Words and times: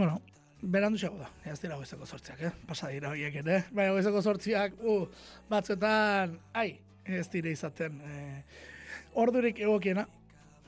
Bueno, 0.00 0.22
berandu 0.62 0.96
xago 0.96 1.18
da, 1.18 1.26
ez 1.44 1.58
dira 1.60 1.76
goizeko 1.76 2.06
sortziak, 2.06 2.38
eh? 2.40 2.50
Pasa 2.68 2.88
dira 2.88 3.10
horiek 3.10 3.34
ere. 3.42 3.56
Baina 3.74 3.92
goizeko 3.92 4.22
sortziak, 4.22 4.78
uh, 4.80 5.02
batzuetan, 5.50 6.38
ai, 6.54 6.78
ez 7.04 7.26
dire 7.32 7.52
izaten. 7.52 7.98
Eh, 8.00 8.38
ordurik 9.20 9.58
egokiena, 9.60 10.06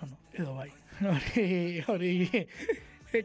bueno, 0.00 0.18
edo 0.34 0.56
bai. 0.58 0.68
Hori, 1.12 1.80
hori, 1.88 2.10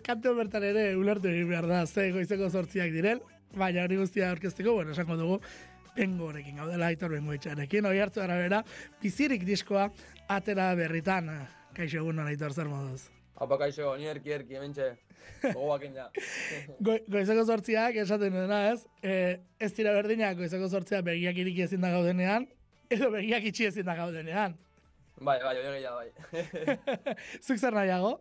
kantu 0.06 0.32
bertan 0.38 0.64
ere 0.70 0.86
ulertu 0.96 1.28
egin 1.28 1.50
behar 1.50 1.68
da, 1.68 1.82
ze 1.86 2.08
goizeko 2.16 2.48
sortziak 2.50 2.96
direl, 2.96 3.20
baina 3.58 3.84
hori 3.84 4.00
guztia 4.00 4.32
aurkezteko, 4.32 4.78
bueno, 4.80 4.96
esango 4.96 5.18
dugu, 5.20 5.42
bengorekin 5.98 6.64
gaudela, 6.64 6.88
aitor 6.88 7.18
bengo 7.18 7.36
etxarekin, 7.36 7.86
hori 7.92 8.00
hartu 8.00 8.24
arabera, 8.24 8.64
bizirik 9.04 9.44
diskoa 9.46 9.90
atera 10.40 10.72
berritan, 10.80 11.30
kaixo 11.78 12.02
egun 12.02 12.20
hona 12.20 12.32
aitor 12.34 12.54
zer 12.54 12.70
moduz. 12.72 13.08
Haupa 13.38 13.60
kaixo, 13.62 13.92
ni 14.02 14.10
erki 14.10 14.34
erki, 14.34 14.58
hementxe. 14.58 14.92
Gogoakin 15.44 15.98
ja. 16.00 16.08
Go, 16.86 16.96
goizeko 17.14 17.44
sortziak 17.46 18.00
esaten 18.02 18.34
dena 18.34 18.62
ez, 18.72 18.80
e, 19.04 19.18
ez 19.62 19.70
dira 19.78 19.94
berdinak 19.98 20.40
goizeko 20.40 20.70
sortziak 20.70 21.06
begiak 21.06 21.38
iriki 21.44 21.66
ezin 21.68 21.84
da 21.86 21.92
gaudenean, 21.94 22.48
edo 22.90 23.12
begiak 23.14 23.46
itxi 23.52 23.70
ezin 23.70 23.86
da 23.86 23.98
gaudenean. 24.00 24.58
Bai, 25.18 25.38
bai, 25.42 25.54
hori 25.66 25.84
bai. 25.84 26.10
Zuk 27.46 27.58
zer 27.58 27.74
nahiago? 27.74 28.18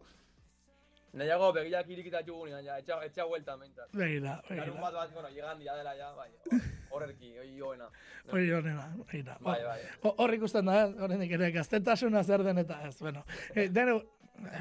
Nahiago 1.16 1.48
begiak 1.56 1.88
irikita 1.88 2.20
jugunean, 2.26 2.64
ja, 2.64 2.74
etxa, 2.78 2.98
etxa 3.06 3.24
huelta 3.24 3.54
mentat. 3.56 3.88
Begira, 3.96 4.34
Larun 4.50 4.58
begira. 4.66 4.80
bat 4.82 4.94
bat, 4.98 5.12
bueno, 5.14 5.28
llegan 5.32 5.58
dia 5.62 5.74
dela 5.78 5.94
ja, 5.96 6.10
bai. 6.12 6.28
Horrerki, 6.90 7.30
hori 7.38 7.54
joena. 7.58 7.86
Hori 8.32 8.50
honena, 8.52 8.84
begira. 8.98 9.38
Bai, 9.40 9.62
bai. 9.64 9.78
Ho- 10.02 10.14
Hor 10.18 10.34
ikusten 10.36 10.66
da, 10.68 10.74
ez, 10.84 10.90
horrenik 11.00 11.32
ere, 11.38 11.50
gaztetasuna 11.54 12.22
zer 12.24 12.44
den 12.44 12.58
eta 12.64 12.82
ez, 12.88 12.98
bueno. 13.00 13.22
E, 13.54 13.68
deno, 13.72 14.00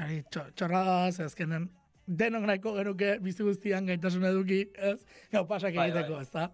ari, 0.00 0.22
txo, 0.32 0.46
txorraz, 0.56 1.18
ezkenen, 1.26 1.68
denok 2.06 2.46
nahiko 2.48 2.72
genuke 2.78 3.18
bizi 3.20 3.44
guztian 3.44 3.86
gaitasun 3.92 4.24
eduki, 4.30 4.62
ez? 4.76 4.96
Gau 5.32 5.44
pasak 5.50 5.74
Bai, 5.76 5.90
egiteko, 5.90 6.14
bai. 6.16 6.22
ez 6.22 6.30
da? 6.32 6.46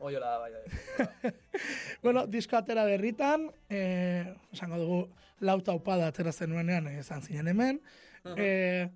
Hori 0.00 0.16
hola, 0.16 0.38
bai, 0.40 0.52
bai. 0.56 1.32
bueno, 2.06 2.24
disko 2.26 2.56
atera 2.56 2.86
berritan, 2.88 3.50
eh, 3.68 4.32
esango 4.56 4.78
dugu, 4.80 5.02
lauta 5.44 5.74
upada 5.76 6.08
atera 6.08 6.32
zenuenean 6.32 6.88
eh, 6.88 7.00
izan 7.04 7.20
zinen 7.20 7.48
hemen. 7.52 7.82
eh, 8.36 8.88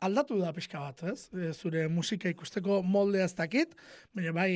aldatu 0.00 0.38
da 0.40 0.52
pixka 0.56 0.80
bat, 0.80 1.02
ez? 1.12 1.28
E, 1.34 1.52
zure 1.52 1.86
musika 1.88 2.30
ikusteko 2.32 2.80
moldea 2.82 3.24
ez 3.28 3.34
dakit, 3.36 3.76
baina 4.16 4.32
bai 4.32 4.52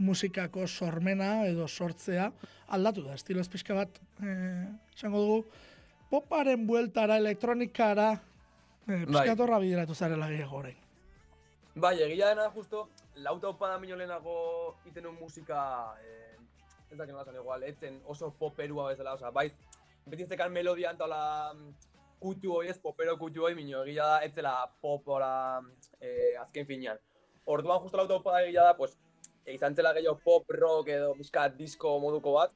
musikako 0.00 0.66
sormena 0.66 1.46
edo 1.48 1.66
sortzea 1.68 2.30
aldatu 2.76 3.04
da. 3.04 3.14
Estiloz 3.18 3.48
pixka 3.52 3.74
bat, 3.74 4.00
eh, 4.22 4.68
esango 4.94 5.22
dugu, 5.24 5.40
poparen 6.10 6.66
bueltara, 6.66 7.16
elektronikara, 7.16 8.12
eh, 8.86 9.04
pixka 9.04 9.18
Bai. 9.18 9.28
bat 9.28 9.40
horra 9.40 9.58
bideratu 9.58 9.94
zarela 9.94 10.28
gehiago 10.28 10.56
orain. 10.56 10.76
Bai, 11.74 11.96
egia 12.02 12.28
dena 12.28 12.50
justo, 12.50 12.88
lauta 13.14 13.48
opada 13.48 13.78
mino 13.78 13.96
lehenago 13.96 14.76
iten 14.86 15.06
un 15.06 15.14
musika, 15.20 15.94
eh, 16.02 16.36
ez 16.90 16.98
dakit 16.98 17.12
nola 17.12 17.24
zan 17.24 17.36
igual, 17.36 17.62
etzen 17.62 18.00
oso 18.04 18.32
poperua 18.38 18.88
bezala, 18.88 19.14
oza, 19.14 19.30
baiz, 19.30 19.52
beti 20.06 20.26
zekan 20.26 20.52
melodia 20.52 20.90
antola 20.90 21.54
kutu 22.20 22.52
hoi 22.54 22.68
ez, 22.68 22.78
popero 22.78 23.16
kutu 23.18 23.46
hoi, 23.46 23.54
mino 23.56 23.82
egia 23.84 24.06
da, 24.06 24.18
etzela 24.26 24.54
popora 24.82 25.32
eh, 26.00 26.36
azken 26.40 26.66
finean. 26.68 27.00
Orduan 27.50 27.80
justo 27.82 27.98
lauta 27.98 28.18
opada 28.20 28.42
egia 28.44 28.66
da, 28.68 28.74
pues, 28.76 28.96
eh, 29.46 29.54
izan 29.56 29.74
zela 29.74 29.94
gehiago 29.96 30.20
pop, 30.24 30.50
rock 30.56 30.92
edo 30.94 31.14
pixkat 31.18 31.56
disco 31.58 31.96
moduko 32.02 32.36
bat, 32.36 32.52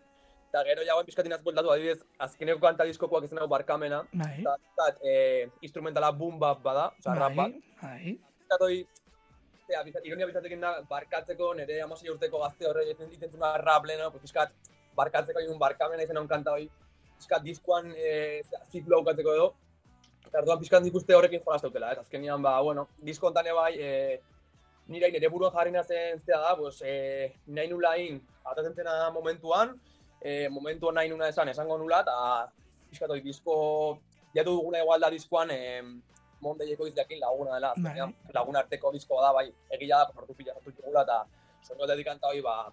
eta 0.50 0.62
gero 0.68 0.84
jagoen 0.86 1.08
pixkatin 1.08 1.36
azbueltatu, 1.38 1.72
adibidez, 1.72 2.04
azkeneko 2.26 2.60
kanta 2.62 2.86
diskokoak 2.90 3.24
izan 3.26 3.40
hau 3.42 3.48
barkamena, 3.50 4.04
Bai, 4.12 4.36
eta 4.44 4.90
eh, 5.02 5.48
instrumentala 5.62 6.12
boom 6.12 6.38
bap 6.38 6.62
bada, 6.62 6.90
oza, 7.00 7.16
rap 7.18 7.40
bat, 7.40 7.56
bai, 7.82 8.18
Zatoi, 8.52 8.84
zera, 9.64 9.82
bizat, 9.88 10.04
ironia 10.04 10.28
bizatekin 10.28 10.60
da, 10.60 10.76
barkatzeko, 10.90 11.54
nire 11.58 11.80
amasei 11.82 12.12
urteko 12.12 12.44
gazte 12.44 12.68
horre 12.68 12.84
egiten 12.84 13.08
egiten 13.08 13.32
zuna 13.32 13.56
rap 13.64 13.88
lehena, 13.88 14.12
pues, 14.12 14.28
pixkat, 14.28 14.52
barkatzeko 14.94 15.40
egin 15.40 15.58
barkamena 15.58 16.04
izan 16.04 16.20
hon 16.20 16.28
kanta 16.30 16.52
hoi, 16.54 16.68
pixkat 17.24 17.42
diskoan 17.42 17.88
e, 17.96 18.42
ziklo 18.70 19.00
aukatzeko 19.00 19.32
edo, 19.32 19.48
eta 20.28 20.42
orduan 20.42 20.60
pixkat 20.60 20.84
nik 20.84 20.94
uste 20.94 21.16
horrekin 21.16 21.40
jolazteutela, 21.40 21.92
ez 21.92 21.98
azkenian, 22.02 22.42
ba, 22.42 22.60
bueno, 22.62 22.88
disko 23.00 23.30
hontan 23.30 23.48
bai, 23.56 23.72
e, 23.80 24.20
nire 24.88 25.10
nire 25.10 25.30
buruan 25.32 25.52
jarri 25.54 25.72
nazen 25.72 26.20
zea 26.26 26.40
da, 26.42 26.54
pues, 26.56 26.82
e, 26.82 27.32
nahi 27.46 27.70
nula 27.70 27.96
in, 27.96 28.20
atatzen 28.44 28.74
zena 28.74 29.10
momentuan, 29.10 29.72
e, 30.20 30.48
momentuan 30.48 30.94
nahi 30.94 31.08
nuna 31.08 31.28
esan, 31.32 31.48
esango 31.48 31.78
nula, 31.78 32.02
eta 32.04 32.16
pixkat 32.90 33.10
hoi 33.10 33.22
disko, 33.24 33.56
jatu 34.34 34.58
duguna 34.58 34.82
igual 34.84 35.00
da 35.00 35.10
diskoan, 35.10 35.50
e, 35.50 35.80
mondeieko 36.44 36.86
izdeakin 36.90 37.22
laguna 37.22 37.56
dela, 37.56 37.72
Bai. 37.72 37.86
azkenean, 37.86 38.12
lagun 38.34 38.60
arteko 38.60 38.92
diskoa 38.92 39.22
da, 39.24 39.32
bai, 39.32 39.48
egila 39.72 40.02
da, 40.04 40.12
sortu 40.12 40.36
pila 40.36 40.52
sortu 40.58 40.76
dugula, 40.76 41.06
eta 41.08 41.24
soinu 41.64 41.86
aldetik 41.86 42.10
kanta 42.10 42.28
hoi, 42.28 42.44
ba, 42.44 42.68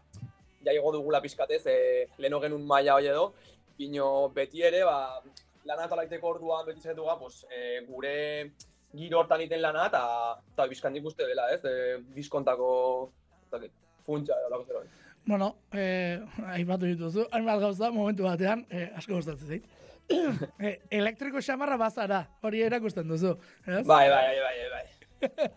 ja 0.65 0.75
igo 0.75 0.91
dugula 0.91 1.21
pizkatez, 1.23 1.63
e, 1.71 1.77
leheno 2.17 2.41
genuen 2.43 2.67
maila 2.67 2.99
hoi 2.99 3.07
edo, 3.13 3.31
bino 3.81 4.29
beti 4.35 4.63
ere, 4.67 4.83
ba, 4.87 5.21
lana 5.69 5.87
eta 5.89 5.99
laiteko 5.99 6.35
orduan 6.35 6.65
beti 6.69 6.85
zaitu 6.85 7.07
ga, 7.07 7.17
pues, 7.19 7.43
e, 7.49 7.81
gure 7.89 8.15
giro 8.93 9.21
hortan 9.21 9.43
iten 9.45 9.61
lana, 9.63 9.87
eta 9.89 10.03
eta 10.53 10.67
bizkan 10.71 10.93
nik 10.93 11.05
uste 11.11 11.27
dela, 11.27 11.49
ez, 11.55 11.61
e, 11.65 12.01
diskontako, 12.15 12.71
ez 13.45 13.53
dakit, 13.55 13.77
funtsa 14.05 14.39
edo 14.39 14.51
lako 14.53 14.67
zer 14.67 14.81
hori. 14.81 14.91
Bueno, 15.25 15.51
eh, 15.77 16.17
aipatu 16.55 16.87
dituzu, 16.89 17.27
hainbat 17.31 17.61
gauza 17.61 17.91
momentu 17.93 18.25
batean, 18.25 18.65
eh, 18.69 18.87
asko 18.97 19.19
gustatzen 19.19 19.47
zait. 19.47 19.67
eh, 20.65 20.79
elektriko 20.97 21.43
xamarra 21.45 21.77
bazara, 21.77 22.23
hori 22.41 22.63
erakusten 22.65 23.07
duzu, 23.07 23.35
ez? 23.67 23.85
Bai, 23.85 24.07
bai, 24.09 24.25
bai, 24.41 24.55
bai, 24.57 24.69
bai. 24.73 24.87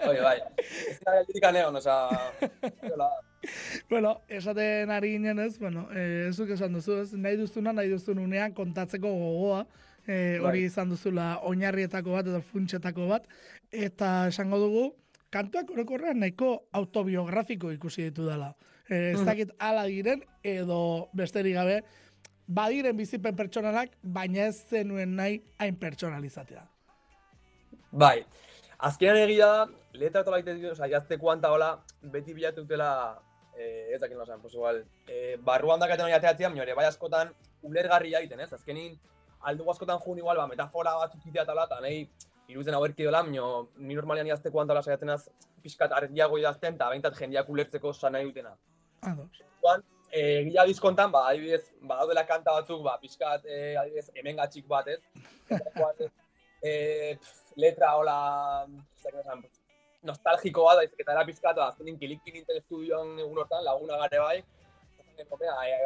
Bai, 0.05 0.19
bai. 0.21 0.39
Ez 0.61 0.99
dira 0.99 1.15
geldirik 1.17 1.47
aneon, 1.49 1.81
oza, 1.81 1.97
Bueno, 3.91 4.21
esaten 4.29 4.91
ari 4.91 5.13
ginen 5.13 5.39
ez, 5.39 5.59
bueno, 5.59 5.89
eh, 5.93 6.27
ezuk 6.29 6.51
esan 6.51 6.73
duzu, 6.73 7.01
ez, 7.03 7.13
nahi 7.15 7.37
duzuna, 7.37 7.73
nahi 7.73 7.89
duzun 7.91 8.19
unean 8.19 8.53
kontatzeko 8.55 9.09
gogoa, 9.09 9.67
eh, 10.07 10.39
hori 10.41 10.61
Bai. 10.61 10.65
izan 10.65 10.89
duzula 10.89 11.41
oinarrietako 11.43 12.13
bat 12.13 12.27
edo 12.27 12.41
funtsetako 12.43 13.09
bat, 13.09 13.27
eta 13.73 14.29
esango 14.29 14.59
dugu, 14.59 14.95
kantuak 15.31 15.71
orokorrean 15.71 16.21
nahiko 16.21 16.69
autobiografiko 16.73 17.73
ikusi 17.73 18.03
ditu 18.11 18.27
dela. 18.29 18.55
Eh, 18.89 19.13
ez 19.13 19.19
Mhm. 19.21 19.27
dakit 19.27 19.51
ala 19.59 19.85
diren, 19.85 20.23
edo 20.43 21.09
besterik 21.13 21.55
gabe, 21.55 21.83
badiren 22.47 22.97
bizipen 22.97 23.35
pertsonalak, 23.37 23.91
baina 24.03 24.47
ez 24.47 24.67
zenuen 24.69 25.17
nahi 25.17 25.43
hain 25.59 25.77
pertsonalizatea. 25.77 26.69
Bai, 27.93 28.25
azkenean 28.79 29.17
egia 29.17 29.47
da, 29.47 29.69
letra 29.93 30.21
eta 30.21 30.31
baita 30.31 30.53
ditu, 30.53 30.71
oza, 30.71 30.85
hola, 31.51 31.85
beti 32.03 32.35
bilatu 32.35 32.67
eh, 33.57 33.95
ez 33.95 34.01
dakit 34.01 34.17
nosan, 34.17 34.41
pues 34.41 34.55
igual, 34.55 34.85
eh, 35.09 35.37
barruan 35.41 35.81
dakaten 35.81 36.05
hori 36.05 36.15
ateatzea, 36.17 36.49
baina 36.49 36.63
ere, 36.63 36.75
bai 36.75 36.87
askotan, 36.87 37.33
ulergarria 37.63 38.21
egiten, 38.21 38.41
ez? 38.41 38.53
Azkenin, 38.53 38.99
aldugu 39.41 39.71
askotan 39.71 40.01
jun 40.05 40.19
igual, 40.19 40.37
ba, 40.37 40.47
metafora 40.47 40.95
batzuk 41.01 41.27
itea 41.31 41.45
tala, 41.45 41.67
eta 41.71 41.81
nahi, 41.81 42.05
iruditzen 42.49 42.77
hauerki 42.79 43.09
dola, 43.09 43.23
baina 43.23 43.49
ni 43.77 43.95
normalian 43.95 44.29
jazteko 44.33 44.61
antala 44.61 44.83
saiatzen 44.83 45.15
az, 45.17 45.29
pixkat 45.63 45.93
argiago 45.97 46.39
idazten, 46.39 46.77
eta 46.77 46.91
behintzat 46.93 47.19
jendeak 47.21 47.49
ulertzeko 47.49 47.93
sa 47.93 48.11
nahi 48.11 48.29
dutena. 48.29 48.55
Ados. 49.03 49.31
Orduan, 49.57 49.85
eh, 50.11 50.41
egia 50.43 50.67
diskontan, 50.69 51.13
ba, 51.15 51.27
adibidez, 51.31 51.63
badaudela 51.81 52.27
kanta 52.29 52.59
batzuk, 52.59 52.83
ba, 52.85 52.99
pixkat, 53.01 53.47
eh, 53.47 53.75
adibidez, 53.81 54.11
hemen 54.15 54.37
gatxik 54.43 54.69
bat, 54.69 54.89
ez? 54.89 55.01
Eta 55.57 55.73
igual, 55.75 56.11
eh, 56.63 57.17
pff, 57.21 57.57
letra 57.57 57.95
hola, 57.97 58.19
dakit 59.03 59.21
esan, 59.21 59.45
nostalgiko 60.05 60.67
bat, 60.67 60.81
baizik 60.83 61.01
eta 61.05 61.15
era 61.15 61.25
pixkat, 61.29 61.57
ba, 61.57 61.71
azkenin 61.73 61.97
kilik 62.01 62.21
nintzen 62.29 62.61
estudioan 62.61 63.17
egun 63.19 63.41
hortan, 63.43 63.65
laguna 63.65 63.99
gare 64.05 64.21
bai, 64.23 64.37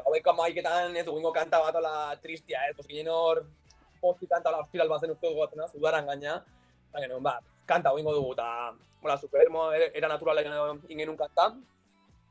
haueko 0.04 0.34
amaiketan 0.34 0.96
ez 0.96 1.06
dugingo 1.06 1.32
kanta 1.32 1.60
bat 1.64 1.78
hola 1.80 1.94
tristia, 2.22 2.64
ez, 2.68 2.74
pues 2.76 2.88
ginen 2.90 3.10
hor, 3.12 3.44
posti 4.02 4.26
kanta 4.26 4.50
hola 4.50 4.64
ostiral 4.64 4.90
bazen 4.90 5.14
uste 5.14 5.28
dugu 5.28 5.44
batena, 5.44 5.70
udaran 5.78 6.10
gaina, 6.10 6.38
eta 6.90 7.06
genuen, 7.06 7.24
ba, 7.24 7.38
kanta 7.66 7.94
hoingo 7.94 8.14
dugu, 8.16 8.36
eta, 8.38 8.74
hola, 9.02 9.18
supermo, 9.18 9.70
era, 9.72 10.08
naturala 10.08 10.46
ingen 10.88 11.14
un 11.14 11.20
kanta, 11.20 11.52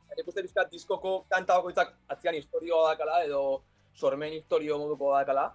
Eta 0.07 0.23
ikuste 0.23 0.43
pixkat 0.45 0.71
diskoko 0.71 1.13
kanta 1.31 1.57
bakoitzak 1.59 1.93
atzian 2.13 2.35
historioa 2.37 2.93
dakala 2.93 3.23
edo 3.25 3.41
sormen 3.93 4.33
historio 4.37 4.77
moduko 4.79 5.11
dakala. 5.13 5.51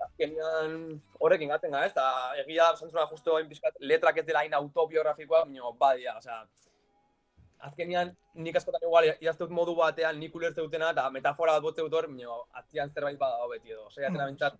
Azkenean 0.00 1.00
horrekin 1.20 1.52
gaten 1.52 1.74
gara, 1.74 1.86
ez? 1.86 1.92
Eta 1.92 2.06
egia 2.42 2.70
zantzuna 2.76 3.06
justu 3.10 3.36
hain 3.36 3.48
pixkat 3.48 3.76
letrak 3.80 4.22
ez 4.22 4.26
dela 4.26 4.40
hain 4.44 4.54
autobiografikoa, 4.56 5.44
baina 5.44 5.72
badia, 5.80 6.16
osea, 6.16 6.40
azkenean 7.68 8.14
nik 8.40 8.56
askotan 8.56 8.86
igual 8.86 9.10
idazte 9.10 9.44
dut 9.44 9.52
modu 9.52 9.74
batean 9.76 10.18
nik 10.20 10.34
ulertze 10.34 10.62
dutena 10.64 10.90
eta 10.94 11.08
metafora 11.12 11.58
bat 11.58 11.66
botze 11.68 11.84
dut 11.84 11.96
hor, 11.98 12.08
baina 12.08 12.40
atzian 12.62 12.90
zerbait 12.94 13.18
badago 13.20 13.50
beti 13.52 13.74
edo. 13.76 13.86
Osea, 13.90 14.08
atena 14.08 14.28
bintzat, 14.30 14.56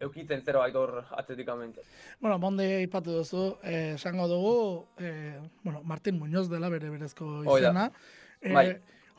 eukitzen 0.00 0.42
zerbait 0.42 0.74
hor 0.76 1.04
atletikamente. 1.10 1.84
Bueno, 2.20 2.38
monde 2.38 2.66
aipatu 2.80 3.18
duzu, 3.20 3.46
eh, 3.62 3.94
esango 3.94 4.28
dugu, 4.28 4.86
eh, 4.98 5.38
bueno, 5.62 5.82
Martin 5.84 6.18
Muñoz 6.18 6.48
dela 6.50 6.68
bere 6.68 6.90
berezko 6.90 7.42
da. 7.42 7.58
izena. 7.58 7.90
Eh, 8.40 8.52
Bai. 8.52 8.66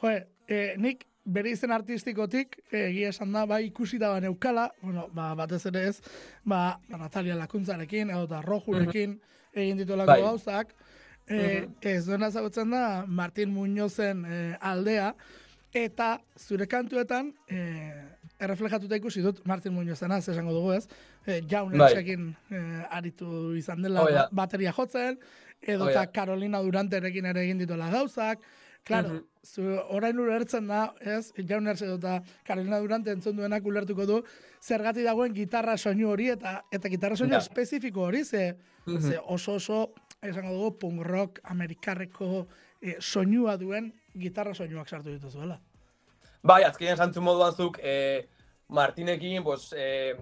Jo, 0.01 0.09
eh, 0.47 0.75
nik 0.77 1.06
bere 1.27 1.51
izen 1.51 1.74
artistikotik, 1.75 2.56
eh, 2.71 2.85
egia 2.89 3.09
esan 3.12 3.33
da, 3.35 3.45
bai 3.50 3.65
ikusi 3.68 4.00
da 4.00 4.13
neukala, 4.24 4.69
bueno, 4.81 5.07
ba, 5.13 5.33
batez 5.35 5.65
ere 5.68 5.88
ez, 5.89 5.97
ba, 6.47 6.79
ba 6.89 6.97
Natalia 7.01 7.35
Lakuntzarekin, 7.35 8.09
edo 8.15 8.27
da 8.31 8.39
Rojurekin, 8.45 9.18
egin 9.57 9.81
ditolako 9.81 10.13
Bai. 10.13 10.21
gauzak, 10.24 10.71
eh, 11.27 11.65
ez 11.81 12.06
duena 12.07 12.29
ezagutzen 12.31 12.71
da, 12.71 13.03
Martin 13.07 13.51
Muñozen 13.53 14.24
eh, 14.25 14.57
aldea, 14.62 15.13
eta 15.74 16.13
zure 16.39 16.65
kantuetan, 16.71 17.33
eh, 17.51 18.06
erreflejatuta 18.39 18.95
ikusi 18.95 19.21
dut 19.25 19.41
Martin 19.45 19.73
Muñozena, 19.75 20.19
esango 20.21 20.53
dugu 20.53 20.71
ez, 20.77 20.88
eh, 21.25 21.41
jaun 21.50 21.75
Bai. 21.77 21.91
Eh, 22.07 22.85
aritu 22.89 23.53
izan 23.57 23.81
dela 23.81 24.03
Oh, 24.03 24.09
ja. 24.09 24.27
bateria 24.31 24.71
jotzen, 24.71 25.19
edo 25.62 25.85
Oh, 25.85 25.91
ja. 25.91 26.06
Carolina 26.12 26.62
Duranterekin 26.62 27.25
ere 27.25 27.44
egin 27.44 27.57
dituela 27.57 27.89
gauzak, 27.91 28.39
Claro, 28.87 29.21
zu, 29.43 29.63
orain 29.91 30.19
ulertzen 30.19 30.67
da, 30.67 30.93
ez, 31.01 31.33
jaun 31.49 31.67
edo 31.67 31.95
eta 31.97 32.21
Carolina 32.47 32.79
Durante 32.79 33.11
entzun 33.11 33.35
duenak 33.35 33.65
ulertuko 33.67 34.05
du, 34.07 34.21
zergatik 34.63 35.03
dagoen 35.03 35.33
gitarra 35.35 35.77
soinu 35.77 36.09
hori, 36.13 36.29
eta 36.29 36.63
eta 36.71 36.89
gitarra 36.89 37.15
soinu 37.19 37.33
Ja. 37.35 37.39
espezifiko 37.43 38.01
hori, 38.07 38.23
ze, 38.25 38.55
Mhm. 38.85 39.01
ze 39.01 39.19
oso 39.19 39.53
oso, 39.55 39.93
esango 40.21 40.53
dugu, 40.53 40.77
punk 40.79 41.03
rock, 41.05 41.39
amerikarreko 41.43 42.47
eh, 42.81 42.95
soinua 42.99 43.57
duen 43.57 43.91
gitarra 44.15 44.53
soinuak 44.53 44.87
sartu 44.87 45.09
dituzuela. 45.09 45.59
Bai, 46.43 46.63
azkenean 46.63 46.97
santzun 46.97 47.23
moduan 47.23 47.53
zuk, 47.53 47.79
eh, 47.81 48.27
Martinekin, 48.69 49.43
pues, 49.43 49.73
eh, 49.75 50.15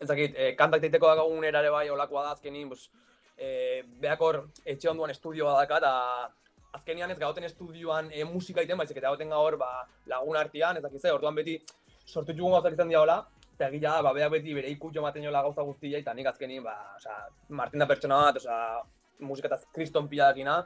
ez 0.00 0.08
dakit, 0.08 0.34
eh, 0.36 0.54
kantak 0.56 0.80
teiteko 0.80 1.06
dakagun 1.06 1.44
erare 1.44 1.70
bai, 1.70 1.88
olakoa 1.90 2.22
da 2.24 2.30
azkenin, 2.32 2.68
pues, 2.68 2.90
eh, 3.36 3.84
behakor 4.00 4.48
etxe 4.64 4.88
onduan 4.88 5.10
estudioa 5.10 5.54
daka, 5.60 5.76
eta 5.78 6.34
azkenean 6.76 7.10
ez 7.10 7.18
gauten 7.18 7.44
estudioan 7.46 8.10
eh, 8.12 8.24
musika 8.24 8.62
iten, 8.64 8.78
baizik 8.78 8.98
eta 9.00 9.08
gauten 9.08 9.32
gaur 9.34 9.56
ba, 9.60 9.70
lagun 10.10 10.38
artean, 10.40 10.78
ez 10.78 10.84
dakit 10.84 11.02
ze, 11.02 11.12
orduan 11.12 11.34
beti 11.34 11.58
sortu 12.06 12.32
txugun 12.32 12.56
gauzak 12.56 12.76
izan 12.76 12.92
diagola, 12.92 13.18
eta 13.54 13.68
egia 13.68 13.96
ba, 14.06 14.14
beak 14.16 14.32
beti 14.36 14.54
bere 14.56 14.70
ikutxo 14.74 15.02
ematen 15.02 15.26
jola 15.26 15.42
gauza 15.46 15.66
guztia, 15.66 15.98
eta 15.98 16.14
nik 16.14 16.30
azkenin, 16.30 16.62
ba, 16.64 16.76
osea, 16.96 17.18
Martin 17.60 17.82
da 17.82 17.90
pertsona 17.90 18.22
bat, 18.26 18.40
osea, 18.42 18.80
musika 19.26 19.50
eta 19.50 19.60
kriston 19.74 20.08
pila 20.08 20.30
dakina, 20.30 20.56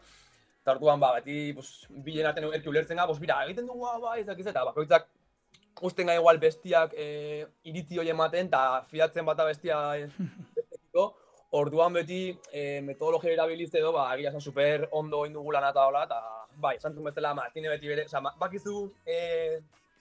eta 0.62 0.76
orduan, 0.76 1.00
ba, 1.02 1.14
beti, 1.18 1.52
pues, 1.56 1.72
bilen 2.06 2.30
artean 2.30 2.52
erki 2.52 2.72
ulertzen 2.72 3.00
ga, 3.00 3.08
pues, 3.10 3.20
bira, 3.22 3.42
egiten 3.48 3.68
dugu, 3.70 3.88
bai, 4.04 4.20
ez 4.20 4.28
dakit 4.30 4.46
ze, 4.46 4.54
eta 4.54 4.64
bakoitzak 4.70 5.10
usten 5.82 6.06
gai 6.06 6.16
igual 6.20 6.38
bestiak 6.38 6.92
e, 6.94 7.46
iritzi 7.66 7.98
hori 7.98 8.12
ematen, 8.12 8.46
eta 8.46 8.84
fidatzen 8.90 9.26
bata 9.26 9.46
bestia 9.48 9.80
bestekiko, 10.04 10.60
orduan 11.54 11.94
beti 11.94 12.20
e, 12.52 12.80
metodologia 12.82 13.32
erabiliz 13.34 13.70
edo, 13.74 13.92
ba, 13.94 14.08
egia 14.16 14.32
esan 14.32 14.42
super 14.42 14.88
ondo 14.92 15.22
egin 15.24 15.36
dugu 15.38 15.54
lana 15.54 15.70
eta 15.74 15.86
hola, 15.86 16.02
eta 16.08 16.18
bai, 16.64 16.74
esan 16.80 16.96
zuen 16.96 17.06
bezala, 17.10 17.34
Martine 17.38 17.70
beti 17.70 17.90
bere, 17.92 18.06
oza, 18.10 18.22
bakizu, 18.40 18.80
e, 19.06 19.60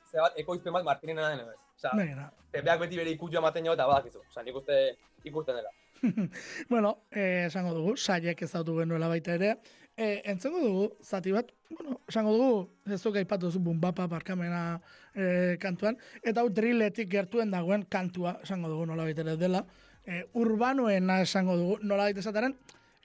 ze 0.10 0.22
bat, 0.22 0.40
ekoizpen 0.42 0.74
bat 0.74 0.88
Martinena 0.88 1.30
den 1.30 1.46
ez. 1.46 1.62
Oza, 1.78 1.94
Begira. 2.00 2.28
beak 2.54 2.82
beti 2.86 3.00
bere 3.02 3.14
ikutxo 3.14 3.42
ematen 3.42 3.70
jo, 3.70 3.78
eta 3.78 3.88
badakizu. 3.90 4.24
Oza, 4.32 4.44
nik 4.46 4.60
uste 4.62 4.82
ikusten 5.30 5.62
dela. 5.62 5.74
Bueno, 6.70 6.98
eh, 7.12 7.46
esango 7.46 7.74
dugu, 7.78 7.96
saiek 7.98 8.42
ezautu 8.44 8.80
genuela 8.82 9.08
baita 9.08 9.38
ere. 9.38 9.54
Eh, 9.96 10.22
entzengo 10.26 10.60
dugu, 10.60 10.90
zati 11.06 11.32
bat, 11.32 11.54
bueno, 11.70 12.00
esango 12.10 12.34
dugu, 12.34 12.60
ez 12.90 13.02
duk 13.04 13.22
aipatu 13.22 13.52
zu 13.52 13.62
bumbapa 13.62 14.08
barkamena 14.10 14.82
eh, 15.14 15.56
kantuan, 15.62 16.00
eta 16.24 16.42
hau 16.42 16.50
drilletik 16.50 17.12
gertuen 17.12 17.54
dagoen 17.54 17.86
kantua, 17.86 18.40
esango 18.42 18.74
dugu 18.74 18.88
nola 18.90 19.06
ere 19.10 19.38
dela, 19.38 19.62
eh, 20.06 20.26
urbanoena 20.34 21.22
esango 21.22 21.56
dugu, 21.58 21.78
nola 21.82 22.04
baita 22.10 22.20
esataren, 22.24 22.56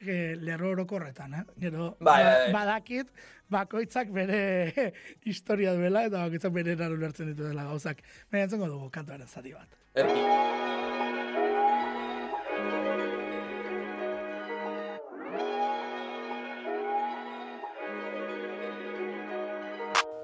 eh, 0.01 0.37
lerro 0.41 0.71
orokorretan, 0.71 1.35
eh? 1.35 1.45
Gero, 1.59 1.97
Bai, 2.01 2.23
ba- 2.25 2.35
bai, 2.45 2.53
badakit, 2.53 3.09
bakoitzak 3.49 4.11
bere 4.13 4.93
historia 5.25 5.73
duela, 5.75 6.05
eta 6.05 6.25
bakoitzak 6.27 6.53
bere 6.53 6.73
eran 6.79 6.93
ulertzen 6.99 7.33
ditu 7.33 7.49
dela 7.49 7.65
gauzak. 7.71 8.03
Baina 8.31 8.45
entzengo 8.49 8.69
dugu 8.69 8.91
kantuaren 8.91 9.27
zati 9.29 9.53
bat. 9.53 9.69
Erki. 9.95 11.29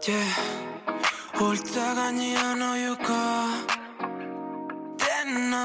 Yeah, 0.07 0.35
holtza 1.41 1.85
gainean 1.99 2.61
oiuka 2.63 3.21
Dena, 5.01 5.63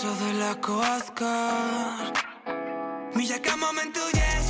paso 0.00 0.14
delako 0.24 0.80
azkar 0.80 2.12
Milaka 3.14 3.56
momentu 3.56 4.00
yes, 4.16 4.49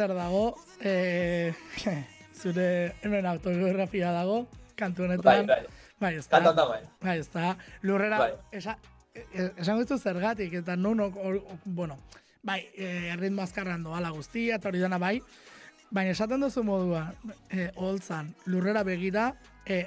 zer 0.00 0.14
dago, 0.16 0.56
e, 0.80 1.52
zure 2.40 2.94
hemen 3.02 3.26
autobiografia 3.28 4.12
dago, 4.14 4.46
kantu 4.76 5.02
Bai, 5.02 5.10
honetan. 5.10 5.46
bai. 5.46 5.66
Bai, 6.00 6.14
ez 6.16 6.24
da. 6.28 6.38
Kantata 6.38 6.64
bai. 6.70 6.80
Bai, 7.04 7.18
ez 7.20 7.28
da. 7.28 7.50
Lurrera, 7.84 8.18
Bai. 8.18 8.30
esa, 8.56 8.78
e- 9.14 9.50
esango 9.60 9.82
ditu 9.84 9.98
zergatik, 10.00 10.54
eta 10.62 10.76
nun, 10.76 11.00
ok- 11.04 11.18
or- 11.20 11.42
bueno, 11.66 11.98
bai, 12.42 12.62
e, 12.74 13.10
erritmo 13.12 13.42
azkarran 13.44 13.82
doala 13.84 14.08
guztia, 14.16 14.56
eta 14.56 14.70
hori 14.70 14.80
dena 14.80 14.96
bai, 14.98 15.18
baina 15.90 16.14
esaten 16.16 16.40
duzu 16.40 16.64
modua, 16.64 17.02
e, 17.50 17.68
holtzan, 17.76 18.32
lurrera 18.46 18.82
begira, 18.88 19.34
e, 19.66 19.82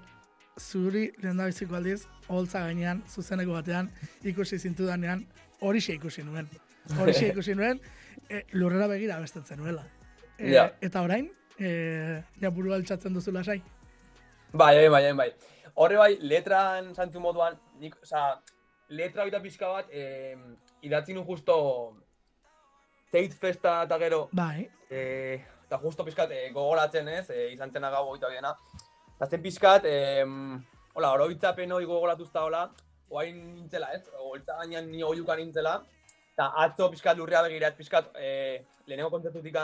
zuri 0.60 1.08
lehen 1.24 1.38
da 1.42 1.48
biziko 1.50 1.76
aldiz, 1.80 2.04
holtza 2.28 2.62
gainean, 2.68 3.02
zuzeneko 3.10 3.58
batean, 3.58 3.90
ikusi 4.22 4.60
zintudanean, 4.60 5.26
horixe 5.62 5.96
ikusi 5.98 6.22
nuen. 6.22 6.46
Horixe 7.00 7.28
ikusi 7.34 7.56
nuen, 7.58 7.82
e, 8.30 8.46
lurrera 8.54 8.86
begira 8.88 9.18
bestetzen 9.20 9.58
nuela. 9.66 9.88
E, 10.44 10.52
Ja. 10.52 10.66
Eta 10.84 11.02
orain, 11.02 11.30
e, 11.58 12.22
ja 12.42 12.50
buru 12.52 12.74
altxatzen 12.76 13.14
duzu 13.16 13.32
lasai. 13.32 13.62
Bai, 14.52 14.76
bai, 14.76 14.90
bai, 14.90 15.14
bai. 15.14 15.30
Horre 15.76 15.98
bai, 15.98 16.18
letran 16.22 16.92
santzu 16.94 17.22
moduan, 17.24 17.56
nik, 17.80 17.96
oza, 18.04 18.42
letra 18.90 19.26
eta 19.26 19.40
pixka 19.42 19.70
bat, 19.72 19.88
eh, 19.90 20.36
idatzi 20.86 21.14
nu 21.16 21.24
justo 21.26 21.56
Tate 23.10 23.34
Festa 23.40 23.84
eta 23.88 23.98
gero, 23.98 24.28
Bai, 24.32 24.68
eh, 24.90 25.42
eta 25.66 25.80
justo 25.82 26.06
pixkat 26.06 26.32
eh, 26.32 26.52
gogoratzen 26.54 27.08
ez, 27.08 27.30
eh, 27.30 27.48
izan 27.54 27.72
zena 27.72 27.90
gau 27.90 28.06
goita 28.12 28.30
biena. 28.30 28.54
Eta 29.16 29.30
zen 29.30 29.42
pixkat, 29.42 29.86
eh, 29.86 30.26
hola, 30.94 31.14
oroitzapen 31.14 31.72
hori 31.72 31.86
gogoratuzta 31.90 32.44
hola, 32.44 32.68
oain 33.10 33.40
nintzela 33.56 33.92
ez, 33.94 34.04
holtza 34.20 34.60
gainean 34.60 34.92
ni 34.92 35.02
oiukan 35.04 35.40
nintzela, 35.42 35.80
eta 36.34 36.50
atzo 36.66 36.90
pixkat 36.90 37.18
lurrea 37.18 37.44
begira 37.46 37.70
ez 37.70 37.78
pixkat, 37.78 38.10
eh, 38.18 38.63
lehenengo 38.88 39.12
kontzertutik 39.13 39.56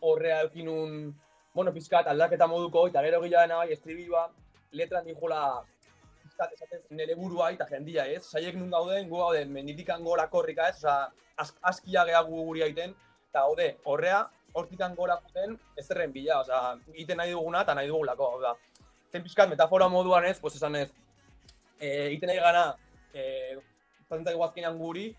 horrea 0.00 0.42
eukinun, 0.42 1.14
bueno, 1.54 1.72
pixkat 1.72 2.06
aldaketa 2.06 2.46
moduko, 2.46 2.86
eta 2.86 3.02
gero 3.02 3.20
gila 3.22 3.46
bai, 3.46 3.72
estribilua, 3.72 4.30
letran 4.72 5.04
dijula 5.04 5.62
pixkat 6.22 6.52
esaten 6.52 6.80
nire 6.90 7.14
burua 7.14 7.50
eta 7.50 7.66
jendia 7.66 8.06
ez, 8.06 8.22
saiek 8.24 8.54
nun 8.54 8.70
gauden, 8.70 9.08
gu 9.08 9.16
gauden 9.16 9.50
menditikan 9.52 10.02
gora 10.04 10.28
korrika 10.28 10.68
ez, 10.68 10.76
osea, 10.76 11.10
az, 11.36 11.54
askia 11.62 12.04
geha 12.04 12.22
gu 12.22 12.44
guri 12.46 12.62
aiten, 12.62 12.94
eta 13.28 13.40
gaude, 13.40 13.76
horrea, 13.84 14.22
hortikan 14.54 14.94
gora 14.94 15.18
joten, 15.26 15.58
ez 15.76 15.86
zerren 15.86 16.12
bila, 16.12 16.40
osea, 16.40 16.76
egiten 16.94 17.18
nahi 17.18 17.32
duguna 17.32 17.62
eta 17.66 17.74
nahi 17.74 17.88
dugulako, 17.88 18.30
da. 18.40 18.54
Zen 19.10 19.26
pixkat 19.26 19.50
metafora 19.50 19.88
moduan 19.88 20.24
ez, 20.24 20.38
pues 20.40 20.54
esan 20.54 20.76
ez, 20.76 20.88
e, 21.80 22.06
egiten 22.06 22.30
nahi 22.30 22.38
gana, 22.38 22.64
e, 23.12 23.58
zantzai 24.08 24.34
guazkinan 24.38 24.78
guri, 24.78 25.10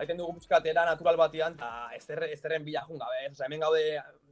egiten 0.00 0.18
dugu 0.20 0.34
pixkat 0.38 0.66
era 0.66 0.84
natural 0.88 1.16
batian, 1.20 1.54
eta 1.58 1.90
ez 1.96 2.02
zerre- 2.06 2.32
ez 2.32 2.40
zerren 2.40 2.64
bila 2.64 2.84
gabe, 2.88 3.24
ez, 3.26 3.32
osea, 3.32 3.46
hemen 3.46 3.60
gaude 3.60 3.84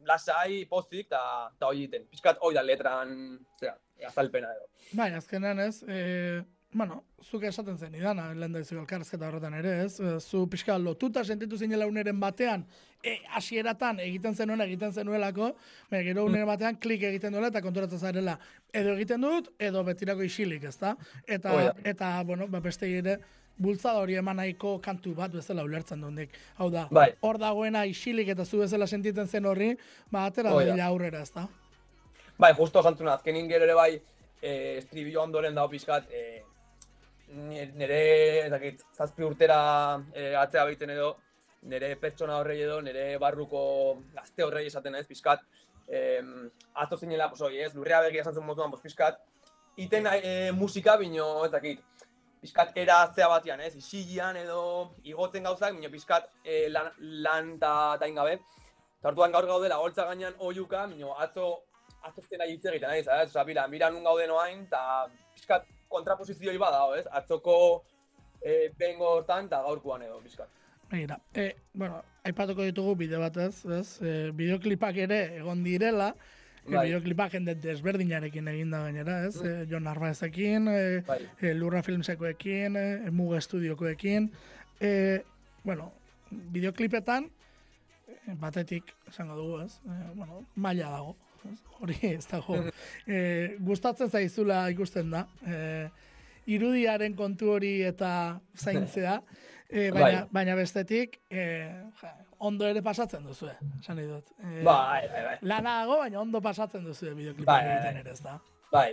lasai, 0.09 0.65
pozik, 0.71 1.07
eta 1.07 1.23
eta 1.55 1.67
hori 1.71 1.85
egiten. 1.85 2.07
Pixkat 2.11 2.39
hori 2.41 2.57
da 2.57 2.63
letran, 2.63 3.17
zera, 3.61 3.77
azalpena 4.07 4.53
edo. 4.57 4.69
Bai, 4.93 5.11
azkenean 5.19 5.61
ez, 5.61 5.83
e, 5.89 6.43
bueno, 6.73 7.03
zuk 7.25 7.43
esaten 7.49 7.79
zen 7.81 7.95
idana, 7.97 8.29
lehen 8.35 8.53
da 8.53 8.61
izugu 8.61 8.83
elkarrezketa 8.83 9.29
horretan 9.29 9.55
ere 9.59 9.73
ez, 9.85 9.99
e, 10.01 10.19
zu 10.21 10.47
pixka 10.53 10.77
lotuta 10.79 11.25
sentitu 11.25 11.57
zinela 11.59 11.87
uneren 11.89 12.21
batean, 12.21 12.65
e, 13.03 13.17
hasieratan 13.37 14.01
egiten 14.05 14.35
zenuen 14.37 14.61
egiten 14.61 14.93
zenuelako, 14.93 15.51
baina 15.91 16.05
gero 16.05 16.25
uneren 16.29 16.47
batean 16.47 16.77
klik 16.77 17.03
egiten 17.11 17.33
duela 17.33 17.49
eta 17.53 17.63
konturatzen 17.65 17.99
zarela, 17.99 18.39
edo 18.73 18.95
egiten 18.97 19.21
dut, 19.25 19.51
edo 19.59 19.83
betirako 19.85 20.23
isilik, 20.29 20.65
ez 20.65 20.77
da? 20.79 20.95
Eta, 21.27 21.53
Hoi 21.57 21.65
da. 21.65 21.75
eta 21.85 22.13
bueno, 22.25 22.49
ba, 22.49 22.61
beste 22.61 22.89
ere, 22.99 23.19
bultzada 23.59 23.99
hori 23.99 24.17
eman 24.19 24.39
nahiko 24.39 24.77
kantu 24.83 25.15
bat 25.19 25.33
bezala 25.35 25.65
ulertzen 25.67 26.01
dunik. 26.01 26.35
Hau 26.59 26.71
da, 26.71 26.87
Bai. 26.91 27.11
hor 27.21 27.39
dagoena 27.43 27.85
isilik 27.87 28.29
eta 28.35 28.45
zu 28.45 28.63
bezala 28.63 28.87
sentitzen 28.87 29.29
zen 29.29 29.47
horri, 29.47 29.73
ba, 30.11 30.27
atera 30.27 30.55
da. 30.55 30.65
dira 30.71 30.87
aurrera, 30.87 31.23
ez 31.23 31.33
da? 31.35 31.49
Bai, 32.39 32.53
justo 32.55 32.83
jantzuna, 32.83 33.17
azkenin 33.19 33.49
gero 33.51 33.67
ere 33.67 33.75
bai, 33.75 33.93
e, 34.41 34.53
estribillo 34.79 35.23
ondoren 35.23 35.55
dago 35.55 35.73
pixkat, 35.75 36.07
e, 36.15 36.43
nire, 37.35 38.03
ez 38.45 38.51
dakit, 38.53 38.85
zazpi 38.95 39.27
urtera 39.27 39.59
e, 40.15 40.35
atzea 40.39 40.65
baiten 40.65 40.95
edo, 40.95 41.17
nire 41.69 41.95
pertsona 42.01 42.39
horrei 42.39 42.61
edo, 42.63 42.79
nire 42.81 43.11
barruko 43.19 43.63
gazte 44.15 44.47
horrei 44.47 44.69
esaten 44.69 44.95
ez, 44.95 45.07
pixkat, 45.09 45.43
e, 45.89 46.23
atzo 46.75 47.01
zinela, 47.01 47.29
pues, 47.33 47.43
oi, 47.43 47.59
ez, 47.65 47.75
lurrea 47.75 48.05
begia 48.07 48.23
esan 48.23 48.39
zen 48.39 48.47
motuan, 48.47 48.71
pues, 48.71 48.85
pixkat, 48.87 49.19
iten 49.79 50.07
e, 50.15 50.53
musika 50.55 50.97
bino, 51.01 51.27
ez 51.45 51.51
dakit, 51.51 51.83
pixkat 52.43 52.77
era 52.79 53.03
atzea 53.07 53.29
batean, 53.31 53.61
ez, 53.61 53.75
isilian 53.77 54.37
edo 54.37 54.61
igotzen 55.05 55.47
gauzak, 55.49 55.75
bino 55.77 55.91
pixkat 55.91 56.29
e, 56.45 56.69
lan, 56.73 56.91
lan 57.25 57.57
ta, 57.63 57.73
ta 58.01 58.09
ingabe. 58.11 58.39
Eta 58.99 59.13
orduan 59.13 59.35
gaur 59.35 59.47
gaudela, 59.47 59.79
holtza 59.79 60.07
gainean 60.09 60.35
oiuka, 60.39 60.87
bino 60.93 61.15
atzo 61.19 61.51
nahi 62.09 62.55
hitz 62.55 62.65
egiten, 62.65 62.89
nahi, 62.89 63.03
ez? 63.03 63.29
Osa, 63.29 63.45
mira, 63.45 63.67
mira 63.69 63.91
nun 63.91 64.05
gauden 64.05 64.31
oain, 64.31 64.65
eta 64.67 65.09
pixkat 65.35 65.67
kontraposizioi 65.89 66.57
badao, 66.59 66.95
ez? 66.95 67.07
Atzoko 67.21 67.57
e, 68.43 68.71
bengo 68.79 69.17
hortan, 69.19 69.47
eta 69.47 69.63
gaurkoan 69.67 70.03
edo, 70.07 70.21
pixkat. 70.25 70.49
Begira, 70.91 71.19
e, 71.35 71.51
bueno, 71.75 72.01
aipatuko 72.25 72.65
ditugu 72.65 72.95
bide 72.97 73.21
batez, 73.21 73.65
ez? 73.67 74.01
E, 74.01 74.13
bideoklipak 74.33 74.97
ere 75.05 75.21
egon 75.41 75.63
direla. 75.65 76.15
Bideoklipak 76.69 77.35
jende 77.39 77.55
desberdinarekin 77.63 78.49
egin 78.53 78.71
da 78.75 78.83
gainera, 78.87 79.19
ez? 79.29 79.37
E, 79.43 79.55
Jon 79.71 79.85
Narvaezekin, 79.89 80.69
e, 80.69 80.83
Bai. 81.07 81.19
e, 81.41 81.55
Lurra 81.57 81.83
Filmsekoekin, 81.83 82.77
e, 82.77 83.11
Muga 83.11 83.39
Estudiokoekin, 83.43 84.31
e, 84.81 84.93
bueno, 85.65 85.93
bideoklipetan, 86.31 87.31
batetik, 88.41 88.93
esango 89.09 89.37
dugu, 89.39 89.63
ez? 89.65 89.81
E, 89.87 89.99
bueno, 90.15 90.43
maila 90.57 90.91
dago, 90.97 91.17
hori 91.81 91.99
ez 92.13 92.27
dago. 92.29 92.61
E, 93.07 93.57
gustatzen 93.65 94.11
zaizula 94.11 94.67
ikusten 94.75 95.11
da, 95.15 95.27
e, 95.47 95.89
irudiaren 96.49 97.15
kontu 97.17 97.53
hori 97.57 97.79
eta 97.85 98.11
zaintzea, 98.57 99.21
e, 99.69 99.91
baina, 99.91 100.21
Bai. 100.23 100.29
baina 100.33 100.55
bestetik, 100.57 101.21
e, 101.31 101.43
ja, 102.03 102.13
ondo 102.39 102.67
ere 102.67 102.83
pasatzen 102.83 103.25
duzu, 103.27 103.49
esan 103.81 103.97
nahi 103.99 104.07
dut. 104.09 104.31
E, 104.39 104.63
Bai, 104.65 105.09
bai, 105.13 105.25
bai. 105.27 105.37
Lana 105.43 105.81
dago, 105.83 105.99
baina 106.03 106.21
ondo 106.21 106.41
pasatzen 106.41 106.85
duzu 106.85 107.15
bideoklipak 107.15 107.47
Bai, 107.47 107.65
bai, 107.65 107.75
egiten 107.77 107.95
bai. 107.95 108.01
ere, 108.01 108.13
ez 108.13 108.23
da? 108.23 108.39
Bai. 108.73 108.89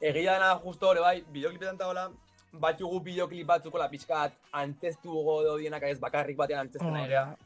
Egia 0.00 0.34
dena 0.38 0.52
justo 0.62 0.88
hori 0.92 1.00
bai, 1.02 1.16
bideoklipetan 1.34 1.74
eta 1.78 1.88
hola, 1.90 2.06
batzugu 2.52 3.00
bideoklip 3.04 3.46
batzukola 3.46 3.88
pixkat 3.92 4.32
antzestu 4.52 5.10
gogo 5.12 5.56
dienak 5.58 5.82
ez 5.90 5.98
bakarrik 6.00 6.36
batean 6.38 6.60
antzesten 6.66 6.90
Hori 6.90 7.02
ere. 7.04 7.14
da. 7.14 7.36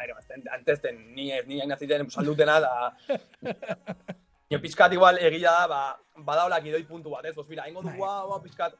Aire, 0.00 0.14
bazten, 0.16 0.42
antzesten, 0.54 0.98
ni 1.14 1.30
ez, 1.32 1.44
ni 1.46 1.60
hain 1.60 1.72
aziten 1.72 2.06
saldutena, 2.10 2.58
da... 2.60 2.94
Nio 4.50 4.58
pixkat 4.58 4.92
igual 4.96 5.18
egia 5.22 5.50
da, 5.54 5.66
ba, 5.70 5.80
badaolak 6.26 6.64
idoi 6.66 6.82
puntu 6.88 7.12
bat, 7.12 7.24
ez? 7.28 7.34
Bos, 7.36 7.46
mira, 7.48 7.68
ingo 7.70 7.82
du, 7.84 7.88
Bai. 7.92 7.98
guau, 8.00 8.26
guau, 8.32 8.40
pixkat, 8.42 8.74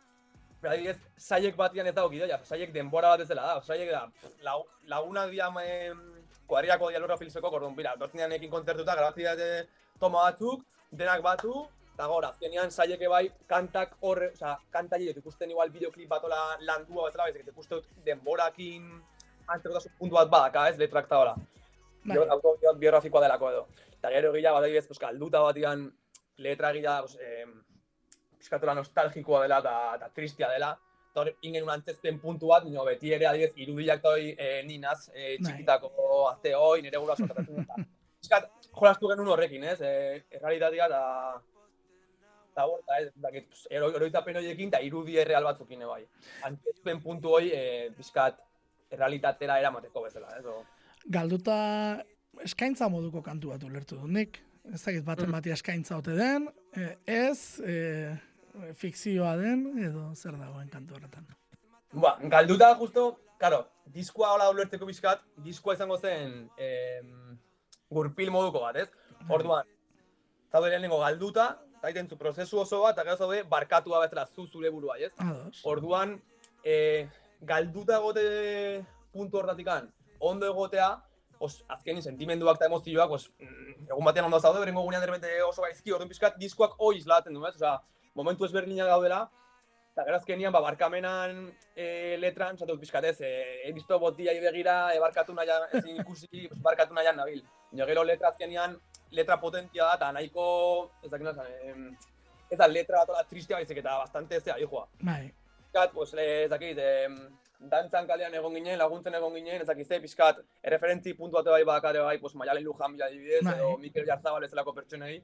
adibidez, 0.69 0.99
saiek 1.17 1.57
batian 1.57 1.87
ez 1.87 1.95
dago 1.95 2.11
gidoia, 2.13 2.39
saiek 2.45 2.73
denbora 2.73 3.15
bat 3.15 3.21
ez 3.25 3.29
dela 3.29 3.47
da, 3.47 3.61
saiek 3.63 3.91
da, 3.91 4.07
lau, 4.43 4.65
lagunak 4.87 5.31
dira 5.31 5.49
em, 5.65 6.01
kuadriako 6.47 6.91
dialurra 6.91 7.17
filizeko, 7.17 7.49
orduan, 7.49 7.77
bira, 7.77 7.95
dortzinean 7.97 8.33
ekin 8.33 8.51
kontzertuta, 8.51 8.95
grabazi 8.97 9.25
dute 9.25 9.69
toma 10.01 10.25
batzuk, 10.31 10.65
denak 10.91 11.23
batu, 11.23 11.67
eta 11.95 12.07
gora, 12.07 12.29
azkenean 12.29 12.71
saieke 12.71 13.09
bai 13.09 13.31
kantak 13.47 13.97
horre, 14.01 14.33
osea, 14.35 14.57
kanta 14.73 14.97
horiek 14.97 15.17
ikusten 15.17 15.51
igual 15.51 15.71
bideoklip 15.71 16.09
batola 16.09 16.57
landua 16.61 17.07
bezala, 17.09 17.29
baizik, 17.29 17.43
eta 17.43 17.53
ikusten 17.55 17.79
dut 17.79 18.05
denborakin 18.05 18.91
antzekotasun 19.49 19.93
puntu 19.99 20.15
bat 20.15 20.29
badaka, 20.31 20.69
ez, 20.69 20.77
letrak 20.79 21.07
eta 21.07 21.19
hola. 21.19 21.35
Bai. 22.05 22.17
Bio- 22.17 22.29
autobiografikoa 22.33 23.21
delako 23.23 23.51
edo. 23.51 23.67
Eta 23.99 24.11
gero 24.11 24.33
gila, 24.33 24.53
bat 24.53 24.63
adibidez, 24.65 24.87
pues, 24.87 24.99
galduta 24.99 25.41
batian 25.45 25.91
letra 26.39 26.73
gila, 26.73 27.01
pues, 27.03 27.17
eh, 27.21 27.45
piskatola 28.41 28.75
nostalgikoa 28.79 29.43
dela 29.45 29.61
eta, 29.65 29.75
eta 29.99 30.09
tristia 30.17 30.49
dela. 30.49 30.73
Eta 31.11 31.25
hor, 31.25 31.31
ingen 31.43 31.65
un 31.67 31.71
antzezpen 31.75 32.21
puntu 32.23 32.49
bat, 32.53 32.65
nio 32.65 32.85
beti 32.87 33.13
ere 33.13 33.27
adibidez, 33.27 33.53
irudiak 33.59 34.03
toi 34.03 34.31
eh, 34.31 34.61
ninaz, 34.67 35.09
eh, 35.13 35.37
Bai. 35.37 35.39
txikitako 35.45 35.91
azte 36.31 36.55
hoi, 36.55 36.83
nire 36.83 36.99
gura 37.03 37.17
sortatzen 37.19 37.65
eta. 37.65 37.79
Piskat, 38.21 38.51
jolastu 38.77 39.09
genuen 39.11 39.29
horrekin, 39.33 39.65
ez? 39.65 39.79
Eh, 39.81 40.21
errealitatea 40.39 40.87
eta 40.87 41.01
eta 42.51 42.67
hor, 42.67 42.81
eta 42.85 42.99
ez, 43.01 43.09
dakit, 43.25 43.59
ero, 43.71 43.89
eroitapen 43.97 44.37
horiekin 44.41 44.69
eta 44.73 44.81
irudi 44.83 45.19
erreal 45.23 45.45
batzukin 45.47 45.83
bai. 45.89 46.03
Antzezpen 46.47 47.01
puntu 47.03 47.35
hoi, 47.39 47.51
eh, 47.55 47.91
piskat, 47.97 48.39
errealitatera 48.91 49.59
eramateko 49.63 50.03
bezala, 50.07 50.33
ez? 50.39 50.45
O, 50.47 50.63
Galduta 51.11 51.57
eskaintza 52.45 52.89
moduko 52.93 53.23
kantu 53.23 53.53
bat 53.55 53.63
ulertu 53.65 53.97
dut 54.01 54.11
nik. 54.11 54.41
Ez 54.75 54.83
dakit 54.85 55.05
baten 55.07 55.29
Mm. 55.29 55.33
bati 55.33 55.51
eskaintza 55.51 55.97
ote 55.97 56.15
den, 56.15 56.49
e, 56.77 56.97
ez, 57.07 57.61
e, 57.65 58.17
fikzioa 58.79 59.37
den, 59.41 59.67
edo 59.79 60.11
zer 60.15 60.37
dagoen 60.39 60.69
kantu 60.71 60.97
horretan. 60.97 61.27
Ba, 61.93 62.17
galduta 62.33 62.75
justo, 62.79 63.21
claro, 63.39 63.65
diskoa 63.95 64.35
hola 64.35 64.51
ulertzeko 64.53 64.87
bizkat, 64.87 65.23
diskoa 65.45 65.75
izango 65.75 65.99
zen 65.99 66.49
em, 66.59 67.11
gurpil 67.91 68.31
moduko 68.31 68.63
bat, 68.63 68.77
ez? 68.77 68.89
Orduan, 69.29 69.67
zaude 70.53 70.71
lehenengo 70.71 71.01
galduta, 71.03 71.51
eta 71.79 71.91
egiten 71.91 72.11
zu 72.11 72.19
prozesu 72.21 72.61
oso 72.63 72.83
bat, 72.85 72.95
eta 72.95 73.07
gero 73.09 73.19
zaude 73.19 73.43
barkatua 73.51 74.03
bezala 74.05 74.27
zu 74.27 74.47
zure 74.47 74.71
burua, 74.71 74.99
ez? 74.99 75.13
Ados. 75.19 75.63
Orduan, 75.67 76.19
e, 76.63 77.09
galduta 77.41 77.99
egote 77.99 78.25
puntu 79.13 79.41
hortatikan, 79.41 79.91
ondo 80.21 80.47
egotea, 80.47 80.93
os, 81.41 81.63
azkenin 81.73 82.05
sentimenduak 82.05 82.61
eta 82.61 82.69
emozioak, 82.69 83.15
os, 83.17 83.31
mm, 83.41 83.89
egun 83.89 84.07
batean 84.07 84.29
ondo 84.29 84.41
zaude, 84.41 84.61
berengo 84.61 84.85
gunean 84.85 85.03
derbente 85.03 85.33
oso 85.43 85.65
gaizki, 85.65 85.91
orduan 85.91 86.11
pixkat 86.13 86.37
diskoak 86.39 86.77
hoi 86.79 86.99
islatzen 86.99 87.35
du, 87.35 87.47
ez? 87.49 87.57
Osea, 87.57 87.79
momentu 88.15 88.45
ezberdinak 88.45 88.89
gaudela, 88.89 89.29
eta 89.93 90.05
gero 90.07 90.17
azkenian, 90.17 90.53
ba, 90.53 90.61
barkamenan 90.65 91.43
e, 91.75 92.17
letran, 92.19 92.59
zatu 92.59 92.79
pixkat 92.79 93.05
ez, 93.11 93.19
e, 93.21 93.33
he 93.67 93.73
visto 93.73 93.99
botia 93.99 94.33
begira, 94.41 94.95
e, 94.95 95.01
barkatu 95.03 95.35
nahian, 95.35 95.67
ezin 95.73 95.99
ikusi, 96.01 96.47
barkatu 96.63 96.95
nahian 96.95 97.19
nabil. 97.19 97.43
Baina 97.71 97.87
gero 97.91 98.05
letra 98.05 98.31
azkenian, 98.31 98.79
letra 99.11 99.41
potentia 99.41 99.85
da, 99.85 99.99
eta 99.99 100.13
nahiko, 100.13 100.47
ez 101.03 101.11
dakit 101.11 101.27
nazan, 101.27 101.51
em, 101.67 101.91
ez 102.51 102.59
da 102.59 102.67
letra 102.67 103.03
bat 103.03 103.13
ola 103.15 103.27
tristea 103.29 103.59
baizik 103.59 103.83
eta 103.83 103.99
bastante 103.99 104.41
zea, 104.41 104.57
hijoa 104.59 104.87
Bai, 105.03 105.33
pixkat, 105.59 105.93
pues, 105.93 106.15
eh, 106.15 106.45
ez 106.45 106.51
dakit, 106.51 106.79
em, 106.79 107.19
dantzan 107.61 108.07
kalean 108.07 108.35
egon 108.35 108.55
ginen, 108.55 108.79
laguntzen 108.79 109.15
egon 109.15 109.35
ginen, 109.35 109.61
ez 109.61 109.67
dakit 109.69 109.87
ze, 109.87 110.01
pixkat, 110.01 110.41
erreferentzi 110.63 111.15
puntu 111.15 111.37
bate 111.37 111.51
bai 111.51 111.65
bakare 111.65 112.01
bai, 112.01 112.17
pues, 112.19 112.35
Maialen 112.35 112.65
Lujan 112.65 112.93
bila 112.93 113.07
adibidez, 113.07 113.45
Bai. 113.45 113.55
edo 113.59 113.77
Mikel 113.79 114.07
Jarzabal 114.07 114.45
ez 114.45 114.51
delako 114.51 114.75
pertsonei. 114.75 115.23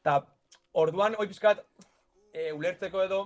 Eta, 0.00 0.22
orduan, 0.72 1.14
hoi 1.18 1.26
pixkat, 1.26 1.62
e, 2.36 2.50
ulertzeko 2.52 3.02
edo, 3.06 3.22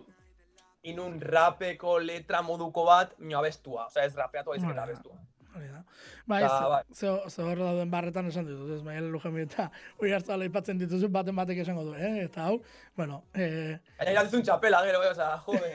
inun 0.86 1.18
rapeko 1.20 1.98
letra 2.00 2.40
moduko 2.46 2.86
bat, 2.86 3.18
mio 3.18 3.42
abestua, 3.42 3.88
osea 3.90 4.06
ez 4.06 4.14
rapeatu 4.16 4.54
baizik 4.54 4.70
eta 4.70 4.86
abestua. 4.86 5.18
Bai, 6.30 6.44
Ta, 6.46 6.68
bai. 6.70 6.84
ze, 6.94 7.08
ze, 7.28 7.42
dauden 7.58 7.90
barretan 7.90 8.28
esan 8.30 8.46
ditut, 8.46 8.68
ez, 8.76 8.84
Maialen 8.86 9.10
Lujami 9.10 9.42
eta 9.42 9.64
oi 9.98 10.12
hartzala 10.14 10.46
aipatzen 10.46 10.78
dituzu, 10.78 11.08
baten 11.10 11.34
batek 11.34 11.58
esango 11.64 11.82
du, 11.88 11.94
eh? 11.98 12.12
Eta 12.28 12.44
hau, 12.46 12.60
bueno, 12.96 13.24
eh, 13.34 13.74
Baina 13.98 14.12
irantizun 14.14 14.44
txapela 14.46 14.84
gero, 14.86 15.02
eh, 15.02 15.10
osea, 15.10 15.32
jode. 15.42 15.72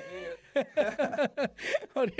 hori 1.99 2.15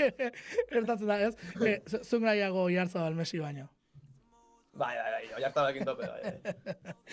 gertatzen 0.68 1.08
da, 1.08 1.18
ez? 1.30 1.32
Eh, 1.66 1.78
zu- 1.88 2.02
zuk 2.04 2.22
nahiago 2.28 2.66
Oiartzabal 2.68 3.16
Messi 3.16 3.40
baino. 3.40 3.70
Bai, 4.76 4.94
bai, 4.96 5.10
bai, 5.12 5.28
oi 5.36 5.44
hartabekin 5.46 5.84
tope, 5.88 6.08
bai. 6.08 6.32
bai. 6.44 6.94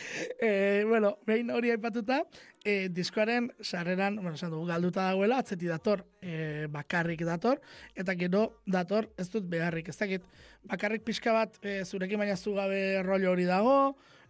E, 0.44 0.84
bueno, 0.90 1.14
behin 1.28 1.52
hori 1.54 1.70
aipatuta, 1.72 2.24
e, 2.66 2.90
diskoaren 2.90 3.52
sarreran, 3.62 4.18
bueno, 4.18 4.34
esan 4.36 4.52
dugu, 4.52 4.66
galduta 4.68 5.06
dagoela, 5.12 5.38
atzeti 5.44 5.70
dator, 5.70 6.02
e, 6.22 6.66
bakarrik 6.74 7.22
dator, 7.28 7.62
eta 7.96 8.16
gero 8.20 8.48
dator, 8.66 9.08
ez 9.22 9.30
dut 9.32 9.46
beharrik, 9.50 9.92
ez 9.94 9.98
dakit, 10.00 10.26
bakarrik 10.70 11.06
pixka 11.06 11.36
bat, 11.36 11.60
e, 11.62 11.84
zurekin 11.86 12.20
baina 12.20 12.36
zu 12.36 12.56
gabe 12.58 12.82
rollo 13.06 13.32
hori 13.32 13.46
dago, 13.48 13.78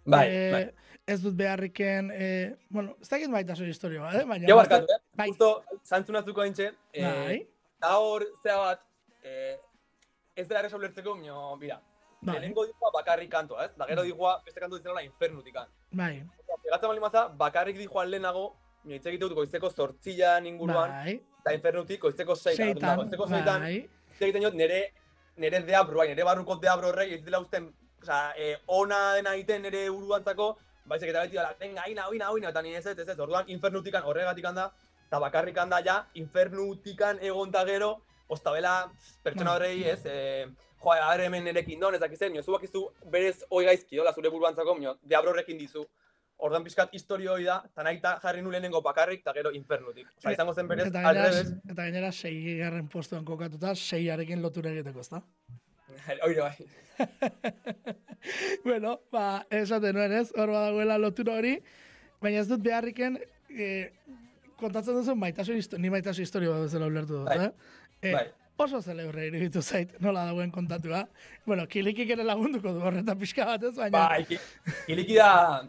Bai, 0.05 0.27
e, 0.27 0.51
bai. 0.51 0.63
ez 1.07 1.21
dut 1.23 1.35
beharriken, 1.39 2.11
e, 2.11 2.27
bueno, 2.69 2.97
ez 3.01 3.07
dakit 3.09 3.31
baita 3.31 3.55
zuen 3.55 3.71
historia 3.71 4.03
bat, 4.03 4.19
eh? 4.19 4.25
baina... 4.27 4.49
Jo 4.49 4.59
barkatu, 4.59 4.91
eh? 4.91 4.99
Bai. 5.15 5.29
Justo, 5.31 5.79
zantzunatzuko 5.87 6.43
haintxe, 6.43 6.73
Bai, 6.97 7.37
eh, 7.37 7.39
da 7.79 7.95
hor, 8.03 8.27
zea 8.43 8.57
bat, 8.59 8.83
eh, 9.23 9.55
ez 10.35 10.47
da 10.49 10.59
erresa 10.59 10.77
ulertzeko, 10.77 11.15
mio, 11.15 11.55
mira, 11.61 11.79
bai, 12.25 12.35
lehenengo 12.35 12.65
dijoa 12.65 12.91
bakarrik 12.93 13.29
kantoa, 13.31 13.65
ez? 13.65 13.71
Da 13.77 13.87
gero 13.89 14.03
dijoa 14.07 14.33
beste 14.45 14.59
kantu 14.59 14.79
ditzen 14.79 15.03
infernutikan. 15.03 15.67
bai, 15.91 16.23
Pegatzen 16.63 16.87
bali 16.87 16.99
maza, 17.03 17.27
bakarrik 17.27 17.77
dijoa 17.77 18.05
lehenago, 18.05 18.45
mio 18.83 18.97
hitz 18.97 19.05
egiten 19.05 19.27
dut 19.27 19.35
goizeko 19.37 19.69
zortzilan 19.69 20.45
inguruan, 20.45 20.91
bai, 21.03 21.15
eta 21.41 21.53
infernutik 21.55 22.01
goizeko 22.01 22.35
seitan. 22.35 22.75
Orduan, 22.75 22.83
seitan, 22.83 22.99
Goizeko 23.01 23.27
seitan, 23.27 23.65
bai, 23.67 23.89
egiten 24.19 24.45
dut 24.47 24.59
nere, 24.59 24.81
nere 25.37 25.63
deabro, 25.67 25.97
bai, 26.01 26.07
nere 26.11 26.27
barruko 26.27 26.59
deabro 26.61 26.91
horrek, 26.91 27.17
ez 27.17 27.23
dela 27.25 27.41
usten, 27.43 27.71
osea, 28.01 28.21
eh, 28.37 28.55
ona 28.67 29.01
dena 29.17 29.35
egiten 29.35 29.63
nere 29.67 29.89
buruantzako, 29.89 30.49
baizik 30.85 31.11
eta 31.11 31.25
beti 31.25 31.39
dela, 31.39 31.53
venga, 31.59 31.87
ina, 31.91 32.07
ina, 32.15 32.31
ina, 32.37 32.49
eta 32.49 32.61
ni 32.61 32.75
ez 32.75 32.85
ez, 32.85 32.97
ez 32.99 33.19
orduan 33.19 33.49
infernutikan 33.51 34.03
horregatik 34.03 34.49
da, 34.55 34.71
eta 35.07 35.19
bakarrik 35.19 35.55
da 35.55 35.81
ja, 35.85 35.97
infernutikan 36.13 37.19
egon 37.21 37.51
gero, 37.51 37.97
ostabela 38.27 38.91
pertsona 39.23 39.51
Bai. 39.51 39.55
horrei, 39.55 39.83
ez, 39.83 40.05
e, 40.05 40.47
jo, 40.83 40.91
are 41.09 41.25
hemen 41.25 41.43
nerekin 41.47 41.79
don, 41.79 41.95
ez 41.95 42.01
dakizen, 42.01 42.33
nio, 42.33 42.43
zuak 42.43 42.63
izu 42.67 42.85
berez 43.11 43.43
hoi 43.49 43.65
gaizki, 43.65 43.95
dola 43.97 44.13
zure 44.13 44.29
buruantzako, 44.29 44.77
nio, 44.79 44.97
deabro 45.03 45.31
horrekin 45.31 45.57
dizu. 45.57 45.85
Ordan 46.43 46.63
pizkat 46.65 46.89
historio 46.97 47.33
hori 47.35 47.45
da, 47.45 47.59
eta 47.69 47.83
nahi 47.85 47.99
ta 48.01 48.15
jarri 48.19 48.41
nu 48.41 48.49
lehenengo 48.51 48.81
bakarrik, 48.81 49.21
eta 49.21 49.31
gero 49.33 49.51
infernutik. 49.55 50.07
Osa, 50.17 50.31
izango 50.33 50.53
zen 50.53 50.67
berez, 50.67 50.87
eta 50.89 51.01
gainera, 51.05 51.27
alrebez, 51.29 51.51
eta 51.71 51.81
gainera 51.83 52.11
sei 52.11 52.57
garren 52.57 52.87
postuan 52.91 53.23
kokatuta, 53.23 53.75
seiarekin 53.75 54.41
lotura 54.41 54.71
egiteko, 54.73 54.99
ezta? 55.05 55.21
oire 56.27 56.41
bai. 56.41 56.67
bueno, 58.65 58.99
ba, 59.11 59.45
esaten 59.51 59.95
nuen 59.95 60.11
ez, 60.19 60.31
hor 60.35 60.51
badagoela 60.51 60.97
lotura 60.99 61.37
hori, 61.39 61.57
baina 62.23 62.41
ez 62.41 62.47
dut 62.49 62.63
beharriken, 62.65 63.19
e, 63.53 63.69
kontatzen 64.59 64.97
duzu 64.99 65.15
maitasun 65.15 65.59
histo- 65.59 65.79
ni 65.79 65.91
maitasun 65.93 66.23
historia 66.25 66.49
bat 66.53 66.65
bezala 66.65 66.89
ulertu 66.91 67.19
dut, 67.21 67.29
Bai. 67.29 67.45
eh? 67.45 67.51
E, 68.01 68.13
Bai. 68.17 68.27
Oso 68.57 68.79
zelebre 68.81 69.25
iruditu 69.27 69.61
zait, 69.65 69.95
nola 69.99 70.25
dagoen 70.27 70.51
kontatua. 70.53 71.07
Bueno, 71.45 71.65
kilikik 71.67 72.09
ere 72.13 72.23
lagunduko 72.23 72.71
du 72.75 72.83
horretan 72.85 73.17
pixka 73.19 73.45
bat 73.49 73.63
ez, 73.65 73.73
baina... 73.75 74.03
Bai, 74.09 74.25
ki- 74.29 74.37
kiliki 74.85 75.15
da, 75.17 75.63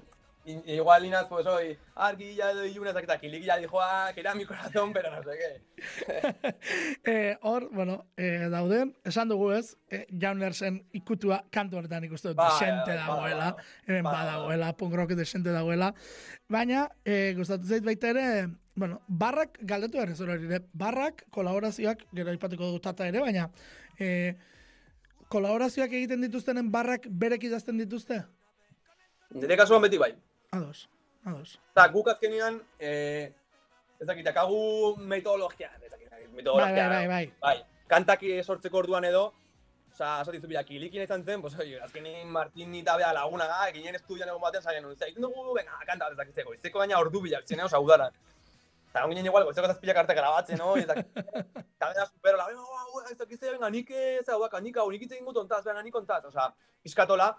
igual 0.45 1.05
inaz, 1.05 1.27
pues 1.29 1.47
hoy, 1.47 1.79
argi 1.95 2.35
ya 2.35 2.55
de 2.55 2.69
iluna, 2.69 2.91
eta 2.91 3.19
kiliki 3.19 3.47
ya 3.47 3.57
dijo, 3.57 3.81
ah, 3.81 4.11
que 4.15 4.21
era 4.21 4.35
mi 4.35 4.45
corazón, 4.45 4.93
pero 4.93 5.11
no 5.11 5.23
sé 5.23 5.39
qué. 5.39 6.55
Eh, 7.05 7.37
hor, 7.43 7.69
bueno, 7.73 8.07
eh, 8.17 8.49
dauden, 8.51 8.97
esan 9.05 9.29
dugu 9.29 9.53
ez, 9.53 9.77
eh, 9.91 10.07
Jaunersen 10.11 10.87
ikutua 10.93 11.45
kantu 11.51 11.79
horretan 11.79 12.05
ikusten 12.05 12.33
dut, 12.33 12.45
desente 12.45 12.95
dagoela, 12.97 13.57
hemen 13.87 14.05
badagoela, 14.05 14.73
punk 14.77 14.95
rock 14.95 15.13
desente 15.13 15.51
dagoela, 15.51 15.95
baina, 16.49 16.89
eh, 17.05 17.35
gustatu 17.37 17.69
zait 17.69 17.85
baita 17.85 18.11
ere, 18.11 18.49
bueno, 18.75 19.03
barrak, 19.09 19.59
galdetu 19.61 19.99
behar 19.99 20.15
zure 20.17 20.37
hori, 20.39 20.49
ere, 20.49 20.65
barrak, 20.73 21.27
kolaborazioak, 21.31 22.07
gero 22.13 22.33
aipatuko 22.33 22.71
dugu 22.73 22.81
tata 22.81 23.09
ere, 23.09 23.21
baina, 23.21 23.51
eh, 23.99 24.37
kolaborazioak 25.29 25.93
egiten 25.93 26.25
dituztenen 26.25 26.71
barrak 26.73 27.09
berek 27.11 27.45
idazten 27.45 27.79
dituzte? 27.79 28.23
Nire 29.35 29.57
kasuan 29.59 29.83
beti 29.83 29.99
bai. 29.99 30.15
Ados, 30.55 30.89
ados. 31.25 31.61
Eta 31.73 31.87
guk 31.95 32.11
azkenian, 32.13 32.61
eh, 32.79 33.33
ez 33.99 34.07
dakit, 34.07 34.27
akagu 34.31 34.97
metodologia, 34.99 35.71
ez 35.83 35.91
dakit, 35.91 36.11
Bai, 36.11 36.27
metodologia. 36.33 36.89
bai, 36.89 37.07
bai, 37.07 37.07
bai. 37.09 37.33
Bai, 37.41 37.57
kantak 37.91 38.23
sortzeko 38.45 38.79
orduan 38.79 39.05
edo, 39.05 39.33
Osa, 39.95 40.07
esatu 40.25 40.33
dizu 40.35 40.49
bila, 40.51 40.65
kilikin 40.67 41.05
izan 41.05 41.23
zen, 41.23 41.43
pues, 41.43 41.55
oye, 41.63 41.79
azkenin 41.81 42.27
Martin 42.27 42.73
eta 42.75 42.97
bea 42.99 43.13
laguna 43.15 43.45
ga, 43.47 43.69
ginen 43.71 43.95
estudian 43.95 44.29
egon 44.29 44.41
batean 44.43 44.65
zagen, 44.65 44.89
oza, 44.91 45.07
egiten 45.07 45.23
dugu, 45.23 45.55
venga, 45.55 45.77
kanta 45.87 46.09
bat 46.09 46.17
ezakitzeko, 46.17 46.55
izteko 46.57 46.81
baina 46.83 46.99
ordu 46.99 47.21
bilak 47.23 47.47
zen, 47.47 47.63
oza, 47.63 47.79
udaran. 47.79 48.17
Eta 48.91 49.05
ginen 49.13 49.29
igual, 49.31 49.47
goizeko 49.47 49.71
zazpilak 49.71 50.01
arte 50.03 50.17
grabatzen, 50.19 50.59
no? 50.59 50.73
Eta 50.81 50.97
eta 50.99 51.93
bera 51.93 52.07
supero, 52.09 52.41
la, 52.41 52.49
venga, 52.51 52.67
venga, 52.91 53.13
ez 53.13 53.19
dakizte, 53.23 53.53
venga, 53.53 53.71
nik 53.71 53.95
ez, 53.95 54.27
hau 54.35 54.41
nik 54.67 54.83
hau, 54.83 54.89
nik 54.91 55.07
itze 55.07 55.21
ingut 55.21 55.39
ontaz, 55.45 55.63
venga, 55.69 55.87
nik 55.87 55.95
ontaz, 56.03 56.25
oza, 56.33 56.49
pizkatola, 56.83 57.31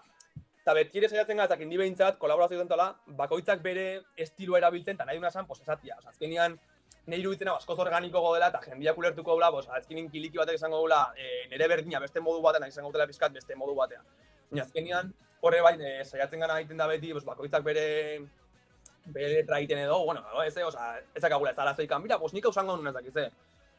eta 0.66 0.74
betiere 0.74 1.06
saiatzen 1.06 1.38
gara, 1.38 1.46
eta 1.46 1.56
kindi 1.60 1.76
behintzat, 1.78 2.16
kolaborazio 2.18 2.58
dentala, 2.58 2.88
bakoitzak 3.20 3.60
bere 3.62 3.84
estiloa 4.18 4.58
erabiltzen, 4.58 4.96
eta 4.96 5.04
nahi 5.06 5.20
duna 5.20 5.28
esan, 5.30 5.46
pues, 5.46 5.60
esatia, 5.62 5.94
oza, 6.00 6.10
azkenian, 6.10 6.56
nahi 7.06 7.22
iruditzen 7.22 7.52
hau 7.52 7.54
askoz 7.54 7.76
organiko 7.84 8.22
dela 8.34 8.48
eta 8.50 8.58
jendiak 8.64 8.98
ulertuko 8.98 9.36
dula, 9.38 9.52
pues, 9.54 9.68
azkenin 9.78 10.10
kiliki 10.10 10.40
batek 10.42 10.58
izango 10.58 10.80
dula, 10.82 11.04
e, 11.14 11.46
nire 11.52 11.68
berdina 11.70 12.00
beste 12.02 12.18
modu 12.18 12.42
batean 12.42 12.66
izango 12.66 12.90
dela 12.96 13.06
pizkat 13.06 13.36
beste 13.38 13.54
modu 13.54 13.76
batean. 13.78 14.02
Baina 14.50 14.64
azkenian, 14.64 15.14
horre 15.40 15.62
bai, 15.62 15.76
e, 15.78 15.92
saiatzen 16.02 16.42
gana 16.42 16.58
egiten 16.58 16.82
da 16.82 16.90
beti, 16.90 17.12
pues, 17.14 17.22
bakoitzak 17.30 17.62
bere 17.62 17.86
bere 19.06 19.28
letra 19.36 19.60
egiten 19.60 19.84
edo, 19.84 20.00
bueno, 20.04 20.24
ez, 20.42 20.56
oza, 20.66 20.96
ez 20.98 21.22
dakagula 21.22 21.52
ez 21.52 21.58
arazoikan, 21.62 22.02
mira, 22.02 22.18
pues 22.18 22.32
nik 22.34 22.44
hau 22.44 22.52
zango 22.52 22.74
nuen 22.74 22.90
ez 22.90 22.94
dakize. 22.96 23.28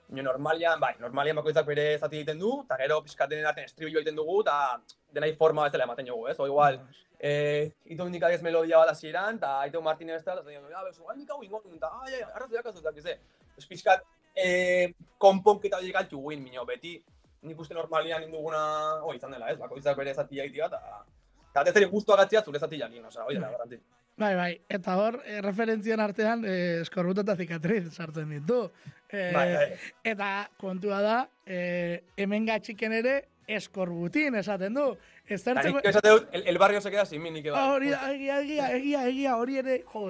Nio 0.09 0.23
normalian, 0.23 0.79
bai, 0.79 0.93
normalian 1.01 1.35
bakoitzak 1.35 1.65
bere 1.67 1.85
zati 1.97 2.21
egiten 2.21 2.39
du, 2.39 2.53
eta 2.63 2.77
gero 2.79 3.01
pizkat 3.03 3.29
denen 3.31 3.47
artean 3.49 3.67
estribillo 3.67 3.99
egiten 3.99 4.15
dugu, 4.15 4.39
eta 4.45 4.77
denai 5.13 5.33
forma 5.35 5.65
bezala 5.67 5.83
ematen 5.83 6.07
dugu, 6.07 6.29
ez? 6.31 6.37
O 6.39 6.47
igual, 6.47 6.79
eh, 7.19 7.73
ito 7.91 8.07
nik 8.07 8.23
agez 8.23 8.39
melodia 8.45 8.79
bat 8.79 8.93
hasieran, 8.93 9.41
eta 9.41 9.57
Aito 9.65 9.81
Martinez 9.81 10.21
eta, 10.21 10.37
eta 10.37 10.47
digo, 10.47 10.63
ja, 10.71 10.85
bezu, 10.85 11.03
nik 11.17 11.33
hau 11.35 11.41
ingo, 11.43 11.61
eta, 11.75 11.91
ai, 12.05 12.13
ai, 12.13 12.23
arrazoiak 12.29 12.71
ez 12.71 12.75
dut 12.77 12.87
dakize. 12.87 13.17
Ez 13.57 13.65
pizkat, 13.67 14.07
eh, 14.35 14.93
konponketa 15.17 15.81
horiek 15.81 15.99
altu 15.99 16.23
guin, 16.23 16.43
mino, 16.43 16.63
beti, 16.65 16.95
nik 17.41 17.59
uste 17.59 17.75
normalian 17.75 18.23
induguna, 18.23 18.63
oh, 19.03 19.13
izan 19.13 19.35
dela, 19.35 19.51
ez, 19.51 19.59
bakoitzak 19.59 19.97
bere 19.97 20.13
zati 20.13 20.39
egitea, 20.39 20.71
eta, 20.71 21.03
eta 21.51 21.69
ez 21.69 21.75
ere 21.75 21.91
guztu 21.91 22.15
agatzea 22.15 22.45
zure 22.45 22.63
zati 22.63 22.79
jakin, 22.79 23.11
oza, 23.11 23.25
hori 23.25 23.35
dela, 23.35 23.51
garanti. 23.51 23.83
Bai, 24.17 24.33
bai, 24.35 24.51
eta 24.73 24.95
hor, 24.97 25.19
eh, 25.29 25.41
referentzien 25.45 26.01
artean, 26.01 26.43
eh, 26.43 26.79
eskorbuta 26.81 27.21
eta 27.21 27.35
zikatriz 27.37 27.93
sartzen 27.93 28.31
ditu. 28.33 28.63
Eh, 29.11 29.31
Bai, 29.33 29.53
bai. 29.53 29.67
Eta 30.03 30.29
kontua 30.57 31.01
da, 31.05 31.17
eh, 31.45 32.01
hemen 32.17 32.47
gatxiken 32.49 32.95
ere, 32.97 33.19
eskorbutin 33.47 34.35
esaten 34.35 34.73
du. 34.73 34.87
Ez 35.27 35.41
zertzeko... 35.43 35.77
nik 35.77 35.85
esate 35.91 36.09
dut, 36.09 36.27
el, 36.33 36.47
el 36.47 36.57
barrio 36.57 36.81
se 36.81 36.89
queda 36.89 37.05
sin 37.05 37.21
bai. 37.23 37.43
Ah, 37.53 37.73
Hori 37.73 37.93
egia, 37.93 38.39
egia, 38.41 38.71
egia, 38.75 39.05
egia, 39.07 39.35
hori 39.37 39.57
ere, 39.61 39.83
jo, 39.93 40.07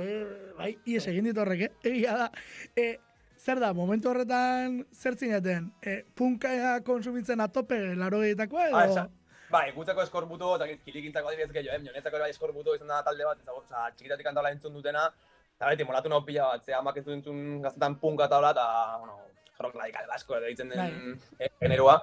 bai, 0.58 0.78
ies 0.86 1.06
egin 1.08 1.28
dit 1.30 1.38
horrek, 1.38 1.68
egia 1.84 2.16
da. 2.18 2.32
E, 2.76 2.98
zer 3.38 3.60
da, 3.60 3.74
momentu 3.74 4.10
horretan, 4.10 4.86
zer 4.94 5.18
zineten, 5.18 5.72
e, 5.82 6.04
punka 6.16 6.80
konsumitzen 6.88 7.42
atope 7.44 7.96
laro 7.96 8.24
gehietakoa 8.24 8.70
edo? 8.70 9.04
Ah, 9.04 9.10
bai, 9.50 9.72
gutzako 9.76 10.04
eskorbuto, 10.04 10.56
eta 10.58 10.68
kilikintzako 10.86 11.32
adibidez 11.32 11.52
gehiago, 11.56 11.78
eh? 11.78 11.84
Nionetzako 11.86 12.20
bai 12.24 12.30
eskorbuto 12.34 12.76
izan 12.76 12.92
da 12.92 13.02
talde 13.06 13.26
bat, 13.28 13.42
ezago, 13.44 13.64
oza, 13.64 13.88
txikitatik 13.96 14.28
kantala 14.28 14.52
entzun 14.52 14.76
dutena, 14.76 15.08
eta 15.56 15.72
beti, 15.72 15.88
molatu 15.88 16.12
nau 16.12 16.22
pila 16.26 16.52
bat, 16.54 16.66
ze 16.66 16.76
amak 16.76 16.98
ez 17.02 17.06
entzun 17.16 17.62
gaztetan 17.64 17.98
punka 18.02 18.28
eta 18.28 18.40
hola, 18.42 18.54
eta, 18.56 18.66
bueno, 19.04 19.20
rock 19.60 19.78
radical 19.80 20.10
basko 20.10 20.38
edo 20.38 20.50
ditzen 20.52 20.74
den 20.74 21.20
eh, 21.40 21.52
generoa. 21.62 22.00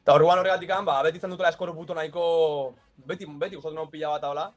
Eta 0.00 0.16
orduan 0.16 0.40
horregatik, 0.40 0.72
ba, 0.88 1.02
beti 1.06 1.20
izan 1.22 1.30
dutela 1.30 1.52
eskorbuto 1.54 1.94
nahiko, 1.94 2.24
beti, 3.06 3.28
beti 3.44 3.60
gustatu 3.60 3.76
nau 3.76 3.86
pila 3.92 4.16
bat 4.16 4.26
hola, 4.30 4.48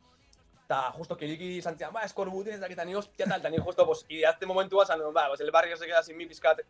eta 0.63 0.79
justo 0.97 1.15
kiliki 1.19 1.57
izan 1.59 1.77
zian, 1.77 1.93
ba, 1.93 2.05
eskorbutin 2.07 2.57
ez 2.57 2.61
dakit, 2.63 2.81
ni 2.87 2.95
hostia 2.95 3.27
tal, 3.27 3.39
eta 3.39 3.51
ni 3.53 3.61
justo, 3.61 3.85
pues, 3.85 4.05
ideazte 4.09 4.49
momentua, 4.49 4.85
zan, 4.85 5.05
ba, 5.13 5.27
pues, 5.27 5.41
el 5.41 5.51
barrio 5.51 5.77
se 5.77 5.85
queda 5.85 6.01
sin 6.03 6.17
mi 6.17 6.25
pizkat, 6.25 6.63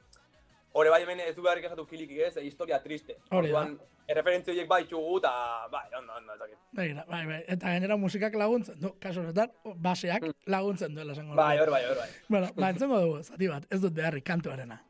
Hore 0.74 0.90
bai 0.90 1.04
hemen 1.04 1.20
ez 1.22 1.36
du 1.36 1.44
beharrik 1.46 1.68
esatu 1.68 1.84
kiliki 1.86 2.22
ez, 2.26 2.32
e, 2.38 2.44
historia 2.48 2.80
triste. 2.82 3.16
Hori 3.30 3.52
da. 3.52 3.60
Orduan, 3.60 3.76
erreferentzia 4.10 4.56
horiek 4.56 4.70
bai 4.70 4.80
txugu, 4.90 5.20
eta 5.20 5.34
bai, 5.72 5.84
ondo, 6.00 6.16
ondo, 6.18 6.34
ez 6.34 6.40
dakit. 6.40 6.58
Begira, 6.80 7.04
bai, 7.10 7.22
bai, 7.30 7.38
eta 7.56 7.76
gainera 7.76 7.98
musikak 8.02 8.38
laguntzen 8.42 8.80
du, 8.82 8.92
kasu 9.04 9.22
honetan, 9.22 9.54
baseak 9.86 10.26
laguntzen 10.50 10.98
duela 10.98 11.14
esango. 11.14 11.38
Bai, 11.38 11.60
hor 11.62 11.70
bai, 11.76 11.84
hor 11.92 12.02
bai. 12.02 12.10
Bueno, 12.28 12.50
ba, 12.58 12.72
entzongo 12.74 13.04
dugu, 13.06 13.22
zati 13.22 13.52
bat, 13.54 13.70
ez 13.70 13.82
dut 13.86 13.94
beharrik 14.02 14.26
kantuarena. 14.26 14.82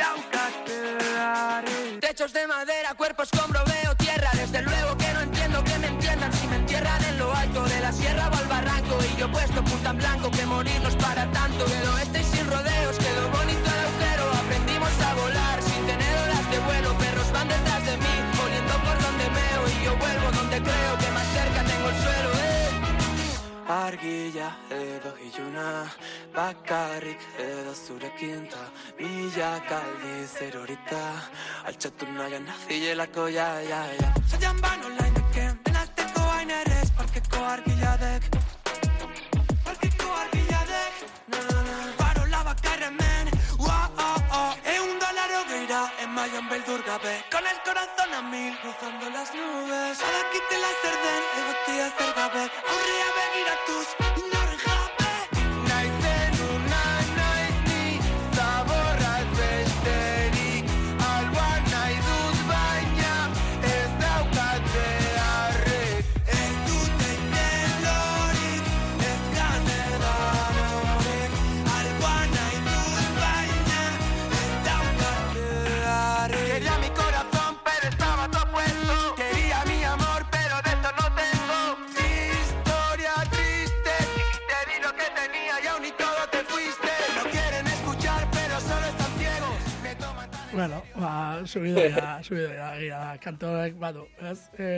Daukateari 0.00 2.00
Techos 2.00 2.32
de 2.32 2.46
madera, 2.48 2.94
cuerpos 2.96 3.30
con 3.30 3.69
yo 9.20 9.30
puesto 9.30 9.62
punta 9.62 9.90
en 9.90 9.98
blanco 9.98 10.30
que 10.30 10.46
morirnos 10.46 10.96
para 10.96 11.30
tanto. 11.30 11.64
Oeste 11.92 12.20
y 12.22 12.24
sin 12.24 12.46
rodeos, 12.50 12.96
quedó 12.96 13.28
bonito 13.28 13.66
el 13.74 13.80
agujero. 13.86 14.24
Aprendimos 14.42 14.94
a 15.08 15.14
volar 15.14 15.62
sin 15.62 15.82
tener 15.90 16.14
olas 16.24 16.50
de 16.50 16.58
vuelo. 16.68 16.88
Perros 16.96 17.30
van 17.34 17.48
detrás 17.48 17.84
de 17.84 17.96
mí, 17.98 18.14
oliendo 18.44 18.74
por 18.86 18.96
donde 19.04 19.24
meo 19.38 19.62
Y 19.68 19.84
yo 19.84 19.92
vuelvo 19.98 20.26
donde 20.38 20.56
creo 20.68 20.92
que 21.00 21.08
más 21.16 21.26
cerca 21.36 21.60
tengo 21.70 21.86
el 21.92 21.96
suelo, 22.04 22.30
eh. 22.48 22.70
Argila 23.68 24.48
edo 24.70 25.12
iluna 25.26 25.68
Bakarrik 26.34 27.20
edo 27.38 27.74
zurekin 27.74 28.48
ta 28.48 28.62
Milak 28.98 29.70
aldiz 29.70 30.34
erorita 30.48 31.02
Altxatu 31.66 32.06
nahian 32.16 32.44
nazilelako 32.46 33.28
ja, 33.28 33.48
ja, 33.70 33.82
ja 34.00 34.10
Zaian 34.30 34.60
ban 34.60 34.80
online 34.88 35.14
deken 35.18 35.60
Denazteko 35.64 36.20
hain 36.34 36.50
ere 36.50 36.80
Parkeko 36.96 37.44
argiladek 37.44 37.69
Emaian 46.50 46.66
beldur 46.66 46.82
gabe 46.84 47.24
Con 47.30 47.46
el 47.46 47.58
corazón 47.62 48.14
a 48.14 48.22
mil 48.22 48.58
Cruzando 48.58 49.08
las 49.10 49.32
nubes. 49.34 49.98
Badakitela 49.98 50.70
zer 50.82 50.96
den 51.04 51.22
Egotia 51.38 51.90
zer 51.96 52.12
gabe 52.14 52.50
Aurrea 52.70 53.08
begiratuz 53.16 53.88
Inoren 54.16 54.30
jabe 54.32 54.39
subidoia, 91.50 92.18
subidoia, 92.26 92.66
egia 92.78 92.98
da, 92.98 93.14
kantoek, 93.22 93.78
badu, 93.80 94.04
ez? 94.30 94.38
E, 94.58 94.68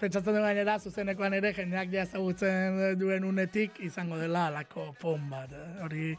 pentsatzen 0.00 0.36
du 0.36 0.42
gainera, 0.44 0.76
zuzenekoan 0.78 1.36
ere, 1.38 1.52
jendeak 1.56 1.92
ja 1.94 2.04
ezagutzen 2.06 2.82
duen 3.00 3.24
unetik, 3.28 3.80
izango 3.86 4.18
dela 4.20 4.48
alako 4.50 4.90
pon 5.00 5.24
bat, 5.30 5.54
eh? 5.54 5.70
hori, 5.86 6.10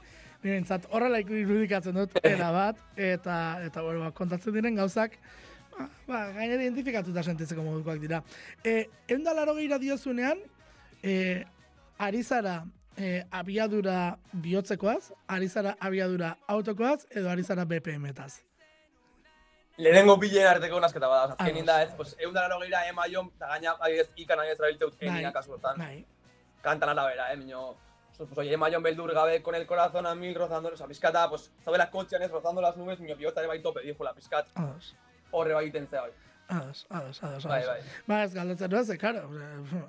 nirentzat, 0.44 0.88
horrela 0.96 1.22
irudikatzen 1.22 2.00
dut, 2.00 2.18
era 2.24 2.50
bat, 2.56 2.82
eta, 2.96 3.38
eta 3.68 3.86
bueno, 3.86 4.04
ba, 4.08 4.12
kontatzen 4.16 4.56
diren 4.56 4.80
gauzak, 4.80 5.20
ba, 5.76 5.88
ba 6.10 6.26
gainera 6.40 6.66
identifikatuta 6.66 7.24
sentitzeko 7.24 7.66
modukoak 7.66 8.02
dira. 8.02 8.24
E, 8.64 8.90
egun 9.08 9.24
da 9.28 9.38
laro 9.38 9.56
gehira 9.60 9.80
diozunean, 9.82 10.42
e, 11.04 11.16
ari 12.00 12.24
zara 12.24 12.62
e, 12.98 13.24
abiadura 13.32 14.18
bihotzekoaz, 14.34 15.12
ari 15.28 15.48
zara 15.48 15.76
abiadura 15.80 16.36
autokoaz, 16.48 17.04
edo 17.12 17.32
ari 17.32 17.44
zara 17.44 17.68
BPM-etaz. 17.68 18.49
Lehenengo 19.80 20.18
bilen 20.20 20.48
arteko 20.48 20.80
nasketa 20.84 21.08
bada, 21.08 21.34
azkenin 21.38 21.64
Ados. 21.64 21.68
da 21.68 21.84
ez, 21.84 21.92
pues, 21.96 22.16
egun 22.20 22.34
dara 22.36 22.50
logeira 22.52 22.82
ema 22.90 23.06
jon, 23.12 23.30
eta 23.36 23.48
gaina, 23.54 23.76
adibidez, 23.80 24.10
ikan 24.20 24.40
adibidez 24.40 24.60
erabiltzeut 24.60 24.98
Bai. 25.00 25.08
eniak 25.14 25.34
kasu 25.34 25.54
hortan. 25.56 25.78
Bai, 25.80 26.06
Kantan 26.62 26.90
arabera, 26.90 27.32
eh, 27.32 27.38
miño. 27.38 27.76
Pues, 28.18 28.38
oye, 28.38 28.54
ema 28.54 28.70
jon 28.70 28.84
beldur 28.84 29.14
gabe, 29.14 29.42
con 29.42 29.56
el 29.56 29.66
corazón 29.66 30.06
a 30.06 30.14
mil 30.16 30.36
rozando, 30.36 30.70
o 30.74 30.76
sea, 30.76 30.88
pizkata, 30.88 31.30
pues, 31.30 31.50
zaudela 31.64 31.90
kotxean 31.90 32.22
ez, 32.24 32.32
rozando 32.32 32.62
las 32.62 32.76
nubes, 32.76 33.00
miño, 33.00 33.16
bihotza 33.16 33.40
ere 33.40 33.48
bai 33.48 33.62
tope, 33.62 33.82
dijo 33.82 34.04
la 34.04 34.14
pizkat, 34.14 34.48
ados, 34.56 34.96
horre 35.32 35.54
bai 35.54 35.68
itentzea 35.68 36.02
bai. 36.02 36.12
ados, 36.50 36.86
ados, 36.90 37.24
ados, 37.24 37.46
Bai, 37.46 37.62
ados. 37.64 37.70
bai. 37.78 37.82
Ba, 38.08 38.24
ez 38.24 38.34
galdetzen 38.34 38.74
ez, 38.74 38.98
karo, 38.98 39.20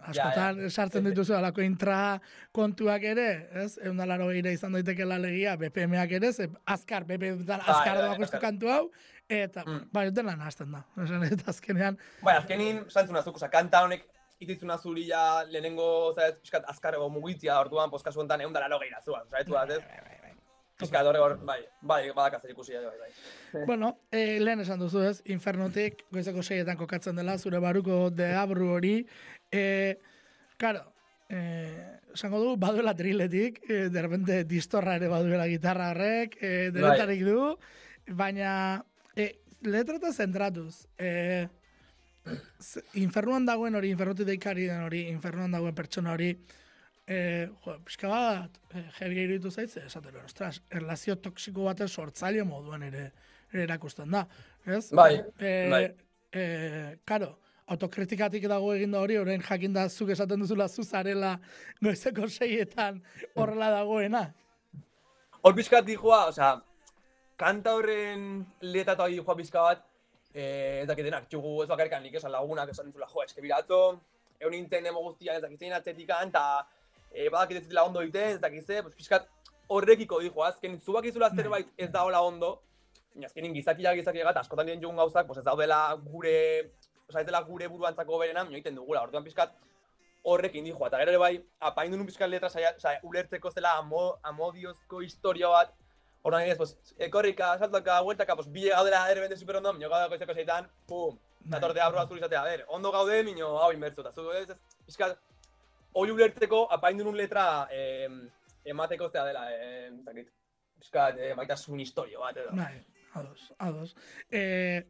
askotan 0.06 0.56
Ja, 0.58 0.62
ja. 0.62 0.70
sartzen 0.70 1.04
dituzu 1.04 1.34
alako 1.34 1.62
intra 1.62 2.20
kontuak 2.52 3.02
ere, 3.02 3.48
ez? 3.54 3.78
Egun 3.82 3.96
da 3.96 4.04
laro 4.06 4.28
gehira 4.28 4.52
izan 4.52 4.72
daiteke 4.76 5.04
legia, 5.06 5.56
BPM-ak 5.56 6.12
ere, 6.12 6.32
ze 6.32 6.50
azkar, 6.66 7.02
azkar 7.02 7.06
bai, 7.08 7.30
doak 7.30 8.18
ustu 8.20 8.22
azkar. 8.36 8.40
kantu 8.40 8.68
hau, 8.68 8.90
eta, 9.30 9.62
Mm. 9.66 9.88
bai, 9.94 10.10
dena 10.10 10.34
nahazten 10.36 10.72
da. 10.74 10.84
Esan, 11.04 11.24
eta 11.24 11.50
azkenean, 11.54 11.98
Bai, 12.26 12.36
azkenin, 12.40 12.84
santzun 12.90 13.16
azuk, 13.20 13.36
oza, 13.38 13.48
kanta 13.52 13.84
honek, 13.86 14.04
ititzuna 14.40 14.78
zuri 14.78 15.06
ja 15.08 15.44
lehenengo, 15.46 16.12
zaiz, 16.16 16.34
pizkat, 16.42 16.64
azkarrego 16.72 17.08
mugitzia, 17.12 17.58
orduan, 17.60 17.90
pues, 17.90 18.02
kasu 18.02 18.20
honetan, 18.22 18.40
egun 18.40 18.54
dara 18.56 18.68
logeira 18.72 19.00
zua, 19.04 19.22
zaitu 19.30 19.52
bat, 19.52 19.70
ez? 19.70 19.82
Pizkat, 20.80 21.04
horre 21.04 21.20
hor, 21.20 21.34
bai, 21.44 21.58
bai, 21.84 22.06
badaka 22.16 22.38
zer 22.40 22.54
ikusi, 22.54 22.72
bai, 22.72 22.96
bai. 23.02 23.64
Bueno, 23.68 23.90
eh, 24.10 24.38
lehen 24.40 24.62
esan 24.64 24.80
duzu 24.80 25.02
ez, 25.04 25.18
infernotik 25.28 26.06
goizeko 26.10 26.40
seietan 26.42 26.78
kokatzen 26.80 27.20
dela, 27.20 27.36
zure 27.38 27.60
baruko 27.60 28.06
deabru 28.10 28.70
hori. 28.78 28.94
Eh, 29.52 29.98
karo, 30.56 30.86
eh, 31.28 31.98
esango 32.14 32.40
dugu, 32.40 32.56
baduela 32.56 32.94
triletik, 32.96 33.60
eh, 33.68 33.90
de 33.92 34.02
repente 34.02 34.44
distorra 34.44 34.96
ere 34.96 35.08
baduela 35.12 35.44
gitarra 35.52 35.90
horrek, 35.92 36.38
eh, 36.40 36.70
denetarik 36.72 37.26
du, 37.28 37.58
baina 38.16 38.82
eh, 39.16 39.40
letrata 39.62 40.12
zentratuz. 40.12 40.86
Eh, 40.98 41.48
z- 42.60 42.82
infernuan 42.94 43.46
dagoen 43.46 43.74
hori, 43.74 43.90
infernutik 43.90 44.26
deikari 44.26 44.66
den 44.68 44.82
hori, 44.84 45.06
infernuan 45.08 45.50
dagoen 45.50 45.74
pertsona 45.74 46.12
hori, 46.12 46.30
eh, 47.06 47.48
jo, 47.64 47.78
pixka 47.84 48.08
bat, 48.08 48.58
eh, 48.74 48.84
heavy 49.00 49.20
iruditu 49.24 49.50
zaitze, 49.50 49.82
esaten, 49.86 50.16
ostras, 50.24 50.62
erlazio 50.70 51.16
toksiko 51.16 51.64
baten 51.64 51.88
sortzaile 51.88 52.44
moduan 52.44 52.82
ere, 52.82 53.12
ere 53.52 53.62
erakusten 53.64 54.10
da. 54.10 54.26
Ez? 54.66 54.90
Bai, 54.92 55.14
eh, 55.38 55.68
bai. 55.70 55.84
Eh, 56.32 56.96
karo, 57.04 57.38
autokritikatik 57.66 58.44
dago 58.48 58.72
egin 58.74 58.90
da 58.92 59.00
hori, 59.00 59.16
orain 59.18 59.42
jakin 59.42 59.72
da 59.72 59.88
zuk 59.88 60.10
esaten 60.10 60.38
duzula 60.40 60.68
zu 60.68 60.82
zarela 60.84 61.40
goizeko 61.82 62.28
seietan 62.28 63.02
horrela 63.34 63.70
dagoena. 63.70 64.32
Hor 65.42 65.54
pizkat 65.54 65.84
dijoa, 65.86 66.26
osea, 66.28 66.60
kanta 67.40 67.72
horren 67.78 68.44
letatu 68.60 69.06
ari 69.06 69.16
dijoa 69.16 69.36
pizka 69.38 69.62
bat, 69.64 69.84
eh, 70.34 70.82
ez 70.82 70.88
dakit 70.88 71.06
denak, 71.08 71.28
txugu 71.30 71.62
ez 71.64 71.68
bakarrikan 71.70 72.02
nik 72.04 72.18
esan 72.20 72.32
lagunak 72.34 72.72
esan 72.72 72.88
nintzula, 72.88 73.08
jo, 73.08 73.24
eske 73.24 73.44
biratzo, 73.44 73.80
egun 74.38 74.56
nintzen 74.56 74.84
demo 74.84 75.02
guztian 75.06 75.38
ez 75.38 75.44
dakit 75.44 75.64
zein 75.64 75.76
atzetikan, 75.76 76.28
eta 76.28 76.66
eh, 77.12 77.28
badakit 77.28 77.62
ez 77.62 77.64
zitela 77.64 77.86
ondo 77.88 78.02
egiten, 78.04 78.36
ez 78.36 78.42
dakit 78.42 78.66
ze, 78.66 78.82
pues 78.82 78.98
pizkat 78.98 79.28
horrekiko 79.70 80.20
dijoa, 80.20 80.50
azken 80.50 80.76
zubak 80.80 81.08
izula 81.08 81.30
zerbait 81.30 81.72
ez 81.78 81.88
daola 81.94 82.20
ondo, 82.26 82.52
azkenin 83.24 83.56
gizakia 83.56 83.94
gizakia 83.96 84.28
eta 84.30 84.44
askotan 84.44 84.68
diren 84.68 84.84
jogun 84.84 85.00
gauzak, 85.00 85.26
pues 85.26 85.40
ez 85.40 85.46
daudela 85.48 85.80
gure, 86.04 86.36
osea 87.08 87.24
ez 87.24 87.26
dela 87.26 87.40
gure 87.48 87.68
buruantzako 87.72 88.20
berena, 88.20 88.44
mino 88.44 88.58
egiten 88.60 88.76
dugula, 88.76 89.06
orduan 89.08 89.24
pizkat 89.24 89.56
horrekin 90.28 90.66
dijoa, 90.68 90.90
eta 90.90 91.00
gero 91.00 91.16
ere 91.16 91.22
bai, 91.22 91.34
apaindu 91.70 91.96
nun 91.96 92.08
pizkat 92.10 92.28
letra 92.28 92.50
saia, 92.52 92.74
saia, 92.78 93.00
ulertzeko 93.08 93.50
zela 93.50 93.78
amo, 93.80 94.18
amodiozko 94.28 95.00
historia 95.06 95.48
bat, 95.48 95.72
Orduan 96.22 96.42
ez, 96.44 96.56
pues, 96.58 96.76
ekorrika, 96.98 97.54
saltaka, 97.58 98.00
hueltaka, 98.02 98.36
pues, 98.36 98.50
bile 98.52 98.74
gaudela 98.74 99.06
ere 99.10 99.22
bende 99.24 99.36
super 99.36 99.56
ondo, 99.56 99.72
minio 99.72 99.88
gaudela 99.88 100.10
koizeko 100.12 100.34
zeitan, 100.34 100.68
pum, 100.86 101.16
datortea 101.52 101.86
abroa 101.86 102.06
zuri 102.06 102.20
izatea, 102.20 102.42
a 102.42 102.44
ver, 102.44 102.64
ondo 102.68 102.92
gaude, 102.92 103.22
minio 103.24 103.54
hau 103.58 103.70
inbertzu, 103.72 104.02
eta 104.04 104.12
zu 104.12 104.26
ez, 104.36 104.50
ez, 104.50 104.58
pizkat, 104.84 105.16
hori 105.96 106.12
ulertzeko, 106.12 106.66
apaindu 106.76 107.06
nun 107.06 107.16
letra 107.16 107.46
eh, 107.72 108.08
emateko 108.64 109.08
zea 109.08 109.24
dela, 109.30 109.46
eh, 109.54 109.86
ez 109.88 110.04
dakit, 110.04 110.28
pizkat, 110.80 111.18
eh, 111.18 111.32
maitasun 111.38 111.80
historio 111.80 112.20
bat, 112.20 112.36
edo. 112.36 112.52
Bai, 112.56 112.84
ados, 113.14 113.52
ados. 113.58 113.94
Eh, 114.30 114.84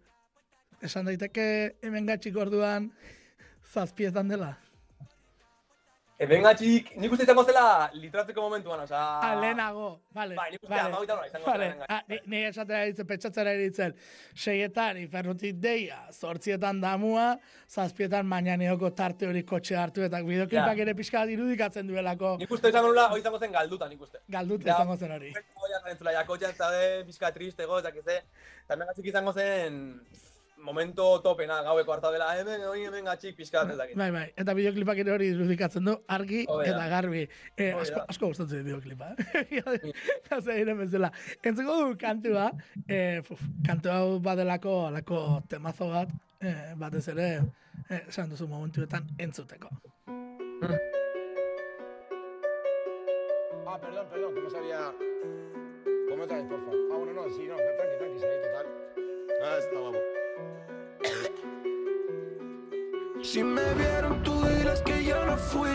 esan 0.82 1.06
daiteke 1.06 1.46
hemen 1.86 2.10
gatxik 2.10 2.36
orduan 2.36 2.90
zazpietan 3.70 4.28
dela. 4.28 4.56
Eben 6.20 6.42
gatxik, 6.44 6.90
nik 7.00 7.12
uste 7.14 7.24
izango 7.24 7.42
zela 7.48 7.86
litratzeko 7.96 8.42
momentuan, 8.44 8.82
osea... 8.84 8.98
Ah, 9.24 9.30
lehenago, 9.40 9.86
vale. 10.12 10.34
Bai, 10.36 10.50
nik 10.52 10.60
uste 10.66 10.68
vale. 10.74 10.82
amagoita 10.90 11.14
nola 11.16 11.28
izango 11.30 11.46
Vale, 11.48 11.68
zela 11.72 11.86
ah, 11.94 12.02
ni, 12.10 12.18
ni 12.28 12.42
esatera 12.44 12.82
ditzen, 12.90 13.06
pentsatzera 13.08 13.54
ditzen, 13.56 13.94
seietan 14.36 15.00
infernutik 15.00 15.56
deia, 15.64 16.02
zortzietan 16.12 16.82
damua, 16.82 17.30
zazpietan 17.72 18.28
mañaneoko 18.28 18.90
tarte 18.98 19.30
hori 19.30 19.46
kotxe 19.48 19.78
hartu, 19.80 20.04
eta 20.04 20.20
bideoklipak 20.26 20.76
Ja. 20.76 20.82
ere 20.84 20.94
pixka 20.98 21.22
bat 21.24 21.32
irudikatzen 21.32 21.88
duelako 21.88 22.34
Nik 22.44 22.52
uste 22.52 22.68
izango 22.68 22.92
nula, 22.92 23.06
hori 23.14 23.24
izango 23.24 23.40
zen 23.40 23.56
galduta, 23.56 23.88
nik 23.88 24.04
uste. 24.04 24.20
galduta 24.28 24.68
Ja. 24.68 24.74
izango 24.76 24.96
zen 25.00 25.16
hori. 25.16 25.32
Jakotxean 26.20 26.52
zade, 26.52 27.04
pizka 27.08 27.32
tristego, 27.32 27.78
eta 27.80 27.92
kize, 27.96 28.20
eta 28.66 28.76
hemen 28.76 28.92
gatxik 28.92 29.08
izango 29.14 29.32
zen 29.32 29.80
momento 30.60 31.20
topena 31.24 31.62
gaueko 31.62 31.92
harta 31.94 32.10
dela, 32.12 32.28
hemen, 32.38 32.62
hori 32.68 32.84
hemen 32.86 33.04
gatxik 33.08 33.36
pizka, 33.36 33.62
ez 33.70 33.76
dakit. 33.78 33.96
Bai, 33.98 34.10
bai, 34.14 34.24
eta 34.36 34.54
bideoklipak 34.54 34.98
ere 35.02 35.12
hori 35.14 35.30
irudikatzen 35.34 35.84
du, 35.88 35.94
argi 36.08 36.44
Hori 36.48 36.68
da. 36.68 36.74
eta 36.76 36.88
garbi. 36.92 37.22
Eh, 37.56 37.72
asko, 37.80 38.02
asko 38.12 38.30
gustatzen 38.32 38.58
dit 38.60 38.66
bideoklipa, 38.68 39.12
eh? 39.16 39.92
Gauza 40.28 40.54
ere 40.54 40.74
bezala. 40.78 41.10
Entzuko 41.42 41.78
du 41.80 41.96
kantua, 42.00 42.50
eh, 42.88 43.22
fuf, 43.26 43.40
kantu 43.66 43.92
hau 43.94 44.18
badelako, 44.20 44.74
alako 44.90 45.22
temazo 45.48 45.88
bat, 45.94 46.12
eh, 46.40 46.74
batez 46.76 47.06
ere, 47.14 47.30
eh, 47.88 48.02
esan 48.08 48.28
duzu 48.30 48.48
momentuetan 48.48 49.08
entzuteko. 49.18 49.70
Ah, 53.66 53.78
perdón, 53.80 54.06
perdón, 54.10 54.34
que 54.34 54.40
no 54.42 54.50
sabía. 54.50 54.92
Otra 56.12 56.36
vez, 56.36 56.46
por 56.48 56.60
favor. 56.64 56.78
Ah, 56.92 56.96
bueno, 56.98 57.12
no, 57.14 57.28
sí, 57.30 57.46
no, 57.46 57.56
tranqui, 57.56 57.96
tranqui, 57.98 58.18
sí, 58.18 58.24
ahí, 58.26 58.42
total. 58.42 58.66
Ah, 59.42 59.56
está 59.58 59.78
guapo. 59.78 59.98
Si 63.22 63.44
me 63.44 63.74
vieron, 63.74 64.22
tú 64.22 64.44
dirás 64.44 64.82
que 64.82 65.04
yo 65.04 65.24
no 65.24 65.36
fui. 65.36 65.68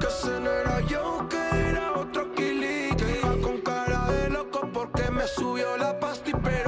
Que 0.00 0.06
ese 0.06 0.40
no 0.40 0.50
era 0.50 0.80
yo, 0.82 1.26
que 1.28 1.36
era 1.68 1.92
otro 1.94 2.32
Kili. 2.34 2.94
Que 2.96 3.18
iba 3.20 3.36
con 3.42 3.60
cara 3.60 4.06
de 4.10 4.30
loco 4.30 4.68
porque 4.72 5.10
me 5.10 5.26
subió 5.26 5.76
la 5.76 5.98
pasti. 6.00 6.32
Pero 6.42 6.65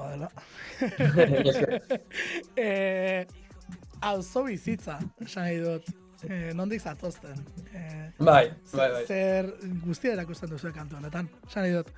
temazoa 0.00 0.10
dela. 0.10 0.30
eh, 2.56 3.26
auzo 4.00 4.44
bizitza, 4.44 4.98
esan 5.20 5.44
nahi 5.44 5.58
dut. 5.60 5.90
Eh, 6.28 6.52
nondik 6.54 6.80
zatozten. 6.80 7.38
Eh, 7.72 8.10
Bai, 8.18 8.50
bai, 8.74 8.90
bai. 8.92 9.04
Zer 9.08 9.54
guztia 9.84 10.12
erakusten 10.12 10.50
duzu 10.50 10.72
kantu 10.76 10.98
honetan. 10.98 11.28
Esan 11.48 11.64
nahi 11.64 11.78
dut. 11.78 11.92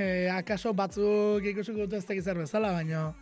Eh, 0.00 0.30
akaso 0.32 0.72
batzuk 0.72 1.44
ikusiko 1.44 1.84
dute 1.84 1.98
ez 2.00 2.06
tekiz 2.08 2.24
zer 2.24 2.38
bezala, 2.40 2.72
baina 2.72 3.12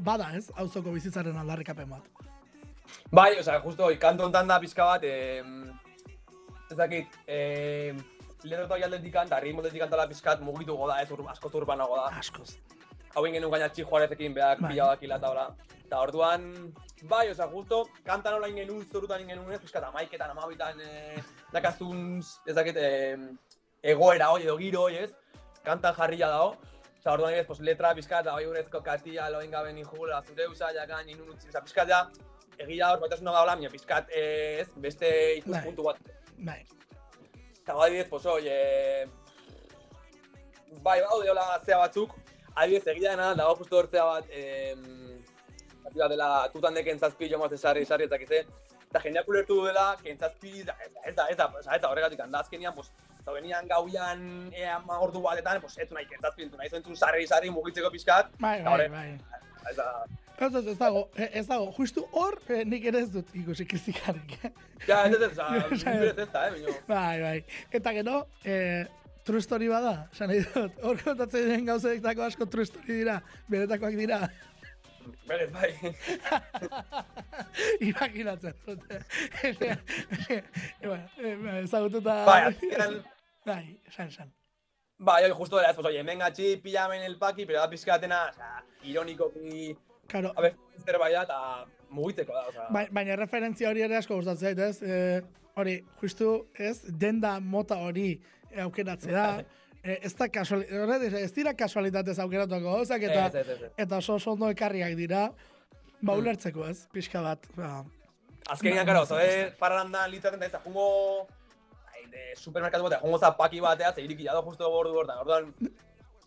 bada 0.00 0.30
ez, 0.36 0.46
auzoko 0.56 0.94
bizitzaren 0.94 1.36
aldarrikapen 1.36 1.90
bat. 1.90 2.24
Bai, 3.12 3.34
osea, 3.40 3.60
justo, 3.60 3.90
kantu 4.00 4.24
hontan 4.24 4.48
da 4.48 4.56
pizka 4.60 4.84
bat, 4.84 5.04
eh, 5.04 5.42
ez 6.70 6.76
dakit, 6.76 7.18
eh, 7.26 7.92
leheno 8.44 8.64
eta 8.64 8.78
aldetik 8.86 9.12
kanta, 9.12 9.40
ritmo 9.40 9.60
aldetik 9.60 9.82
kanta 9.82 9.96
la 9.96 10.08
pizkat 10.08 10.40
mugitu 10.40 10.76
goda, 10.76 11.00
ez 11.02 11.10
ur, 11.10 11.24
askoz 11.28 11.54
urbanago 11.54 11.96
da. 11.96 12.08
Askoz. 12.18 12.56
Hau 13.14 13.24
ingen 13.26 13.48
gaina 13.50 13.68
juarezekin 13.68 14.34
behak 14.34 14.60
Bai. 14.60 14.72
pila 14.72 14.86
dakila 14.92 15.16
eta 15.16 15.30
hola. 15.30 15.46
Eta 15.88 16.00
orduan, 16.04 16.42
bai, 17.08 17.30
osea, 17.30 17.48
justo, 17.48 17.88
kantan 18.04 18.44
ingen 18.50 18.70
un, 18.70 18.84
zorutan 18.84 19.22
ingen 19.22 19.38
un, 19.38 19.52
ez 19.52 19.60
pizkat 19.60 19.84
amaiketan, 19.84 20.30
amabitan, 20.30 20.80
eh, 20.80 21.22
dakazun, 21.52 22.20
ez 22.46 22.54
dakit, 22.54 22.76
eh, 22.76 23.16
egoera 23.82 24.30
hoi 24.30 24.42
edo 24.42 24.58
giro 24.58 24.82
hoi, 24.82 24.96
ez? 24.96 25.12
Kantan 25.64 25.94
jarria 25.94 26.28
dago. 26.28 26.56
Eta 27.00 27.12
orduan 27.12 27.32
ez, 27.32 27.46
pues, 27.46 27.60
letra 27.60 27.94
pizkat, 27.94 28.26
bai 28.26 28.44
urezko 28.44 28.82
katia, 28.82 29.30
loin 29.30 29.50
gabe 29.50 29.72
ni 29.72 29.82
jula, 29.82 30.22
zure 30.26 30.46
usaiak, 30.48 30.92
ninun 31.06 31.30
utzi, 31.30 31.48
oza, 31.48 31.62
pizkat 31.64 31.88
ja, 31.88 32.02
egia 32.58 32.92
hor, 32.92 33.00
baitasuna 33.00 33.32
gaula, 33.32 33.56
baina 33.56 33.70
pizkat, 33.70 34.10
eh, 34.12 34.60
ez, 34.60 34.68
beste 34.76 35.08
ikuspuntu 35.38 35.88
bat. 35.88 35.96
Bai. 36.36 36.66
Eta 37.62 37.72
adibidez, 37.72 38.08
pues, 38.10 38.26
oi, 38.26 38.44
eh, 38.44 39.06
bai, 40.82 41.00
baude 41.00 41.30
hola 41.30 41.62
zea 41.64 41.78
batzuk, 41.78 42.12
adibidez, 42.54 42.86
egia 42.94 43.10
dena, 43.16 43.34
dago 43.34 43.56
justo 43.60 43.78
hortzea 43.78 44.04
bat, 44.04 44.24
eh, 44.30 44.74
zati 45.82 45.98
bat 45.98 46.10
dela, 46.10 46.30
tutan 46.52 46.74
deken 46.74 46.98
zazpi 46.98 47.28
jo 47.30 47.38
mazte 47.38 47.56
sarri, 47.58 47.84
sarri, 47.86 48.04
ezak 48.08 48.22
izan, 48.26 48.50
eta 48.88 49.00
jendeak 49.04 49.28
ulertu 49.28 49.58
dela, 49.66 49.96
kentzazpi, 50.02 50.62
da, 50.64 50.74
ez 50.84 51.14
da, 51.14 51.28
ez 51.30 51.36
da, 51.36 51.50
ez 51.58 51.64
da, 51.66 51.74
ez 51.76 51.82
da, 51.82 51.90
horregatik, 51.90 52.20
handa 52.24 52.40
azkenian, 52.44 52.74
pues, 52.74 52.90
zaubenian 53.24 53.66
gauian, 53.68 54.22
ea, 54.56 54.78
ordu 55.00 55.20
batetan, 55.24 55.60
pues, 55.60 55.76
ez 55.78 55.90
nahi 55.92 56.06
kentzazpi, 56.08 56.46
entu 56.48 56.56
nahi 56.56 56.70
zentzun 56.70 56.96
sarri, 56.96 57.26
sarri, 57.26 57.50
mugitzeko 57.50 57.90
pizkat, 57.90 58.32
Bai, 58.40 58.60
Eta 58.60 58.70
bai, 58.70 58.88
bai. 58.88 59.10
ez 59.70 59.76
da, 59.76 59.90
Ez, 60.38 60.54
ez, 60.54 60.66
ez 60.70 60.78
dago, 60.78 61.00
eh, 61.16 61.26
ez 61.40 61.46
dago, 61.48 61.72
justu 61.74 62.04
hor 62.12 62.36
eh, 62.48 62.60
nik 62.64 62.84
ere 62.86 63.00
ez 63.02 63.08
dut 63.10 63.32
ikusi 63.34 63.64
krizikarik. 63.66 64.36
eh. 64.44 64.52
ja, 64.86 65.00
ez 65.08 65.16
ez, 65.16 65.22
ez, 65.22 65.38
ez, 65.72 65.82
ez, 65.82 66.28
ez 66.28 66.68
eh. 66.68 66.76
Bai, 66.86 67.20
bai. 67.20 67.44
Eta 67.74 67.92
gero, 67.96 68.20
eh, 68.44 68.86
true 69.28 69.40
story 69.44 69.68
bada, 69.68 69.94
esan 70.14 70.30
nahi 70.32 70.40
dut. 70.46 70.78
Hor 70.88 71.00
kontatzen 71.04 71.44
diren 71.44 71.66
gauzetako 71.68 72.24
asko 72.30 72.46
true 72.48 72.64
story 72.68 73.00
dira, 73.02 73.18
benetakoak 73.52 73.96
dira. 74.00 74.22
Berez, 75.28 75.48
bai. 75.52 75.70
Imaginatzen 77.90 78.54
dut. 78.66 78.80
Eh, 78.90 80.42
ezagututa... 81.62 82.24
Bai, 82.28 82.40
azkenean, 82.50 82.98
Bai, 83.48 83.62
esan, 83.88 84.08
esan. 84.12 84.32
bai, 84.98 85.22
oi, 85.24 85.30
justo 85.32 85.60
ez, 85.62 85.70
pues, 85.76 85.86
oye, 85.88 86.00
hemen 86.02 86.18
gatxi, 86.20 86.56
pillamen 86.60 87.02
el 87.06 87.14
paki, 87.20 87.46
pero 87.46 87.60
da 87.62 87.68
pizkatena, 87.70 88.24
o 88.30 88.32
sea, 88.34 88.64
ironikoki, 88.82 89.76
Claro, 90.08 90.32
a 90.36 90.40
ver, 90.40 90.54
zerbait 90.84 91.12
da, 91.14 91.22
eta 91.22 91.38
mugitzeko 91.92 92.32
da, 92.32 92.42
o 92.48 92.52
sea. 92.52 92.66
Ba- 92.72 92.86
baina 92.96 93.16
referentzia 93.20 93.68
hori 93.70 93.82
ere 93.84 93.96
asko 93.98 94.16
gustatzen 94.16 94.48
zait, 94.56 94.58
ez? 94.58 94.82
E, 94.82 95.22
hori, 95.60 95.74
justu, 96.00 96.30
ez, 96.56 96.78
denda 96.88 97.34
mota 97.40 97.76
hori 97.84 98.14
aukeratzea, 98.64 99.26
e, 99.82 99.98
ez 100.02 100.14
da 100.16 100.28
kasualitatez, 100.28 101.12
ez 101.14 101.32
dira 101.36 101.54
kasualitatez 101.54 102.18
aukeratuako 102.18 102.78
gauzak, 102.78 103.02
eta, 103.02 103.26
Ez, 103.26 103.34
ez, 103.34 103.48
ez, 103.68 103.70
eta 103.76 103.98
oso 103.98 104.32
ondo 104.32 104.50
ekarriak 104.50 104.96
dira, 104.96 105.28
ba 106.02 106.14
ulertzeko, 106.18 106.66
ez? 106.68 106.86
Pixka 106.92 107.22
bat, 107.22 107.46
ba, 107.56 107.84
Azkenean, 108.48 108.86
Ba, 108.86 108.92
karo, 108.94 109.04
zoe, 109.06 109.50
parrandan 109.58 110.10
litzaten 110.10 110.40
da, 110.40 110.46
ez 110.46 110.62
jungo, 110.64 111.28
de 112.08 112.22
supermerkatu 112.36 112.86
batea, 112.86 113.00
jungo 113.02 113.18
zapaki 113.18 113.60
batea, 113.60 113.92
ze 113.92 114.02
iriki 114.02 114.24
jado 114.24 114.42
justo 114.42 114.70
bordu 114.72 114.94
hortan, 114.96 115.18
orduan, 115.20 115.50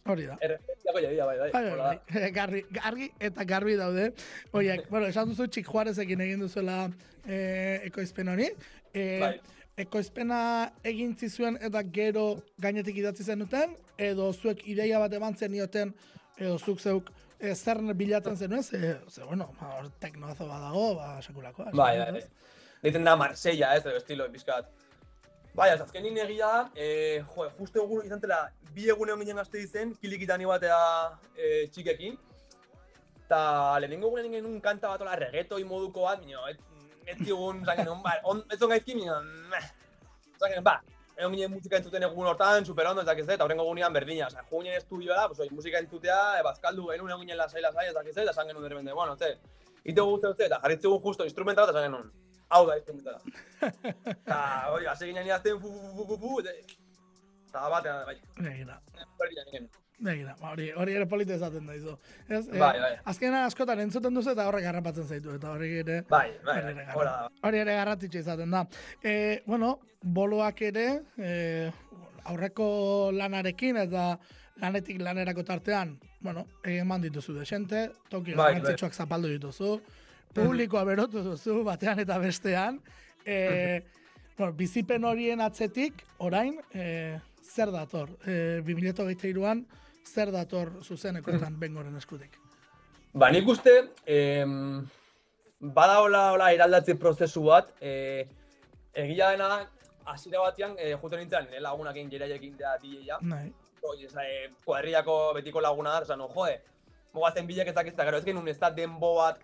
hori 0.06 0.28
da. 0.30 0.36
erreferentziako 0.42 1.02
jadia, 1.02 1.26
bai, 1.26 1.38
bai, 1.40 1.50
Bai, 1.52 1.64
bai, 1.70 1.78
bai. 1.80 2.32
Garbi, 2.38 2.62
argi 2.84 3.10
eta 3.20 3.44
garbi 3.46 3.76
daude. 3.80 4.12
Oiek, 4.54 4.86
bueno, 4.94 5.08
esan 5.08 5.30
duzu 5.32 5.48
txik 5.48 5.66
Juarezekin 5.72 6.22
egin 6.22 6.46
duzuela 6.46 6.84
eh, 7.26 7.82
ekoizpen 7.90 8.30
hori. 8.34 8.52
Eh, 8.94 9.20
Bai. 9.22 9.34
Ekoizpena 9.80 10.72
egin 10.84 11.14
zizuen 11.16 11.58
eta 11.64 11.82
gero 11.96 12.26
gainetik 12.60 12.98
idatzi 13.00 13.24
zenuten, 13.24 13.78
edo 13.98 14.32
zuek 14.34 14.66
ideia 14.68 15.00
bat 15.00 15.14
eman 15.16 15.38
zenioten, 15.38 15.94
edo 16.38 16.58
zuk 16.60 16.80
zeuk 16.80 17.12
eh, 17.40 17.56
zer 17.56 17.80
bilatzen 17.96 18.36
zenuen, 18.38 18.64
ze, 18.64 18.98
ze 19.10 19.24
bueno, 19.24 19.54
ba, 19.60 19.78
hor 19.78 19.90
teknoazo 20.00 20.48
badago, 20.48 20.96
ba, 20.96 21.22
sekulakoa. 21.22 21.72
Bai, 21.72 21.98
bai, 22.00 22.12
bai. 22.12 22.24
Deitzen 22.84 23.06
da 23.06 23.16
Marsella, 23.16 23.76
ez, 23.76 23.86
edo 23.86 23.96
estilo, 23.98 24.28
pizkat. 24.32 24.68
Bai, 25.56 25.70
ez 25.74 25.82
azkenin 25.82 26.18
egia 26.18 26.48
da, 26.48 26.66
eh, 26.76 27.24
jo, 27.36 27.48
justo 27.60 27.86
egun 27.86 28.06
izan 28.06 28.20
zela, 28.20 28.42
bi 28.76 28.90
egune 28.92 29.16
ginen 29.20 29.40
gazte 29.40 29.62
izen, 29.62 29.96
kilikitani 30.02 30.48
batea 30.48 30.82
eh, 31.38 31.70
txikekin. 31.72 32.20
Ta 33.32 33.80
lehenengo 33.80 34.12
egunen 34.12 34.36
genuen 34.36 34.60
kanta 34.64 34.92
bat 34.92 35.04
ola 35.06 35.16
reggaetoi 35.16 35.64
moduko 35.64 36.04
bat, 36.10 36.20
minio, 36.20 36.44
et, 36.52 36.60
ez 37.12 37.20
zigun, 37.20 37.62
zan 37.66 37.78
genuen, 37.82 38.02
ba, 38.06 38.16
on, 38.32 38.42
ez 38.52 38.58
zon 38.60 38.72
gaizki, 38.74 38.96
minio, 38.98 39.20
meh. 39.52 39.68
Zan 40.38 40.50
genuen, 40.50 40.66
ba, 40.66 40.80
egon 41.18 41.36
ginen 41.36 41.52
musika 41.54 41.78
entzuten 41.78 42.06
egun 42.08 42.30
hortan, 42.32 42.66
super 42.66 42.90
ondo, 42.92 43.04
ezak 43.06 43.22
ez, 43.22 43.28
eta 43.36 43.46
horrengo 43.46 43.66
egunean 43.68 43.94
berdina, 43.94 44.30
oza, 44.32 44.46
jo 44.50 44.62
ginen 44.62 44.80
estudioa, 44.80 45.28
pues, 45.30 45.42
oi, 45.44 45.50
musika 45.56 45.82
entzutea, 45.84 46.20
e, 46.40 46.46
bazkaldu 46.48 46.88
genuen 46.90 47.14
egun 47.16 47.26
ginen 47.26 47.40
lasai, 47.42 47.62
lasai, 47.66 47.90
ezak 47.92 48.10
ez, 48.10 48.18
eta 48.18 48.34
esan 48.34 48.50
genuen 48.50 48.68
derbende, 48.68 48.96
bueno, 48.98 49.18
ze, 49.18 49.36
ite 49.84 50.02
guzti 50.02 50.34
ze, 50.34 50.48
eta 50.48 50.62
jarritzegun 50.64 51.04
justo 51.06 51.28
instrumentala, 51.28 51.70
eta 51.70 51.80
esan 51.80 51.92
genuen, 51.92 52.10
hau 52.50 52.64
da 52.70 52.80
instrumentala. 52.80 53.22
Eta, 54.16 54.42
hori, 54.74 54.90
hasi 54.94 55.12
ginen 55.12 55.30
idazten, 55.30 55.62
fu, 55.62 55.76
fu, 55.76 55.94
fu, 56.00 56.10
fu, 56.16 56.20
fu, 56.26 56.40
eta, 56.42 57.68
batean, 57.76 58.04
bai, 58.08 58.18
berdina 59.22 59.50
ginen. 59.52 59.72
Begira, 60.02 60.36
ba, 60.40 60.52
hori, 60.56 60.72
hori 60.72 60.96
ere 60.98 61.06
polite 61.10 61.36
esaten 61.38 61.68
da 61.70 61.76
izo. 61.78 61.98
Ez, 62.28 62.48
eh, 62.48 62.60
Bai, 62.60 62.74
bai. 62.82 62.92
Azkenan 63.12 63.46
askotan 63.46 63.80
entzuten 63.84 64.18
duzu 64.18 64.34
eta 64.34 64.48
horrek 64.50 64.66
garrapatzen 64.66 65.08
zaitu, 65.08 65.36
eta 65.38 65.54
horrek 65.54 65.78
ere... 65.84 66.02
Bai, 66.10 66.28
bai, 66.46 66.58
Hori 66.58 66.74
bai, 66.74 66.84
ere, 66.84 66.88
hola 66.96 67.16
hori 67.48 67.62
ere 67.62 67.78
garratitxo 67.78 68.22
izaten 68.22 68.54
da. 68.58 68.66
E, 69.04 69.16
bueno, 69.46 69.76
boloak 70.02 70.62
ere, 70.72 70.88
e, 71.18 71.34
aurreko 72.32 72.68
lanarekin 73.16 73.82
eta 73.82 74.12
lanetik 74.62 75.02
lanerako 75.02 75.46
tartean, 75.46 75.96
bueno, 76.22 76.46
eman 76.68 77.02
dituzu 77.02 77.34
desente, 77.40 77.88
toki 78.10 78.36
Bai, 78.36 78.54
garrantzitsuak 78.54 78.94
zapaldu 78.94 79.32
dituzu, 79.32 79.80
publikoa 80.36 80.84
berotu 80.88 81.24
duzu 81.26 81.62
batean 81.68 82.02
eta 82.04 82.18
bestean, 82.22 82.80
e, 83.26 83.82
bueno, 84.38 84.54
bizipen 84.58 85.06
horien 85.06 85.42
atzetik, 85.42 86.06
orain, 86.20 86.58
e, 86.74 87.20
zer 87.42 87.72
dator? 87.74 88.14
E, 88.26 88.62
2023an, 88.66 89.66
zer 90.06 90.32
dator 90.32 90.72
zuzenekoetan 90.84 91.60
bengoren 91.60 91.96
eskutik? 91.98 92.38
Ba, 93.14 93.30
nik 93.32 93.48
uste, 93.48 93.74
em, 94.06 94.88
bada 95.60 96.00
hola, 96.02 96.52
eraldatze 96.54 96.96
prozesu 97.00 97.44
bat, 97.44 97.74
e, 97.82 98.26
egia 98.94 99.32
dena, 99.36 99.68
hasiera 100.06 100.46
batean, 100.46 100.78
e, 100.80 100.94
juten 100.96 101.20
nintzen, 101.20 101.50
nire 101.50 101.62
lagunak 101.64 101.96
egin 101.96 102.12
jeraiekin 102.12 102.58
da 102.58 102.78
DJ-a, 102.82 103.20
Nahi. 103.22 103.52
Ez, 104.06 104.14
e, 104.16 104.50
kuadrillako 104.66 105.18
betiko 105.36 105.62
laguna 105.62 105.98
da, 105.98 106.06
esan, 106.08 106.24
jode, 106.36 106.60
mugazen 107.14 107.48
bilek 107.48 107.74
ezak 107.74 107.92
ez 107.92 107.96
da, 107.96 108.06
gero 108.08 108.22
ez 108.22 108.26
genuen 108.26 108.48
ez 108.48 108.60
da 108.60 108.70
denbo 108.72 109.16
bat, 109.18 109.42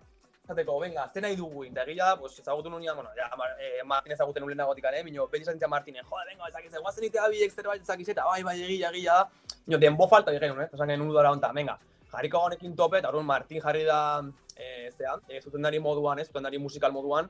zateko, 0.48 0.78
venga, 0.80 1.08
ze 1.12 1.20
nahi 1.20 1.36
dugu, 1.36 1.64
eta 1.66 1.84
egia, 1.84 2.14
pues, 2.20 2.38
ezagutu 2.40 2.70
nunean, 2.70 2.96
bueno, 2.96 3.10
ja, 3.16 3.28
Mar, 3.36 3.50
eh, 3.60 3.82
Martin 3.84 4.12
ezaguten 4.12 4.42
nuen 4.42 4.54
lehenagotik, 4.54 4.84
eh, 4.92 5.02
minio, 5.04 5.28
beti 5.28 5.42
esan 5.42 5.54
nintzen 5.54 5.70
Martine, 5.70 6.02
jode, 6.02 6.24
venga, 6.30 6.48
ezak 6.48 6.64
ez, 6.64 6.72
guazen 6.80 7.04
itea 7.04 7.28
bilek 7.28 7.52
zerbait 7.52 7.82
ezak 7.82 8.00
eta 8.00 8.24
bai, 8.24 8.42
bai, 8.42 8.56
egia, 8.62 8.90
egia. 8.90 9.18
Minio, 9.66 9.78
denbo 9.78 10.08
falta 10.08 10.32
egin, 10.32 10.60
eh, 10.60 10.68
esan 10.72 10.88
genuen 10.88 11.10
udara 11.10 11.30
honta, 11.30 11.52
venga, 11.52 11.78
jarriko 12.12 12.38
honekin 12.48 12.76
tope, 12.76 12.98
eta 12.98 13.08
orduan 13.08 13.26
Martin 13.26 13.60
jarri 13.60 13.84
da, 13.84 14.22
eh, 14.56 14.90
zean, 14.96 15.20
eh, 15.28 15.42
zuzendari 15.42 15.78
moduan, 15.78 16.18
ez, 16.18 16.28
zuzendari 16.28 16.58
musikal 16.58 16.92
moduan, 16.92 17.28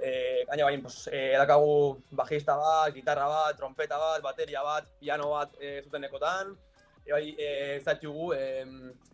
eh, 0.00 0.44
gaina 0.46 0.64
bain, 0.64 0.82
pues, 0.82 1.08
eh, 1.12 1.34
edakagu 1.34 2.02
bajista 2.10 2.56
bat, 2.56 2.94
gitarra 2.94 3.26
bat, 3.26 3.56
trompeta 3.56 3.98
bat, 3.98 4.22
bateria 4.22 4.62
bat, 4.62 4.84
piano 4.98 5.30
bat 5.30 5.50
eh, 5.60 5.82
zutenekotan, 5.84 6.52
e, 6.52 6.67
bai, 7.12 7.34
eh, 7.38 7.80
zatxugu, 7.80 8.32
eh, 8.34 8.66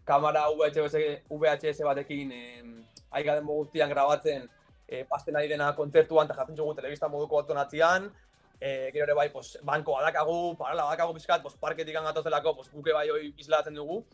kamera 0.04 0.48
VHS, 0.50 1.24
VHS 1.30 1.84
batekin 1.86 2.32
eh, 2.32 2.62
aika 3.10 3.38
den 3.38 3.46
guztian 3.46 3.90
grabatzen 3.90 4.48
eh, 4.88 5.04
pasten 5.08 5.36
ari 5.36 5.48
dena 5.48 5.72
kontzertuan 5.76 6.28
eta 6.28 6.36
jartzen 6.38 6.58
dugu 6.58 6.74
telebista 6.74 7.08
moduko 7.08 7.40
bat 7.40 7.48
donatzean, 7.48 8.10
eh, 8.60 8.90
gero 8.92 9.04
ere 9.04 9.14
bai, 9.14 9.28
pues, 9.32 9.58
banko 9.62 9.96
badakagu, 9.98 10.56
parala 10.58 10.88
badakagu 10.88 11.14
pizkat, 11.14 11.42
pues, 11.42 11.56
parketik 11.60 11.94
gatozelako, 11.94 12.56
pues, 12.56 12.70
guke 12.72 12.92
bai 12.92 13.08
hoi 13.10 13.32
islatzen 13.38 13.74
dugu. 13.74 14.04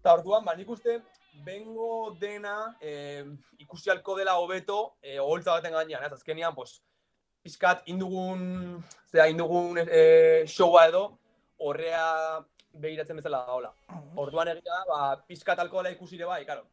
Eta 0.00 0.14
orduan, 0.14 0.44
ba, 0.44 0.54
nik 0.56 0.68
uste, 0.68 1.00
bengo 1.44 2.16
dena 2.20 2.76
eh, 2.80 3.24
ikusi 3.58 3.90
halko 3.90 4.16
dela 4.18 4.36
hobeto 4.40 4.96
eh, 5.02 5.18
oholtza 5.20 5.52
baten 5.52 5.72
gainean, 5.72 6.04
ez 6.04 6.12
azkenean, 6.12 6.54
pues, 6.54 6.80
pizkat 7.42 7.82
indugun, 7.88 8.82
zera, 9.08 9.28
indugun 9.28 9.80
eh, 9.86 10.44
showa 10.46 10.86
edo, 10.88 11.04
horrea 11.58 12.40
behiratzen 12.72 13.16
bezala 13.16 13.44
da 13.46 13.56
hola. 13.56 13.72
Orduan 14.20 14.48
egia 14.52 14.74
da, 14.74 14.84
ba, 14.88 15.00
pizkat 15.26 15.58
alkohola 15.58 15.90
ikusire 15.94 16.28
bai, 16.28 16.44
karo. 16.46 16.66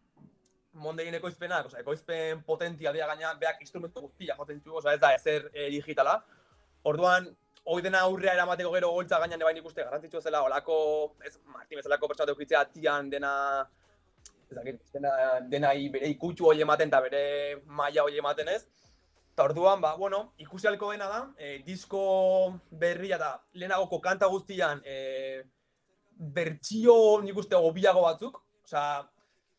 Mondein 0.78 1.16
ekoizpenak, 1.18 1.72
osea, 1.72 1.82
ekoizpen 1.82 2.44
potentia 2.46 2.94
dira 2.94 3.08
gaina, 3.10 3.34
beak 3.42 3.62
instrumentu 3.66 4.04
guztia 4.06 4.36
joten 4.38 4.62
txu, 4.62 4.76
osea, 4.78 4.94
ez 4.94 5.02
da 5.02 5.14
ezer 5.16 5.50
e, 5.54 5.70
digitala. 5.74 6.20
Orduan, 6.86 7.32
hoi 7.68 7.82
dena 7.84 8.04
aurrea 8.08 8.36
eramateko 8.38 8.72
gero 8.76 8.92
goltza 8.94 9.20
gainan 9.20 9.42
ebain 9.42 9.58
ikuste, 9.60 9.84
garrantzitsua 9.84 10.22
zela, 10.22 10.44
olako, 10.46 10.78
ez, 11.26 11.36
Martin 11.52 11.82
bezalako 11.82 12.12
pertsona 12.12 12.36
eukitzea 12.36 12.64
tian 12.72 13.10
dena, 13.10 13.34
ez 14.48 14.56
dakit, 14.56 14.80
dena, 14.94 15.12
dena 15.52 15.74
bere 15.92 16.14
ikutsu 16.14 16.48
hori 16.48 16.64
ematen 16.64 16.94
eta 16.94 17.02
bere 17.04 17.24
maila 17.66 18.06
hori 18.06 18.22
ematen 18.22 18.54
ez. 18.54 18.62
Eta 19.34 19.46
orduan, 19.50 19.82
ba, 19.82 19.96
bueno, 19.98 20.32
ikusi 20.42 20.70
alko 20.70 20.94
dena 20.94 21.10
da, 21.12 21.20
e, 21.38 21.58
disko 21.66 22.00
berria 22.72 23.18
eta 23.20 23.34
lehenagoko 23.54 24.00
kanta 24.02 24.30
guztian 24.32 24.80
e, 24.86 25.44
bertsio 26.18 27.22
nik 27.24 27.38
uste 27.38 27.56
hobiago 27.56 28.04
batzuk, 28.06 28.40
osea, 28.66 29.08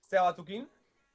zea 0.08 0.24
batzukin, 0.26 0.64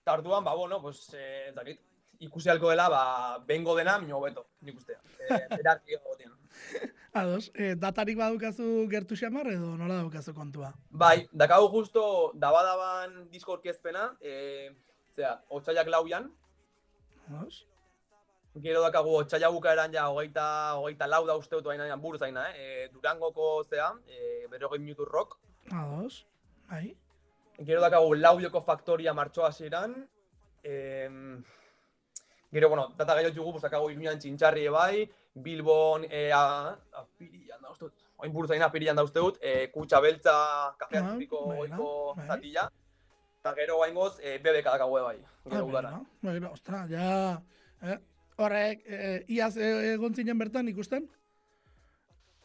eta 0.04 0.18
orduan, 0.18 0.44
ba, 0.44 0.56
bueno, 0.56 0.82
pues, 0.82 1.06
e, 1.14 1.50
ez 1.50 1.56
dakit, 1.56 1.82
ikusi 2.24 2.50
alko 2.50 2.70
dela, 2.72 2.88
ba, 2.90 3.04
bengo 3.48 3.76
dena, 3.76 3.98
mino 4.00 4.22
beto, 4.22 4.46
nik 4.62 4.78
uste. 4.80 4.98
E, 5.20 5.42
Erarki 5.60 6.00
gotean. 6.04 6.38
Ados, 7.14 7.52
eh, 7.54 7.76
datarik 7.78 8.18
badukazu 8.18 8.88
gertu 8.90 9.16
xamar 9.20 9.52
edo 9.52 9.76
nola 9.78 10.00
daukazu 10.00 10.34
kontua? 10.34 10.72
Bai, 10.90 11.28
dakagu 11.32 11.70
justo 11.70 12.32
dabadaban 12.34 13.28
disko 13.30 13.60
orkezpena, 13.60 14.08
e, 14.22 14.72
zera, 15.14 15.38
otxaiak 15.50 15.92
lauian, 15.94 16.32
Ados? 17.30 17.64
Gero 18.62 18.82
dakagu 18.82 19.16
otxaila 19.18 19.50
bukaeran 19.50 19.92
ja 19.94 20.08
hogeita, 20.10 20.76
hogeita 20.78 21.08
lau 21.08 21.26
da 21.26 21.36
uste 21.36 21.56
dut 21.56 21.66
baina 21.66 21.96
buruz 21.98 22.22
aina, 22.22 22.50
eh? 22.52 22.86
E, 22.86 22.90
Durangoko 22.94 23.64
zea, 23.64 23.92
e, 24.08 24.46
berrogei 24.52 24.80
minutu 24.80 25.06
rock, 25.06 25.38
Ados? 25.72 26.26
Bai? 26.70 26.96
Gero 27.66 27.82
dakagu 27.82 28.14
laudioko 28.16 28.62
faktoria 28.62 29.14
martxoa 29.14 29.48
hasieran. 29.50 30.08
Em, 30.64 31.44
gero, 32.52 32.70
bueno, 32.70 32.94
data 32.98 33.16
gehiago 33.16 33.36
dugu, 33.36 33.52
pues, 33.54 33.64
dakagu 33.64 33.90
iruñan 33.90 34.20
txintxarri 34.20 34.68
bai, 34.70 35.10
Bilbon, 35.34 36.06
e, 36.10 36.30
a, 36.32 36.76
apirian 37.02 37.62
da 37.62 37.72
uste 37.72 37.86
dut, 37.88 38.04
oin 38.18 38.32
buruz 38.32 38.52
aina 38.52 38.66
apirian 38.70 38.96
da 38.96 39.04
uste 39.04 39.20
dut, 39.20 39.38
e, 39.42 39.72
kutsa 39.74 40.00
beltza, 40.00 40.76
kafe 40.78 40.98
Ah, 41.00 41.08
azpiko 41.10 41.46
bueno, 41.46 41.62
oiko 41.64 42.14
bai. 42.16 42.28
zatila. 42.28 42.70
Eta 43.40 43.54
gero 43.56 43.80
gaingoz, 43.80 44.20
e, 44.22 44.38
BBK 44.38 44.66
dakagu 44.78 45.00
bai, 45.02 45.18
gero 45.50 45.58
Ah, 45.58 45.64
udaran. 45.64 45.94
bueno, 46.22 46.40
bueno, 46.40 46.52
ostra, 46.54 46.86
ja... 46.88 47.42
Eh, 47.82 48.00
horrek, 48.38 48.84
eh, 48.88 49.20
iaz 49.28 49.56
eh, 49.58 49.94
egon 49.94 50.16
zinen 50.16 50.38
bertan 50.38 50.68
ikusten? 50.72 51.08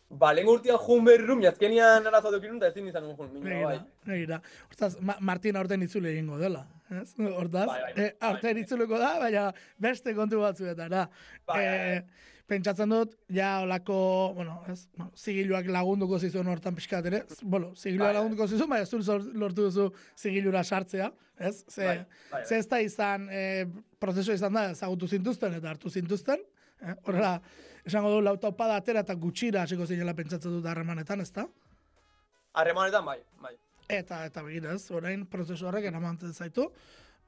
Ba, 0.08 0.32
lehen 0.32 0.48
urtean 0.48 0.78
jun 0.80 1.04
berrum, 1.04 1.42
jazkenian 1.44 2.06
arazo 2.08 2.32
dukin 2.32 2.56
eta 2.56 2.70
ezin 2.72 2.86
izan 2.88 3.10
jun, 3.10 3.16
bai. 3.18 3.42
Begira, 3.42 3.84
begira. 4.06 4.42
Hortaz, 4.70 4.94
Ma 5.00 5.18
Martin 5.20 5.56
aurten 5.60 5.82
itzule 5.84 6.12
egingo 6.14 6.38
dela. 6.40 6.64
Ez? 6.90 7.12
Hortaz, 7.38 7.66
Bai, 7.68 7.80
bai, 7.82 7.92
eh, 8.04 8.12
aurten 8.20 8.54
bai. 8.54 8.62
itzuleko 8.64 8.98
da, 8.98 9.12
baina 9.20 9.52
beste 9.78 10.14
kontu 10.16 10.40
batzuetara. 10.40 11.06
Bai, 11.46 11.56
bai, 11.56 11.64
Eh, 11.68 12.02
pentsatzen 12.48 12.88
dut, 12.88 13.10
ja 13.28 13.58
olako, 13.60 13.96
bueno, 14.34 14.54
ez, 14.72 14.86
bueno, 14.96 15.10
zigiluak 15.20 15.66
lagunduko 15.68 16.16
zizun 16.18 16.46
hortan 16.48 16.74
pixkat 16.78 17.04
ere, 17.10 17.18
bueno, 17.42 17.74
zigiluak 17.76 18.06
Bai, 18.08 18.14
bai. 18.14 18.22
lagunduko 18.22 18.46
zizun, 18.48 18.70
baina 18.72 18.86
zul 18.88 19.02
lortu 19.36 19.66
duzu 19.66 19.90
zigilura 20.16 20.62
sartzea, 20.64 21.10
ez? 21.38 21.58
Ze, 21.68 21.84
Bai, 21.84 21.98
bai, 22.32 22.40
ze 22.48 22.56
ez 22.62 22.66
da 22.70 22.80
izan, 22.80 23.28
eh, 23.30 23.66
prozesu 24.00 24.32
izan 24.32 24.56
da, 24.56 24.70
ezagutu 24.70 25.06
zintuzten 25.12 25.58
eta 25.60 25.68
hartu 25.74 25.90
zintuzten, 25.92 26.40
eh? 26.80 26.94
horrela, 27.04 27.34
esango 27.84 28.14
du 28.16 28.22
lauta 28.24 28.48
opada 28.48 28.76
atera 28.80 29.00
eta 29.04 29.14
gutxira 29.14 29.62
hasiko 29.68 29.84
zinela 29.86 30.14
pentsatzen 30.16 30.50
dut 30.56 30.64
harremanetan, 30.72 31.20
ez 31.20 31.30
da? 31.36 31.44
Harremanetan 32.54 33.04
bai, 33.04 33.18
bai. 33.44 33.54
Eta, 33.88 34.24
eta 34.28 34.42
begira 34.44 34.74
ez, 34.76 34.90
orain 34.92 35.24
prozesu 35.26 35.66
horrek 35.68 35.86
eramantzen 35.88 36.34
zaitu. 36.34 36.68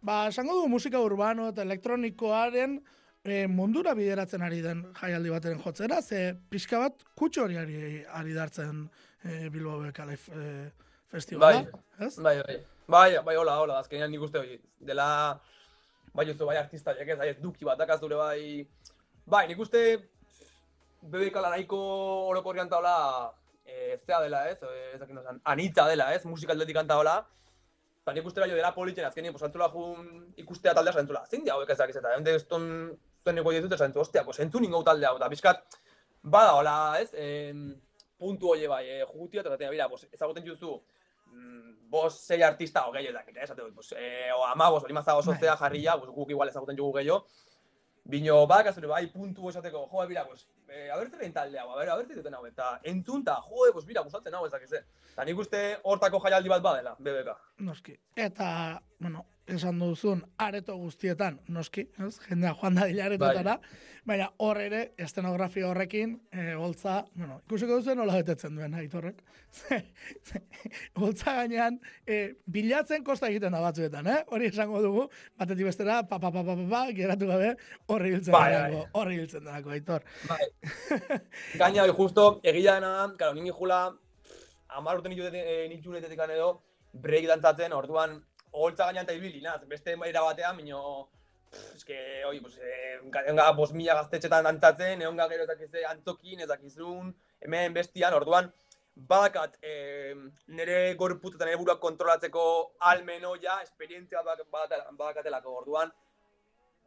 Ba, 0.04 0.26
esango 0.28 0.54
dugu 0.58 0.68
musika 0.76 1.00
urbano 1.00 1.48
eta 1.48 1.64
elektronikoaren 1.64 2.78
e, 3.24 3.46
mundura 3.48 3.94
bideratzen 3.96 4.44
ari 4.44 4.60
den 4.64 4.82
jaialdi 5.00 5.32
bateren 5.32 5.62
jotzera, 5.64 6.00
ze 6.02 6.34
pixka 6.50 6.82
bat 6.84 7.04
kutxo 7.16 7.44
hori 7.44 7.56
ari, 7.60 8.04
ari 8.20 8.36
dartzen 8.36 8.84
e, 9.24 9.48
Bilbao 9.48 9.80
Bekale 9.80 10.16
e, 10.16 10.50
festivala. 11.08 11.64
Ez? 11.98 12.14
Bai, 12.20 12.36
bai. 12.42 12.60
Bai, 12.90 13.10
bai, 13.24 13.36
hola, 13.38 13.56
hola, 13.62 13.78
azkenean 13.80 14.10
nik 14.10 14.22
uste 14.26 14.40
hori. 14.40 14.56
Dela, 14.84 15.08
bai, 16.12 16.28
oso, 16.30 16.46
bai, 16.48 16.56
artista, 16.58 16.92
jak 16.98 17.14
ez, 17.14 17.18
bai, 17.18 17.28
ez 17.32 17.40
duki 17.40 17.64
bat, 17.64 17.78
dakaz 17.78 18.00
dure, 18.02 18.18
bai... 18.18 18.66
Bai, 19.30 19.44
nik 19.46 19.60
uste, 19.62 19.82
bebekala 21.06 21.52
nahiko 21.52 21.78
orokorrian 22.32 22.68
taola, 22.68 23.30
e, 23.70 23.98
zea 23.98 24.20
dela, 24.20 24.44
ez, 24.50 24.58
e, 24.62 24.94
ez 24.94 25.00
dakit 25.00 25.14
nosan, 25.14 25.40
anitza 25.44 25.86
dela, 25.88 26.10
ez, 26.14 26.24
musika 26.26 26.52
aldetik 26.56 26.80
taola. 26.88 27.20
Eta 28.00 28.14
nik 28.16 28.26
uste 28.26 28.40
bai, 28.40 28.48
dela 28.50 28.72
politzen, 28.74 29.04
azkenean, 29.04 29.34
pues, 29.36 29.44
antzula 29.46 29.68
jun 29.72 30.32
ikustea 30.40 30.72
taldea 30.74 30.96
zantzula, 31.02 31.24
zein 31.28 31.44
dia 31.44 31.54
hauek 31.54 31.70
ez 31.70 31.78
dakiz 31.78 31.96
eta, 32.00 32.14
ende 32.16 32.34
eston, 32.38 32.64
zuen 33.22 33.36
nego 33.36 33.52
ditut, 33.52 33.76
zantzu, 33.76 34.00
ostia, 34.00 34.24
pues, 34.24 34.40
entzu 34.40 34.62
ningo 34.62 34.80
talde 34.86 35.06
hau, 35.06 35.18
eta 35.20 35.28
pixkat, 35.28 35.76
bada, 36.22 36.54
hola, 36.56 36.76
ez, 37.02 37.10
em, 37.12 37.66
puntu 38.18 38.54
hori 38.54 38.66
bai, 38.72 38.86
e, 38.88 39.04
jugutia, 39.04 39.44
eta 39.44 39.52
zatea, 39.52 39.70
bira, 39.76 39.88
pues, 39.92 40.08
ezagutzen 40.10 40.48
juzu, 40.48 40.78
mm, 41.26 41.76
bos 41.92 42.14
sei 42.16 42.40
artista 42.42 42.86
o 42.88 42.92
gehiago 42.96 43.18
dakit, 43.18 43.36
eh? 43.36 43.44
esate 43.44 43.62
dut, 43.62 43.74
pues, 43.74 43.92
eh, 43.98 44.32
o 44.32 44.46
amabos, 44.46 44.82
hori 44.84 44.96
mazago 44.96 45.22
sozea 45.22 45.56
jarria, 45.60 45.98
pues, 46.00 46.10
guk 46.10 46.30
igual 46.30 46.48
ezagutzen 46.48 46.78
jugu 46.78 46.96
gehiago, 46.98 47.26
Bino, 48.10 48.46
bak, 48.46 48.66
azure, 48.66 48.88
bai, 48.88 49.06
puntu 49.12 49.50
esateko, 49.50 49.84
joe, 49.90 50.06
bira, 50.08 50.24
pues, 50.26 50.46
eh, 50.70 50.88
a 50.90 50.96
ber 50.96 51.10
zer 51.10 51.32
talde 51.32 51.58
hau, 51.58 51.70
a 51.72 51.76
ber, 51.76 51.90
a 51.90 51.96
ber 51.96 52.06
zer 52.06 52.16
duten 52.22 52.34
hau, 52.34 52.44
eta 52.46 52.80
entzun, 52.84 53.22
eta, 53.26 53.36
joe, 53.48 53.72
pues, 53.72 53.84
bira, 53.86 54.02
gustatzen 54.06 54.34
hau, 54.34 54.46
ezak 54.46 54.62
ez, 54.62 54.84
Eta 55.10 55.26
nik 55.26 55.40
uste 55.42 55.60
hortako 55.84 56.20
jaialdi 56.24 56.48
bat 56.48 56.62
badela, 56.62 56.94
BBK. 56.98 57.34
Noski. 57.66 57.96
Eta, 58.16 58.80
bueno, 59.02 59.26
esan 59.50 59.78
duzun, 59.82 60.22
areto 60.38 60.76
guztietan, 60.78 61.40
noski, 61.50 61.88
ez? 62.06 62.14
Jendea 62.28 62.54
joan 62.56 62.78
da 62.78 62.86
dila 62.88 63.08
aretotara, 63.08 63.56
baina 64.06 64.28
hor 64.44 64.60
ere, 64.62 64.80
estenografia 65.00 65.68
horrekin, 65.68 66.14
e, 66.32 66.54
holtza, 66.54 67.00
bueno, 67.14 67.40
ikusiko 67.44 67.80
duzen 67.80 67.98
nola 68.00 68.16
betetzen 68.20 68.56
duen, 68.56 68.74
aitorrek. 68.78 69.20
Holtza 71.00 71.34
gainean, 71.40 71.80
e, 72.06 72.20
bilatzen 72.46 73.04
kosta 73.04 73.28
egiten 73.28 73.52
da 73.56 73.62
batzuetan, 73.64 74.06
eh? 74.06 74.20
Hori 74.30 74.48
esango 74.50 74.80
dugu, 74.84 75.08
batetik 75.40 75.68
bestera, 75.72 76.00
pa, 76.06 76.20
pa, 76.22 76.30
pa, 76.30 76.44
pa, 76.46 76.56
pa, 76.56 76.68
pa, 76.70 76.84
geratu 76.96 77.28
gabe, 77.30 77.54
horri 77.90 78.14
hiltzen 78.14 78.36
Bai, 78.36 78.50
bai. 78.54 78.84
horri 79.00 79.20
hiltzen 79.20 79.44
delako, 79.44 79.74
aitor. 79.74 80.06
Bai. 80.30 80.40
Gaina, 81.60 81.86
justo, 81.92 82.40
egia 82.42 82.74
dena 82.76 83.14
karo, 83.18 83.34
nini 83.34 83.50
jula, 83.50 83.80
amar 84.76 84.98
urte 84.98 85.08
nitxunetetik 85.08 86.20
edo, 86.26 86.50
break 86.92 87.26
dantzatzen, 87.30 87.72
orduan, 87.72 88.18
holtza 88.52 88.88
gainean 88.88 89.06
eta 89.06 89.16
ibili, 89.16 89.40
naz, 89.40 89.60
beste 89.68 89.96
era 90.06 90.22
batean, 90.26 90.56
mino, 90.56 91.08
eske, 91.74 91.96
oi, 92.28 92.40
pues, 92.40 92.58
eh, 92.58 92.98
egonga 93.24 93.50
bos 93.52 93.72
mila 93.72 93.94
gaztetxetan 94.02 94.44
dantzatzen, 94.44 95.02
egonga 95.02 95.28
gero 95.28 95.44
ezakize 95.44 95.84
antzokin, 95.92 96.40
ezakizun, 96.40 97.14
hemen 97.40 97.72
bestian, 97.74 98.14
orduan, 98.14 98.52
badakat, 98.94 99.56
eh, 99.62 100.14
nire 100.48 100.94
gorput 100.94 101.34
eta 101.38 101.46
nire 101.46 101.56
buruak 101.56 101.80
kontrolatzeko 101.80 102.44
almeno 102.92 103.32
ja, 103.40 103.62
esperientzia 103.62 104.22
badakatelako, 104.22 105.56
orduan, 105.62 105.92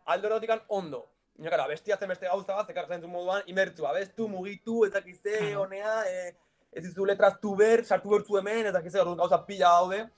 aldo 0.06 0.39
ondo. 0.68 1.08
Baina, 1.38 1.50
kara, 1.50 1.68
bestia 1.68 1.98
zen 1.98 2.10
beste 2.12 2.28
gauza 2.30 2.56
bat, 2.56 2.68
zekar 2.70 2.88
zentzun 2.88 3.10
moduan, 3.12 3.42
imertzu, 3.50 3.86
abestu, 3.90 4.28
mugitu, 4.30 4.84
ez 4.86 4.92
Claro. 4.94 5.62
honea, 5.64 6.04
e, 6.08 6.36
ez 6.72 6.84
dizu 6.84 7.06
letraztu 7.06 7.56
ber, 7.56 7.84
sartu 7.86 8.10
bertzu 8.10 8.38
hemen, 8.38 8.66
ez 8.68 8.74
dakize, 8.74 9.00
orduan 9.02 9.18
gauza 9.18 9.46
pila 9.46 9.70
daude. 9.70 10.10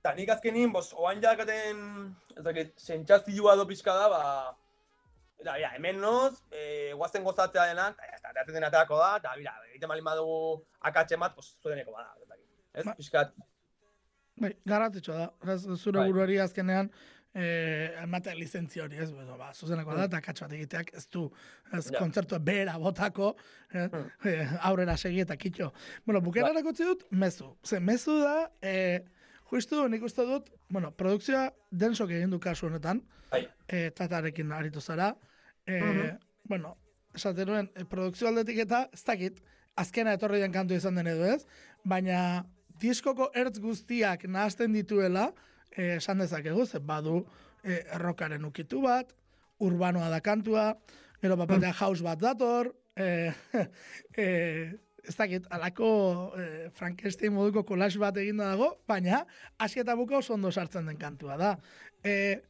Eta 0.00 0.14
nik 0.14 0.28
azkenin, 0.30 0.72
bos, 0.72 0.92
oain 0.94 1.20
jakaten, 1.20 2.14
ez 2.36 2.44
dakit, 2.44 2.72
sentsazioa 2.78 3.56
do 3.56 3.66
pixka 3.66 3.92
da, 3.94 4.08
ba, 4.08 4.56
eta, 5.38 5.52
bera, 5.52 5.72
hemen 5.76 6.00
noz, 6.00 6.40
e, 6.50 6.92
guazen 6.94 7.24
gozatzea 7.24 7.66
denak, 7.66 7.98
eta, 8.14 8.30
eta, 8.30 8.44
dena 8.52 8.68
aterako 8.68 8.96
da, 8.98 9.16
eta, 9.16 9.34
bera, 9.36 9.54
egiten 9.72 9.88
balin 9.88 10.04
badugu 10.04 10.62
akatxe 10.80 11.16
bat, 11.20 11.34
pues, 11.34 11.52
zudeneko 11.62 11.92
bada, 11.92 12.14
ez 12.22 12.28
dakit. 12.28 12.48
Ez, 12.74 12.84
Ba- 12.86 12.94
pixkat, 12.96 13.34
Bai, 14.38 14.50
garrantzitsua 14.68 15.14
da. 15.16 15.54
Zure 15.78 15.98
Bai. 15.98 16.08
buruari 16.10 16.34
azkenean 16.38 16.90
eh, 17.36 17.90
ematea 18.02 18.32
lizentzia 18.34 18.84
hori, 18.86 18.96
ez, 18.96 19.10
bueno, 19.12 19.34
ba, 19.36 19.50
zuzeneko 19.52 19.92
da, 19.94 20.06
eta 20.08 20.20
katx 20.24 20.40
bat 20.46 20.52
egiteak 20.56 20.92
ez 20.96 21.02
du, 21.12 21.26
ez, 21.72 21.82
Mm. 21.90 21.92
Ja. 21.92 21.98
kontzertua 21.98 22.38
bera 22.38 22.78
botako, 22.80 23.34
eh, 23.74 23.88
Mm. 23.92 24.06
eh, 24.24 24.48
aurrera 24.62 24.96
segi 24.96 25.20
eta 25.20 25.36
kitxo. 25.36 25.72
Bueno, 26.06 26.20
bukera 26.22 26.48
utzi 26.64 26.84
dut, 26.84 27.04
mezu. 27.10 27.56
Ze, 27.64 27.80
mezu 27.80 28.18
da, 28.22 28.50
eh, 28.62 29.04
justu 29.50 29.88
nik 29.88 30.02
uste 30.02 30.24
dut, 30.24 30.48
bueno, 30.70 30.90
produkzioa 30.96 31.50
densok 31.70 32.10
egin 32.10 32.30
du 32.30 32.38
kasu 32.40 32.66
honetan, 32.66 33.02
bai, 33.30 33.48
eh, 33.68 33.90
tatarekin 33.90 34.52
aritu 34.52 34.80
zara, 34.80 35.14
eh, 35.66 35.80
Mhm. 35.82 36.18
bueno, 36.44 36.76
esaten 37.14 37.46
nuen, 37.48 37.70
eh, 37.74 37.84
produkzio 37.84 38.28
aldetik 38.28 38.58
eta, 38.58 38.88
ez 38.92 39.04
dakit, 39.04 39.42
azkena 39.76 40.12
etorri 40.14 40.40
den 40.40 40.52
kantu 40.52 40.74
izan 40.74 40.94
den 40.94 41.06
edo 41.06 41.24
ez, 41.24 41.44
baina 41.84 42.46
diskoko 42.80 43.30
ertz 43.34 43.58
guztiak 43.60 44.24
nahazten 44.24 44.72
dituela, 44.72 45.32
esan 45.76 46.18
dezakegu, 46.18 46.66
ze 46.66 46.78
badu 46.78 47.26
eh, 47.62 47.84
errokaren 47.94 48.44
ukitu 48.44 48.82
bat, 48.82 49.12
urbanoa 49.60 50.08
da 50.10 50.20
kantua, 50.20 50.76
gero 51.20 51.36
bapatea 51.36 51.72
house 51.72 52.02
bat 52.04 52.18
dator, 52.20 52.74
eh, 52.96 53.32
eh, 54.16 54.72
ez 55.06 55.14
dakit, 55.16 55.46
alako 55.50 56.32
eh, 56.38 56.68
Frankenstein 56.74 57.32
moduko 57.32 57.62
kolax 57.64 57.96
bat 57.98 58.16
eginda 58.16 58.48
dago, 58.54 58.72
baina, 58.88 59.24
hasi 59.58 59.80
eta 59.80 59.94
buka 59.96 60.18
oso 60.18 60.34
ondo 60.34 60.50
sartzen 60.50 60.86
den 60.86 60.96
kantua 60.98 61.36
da. 61.36 61.56
Eh, 62.04 62.40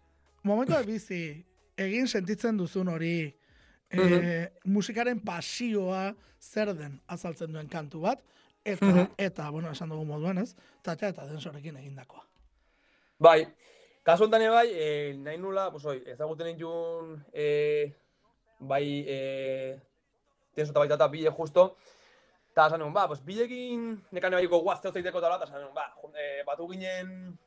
momentu 0.44 0.78
bizi, 0.86 1.44
egin 1.76 2.08
sentitzen 2.08 2.56
duzun 2.56 2.88
hori, 2.88 3.34
eh, 3.90 4.00
Mhm. 4.00 4.72
musikaren 4.72 5.20
pasioa 5.20 6.14
zer 6.40 6.74
den 6.74 7.00
azaltzen 7.06 7.52
duen 7.52 7.68
kantu 7.68 8.00
bat, 8.00 8.22
eta, 8.64 8.86
Mhm. 8.86 9.12
eta 9.18 9.50
bueno, 9.50 9.70
esan 9.70 9.88
dugu 9.88 10.04
moduan 10.04 10.38
ez, 10.38 10.54
tatxa 10.82 11.08
eta 11.08 11.26
densorekin 11.26 11.76
egindakoa. 11.76 12.25
Bai, 13.18 13.48
kasu 14.04 14.26
honetan 14.26 14.50
bai, 14.52 14.68
eh, 14.72 15.14
nahi 15.16 15.38
nula, 15.40 15.70
pues 15.72 15.84
oi, 15.88 16.02
ezaguten 16.12 16.50
ditun, 16.52 17.14
eh, 17.32 17.94
bai, 18.60 19.04
eh, 19.08 19.80
tenso 20.54 20.72
eta 20.72 20.82
baita 20.82 20.98
eta 20.98 21.08
bile 21.08 21.30
justo, 21.30 21.76
eta 22.50 22.66
esan 22.66 22.92
ba, 22.92 23.06
pues 23.08 23.24
bilekin 23.24 24.04
nekan 24.12 24.36
baiko 24.36 24.60
guazteo 24.60 24.92
zeiteko 24.92 25.18
eta 25.18 25.34
eta 25.36 25.44
esan 25.48 25.72
ba, 25.74 25.94
eh, 26.14 26.42
batu 26.44 26.68
ginen 26.68 27.38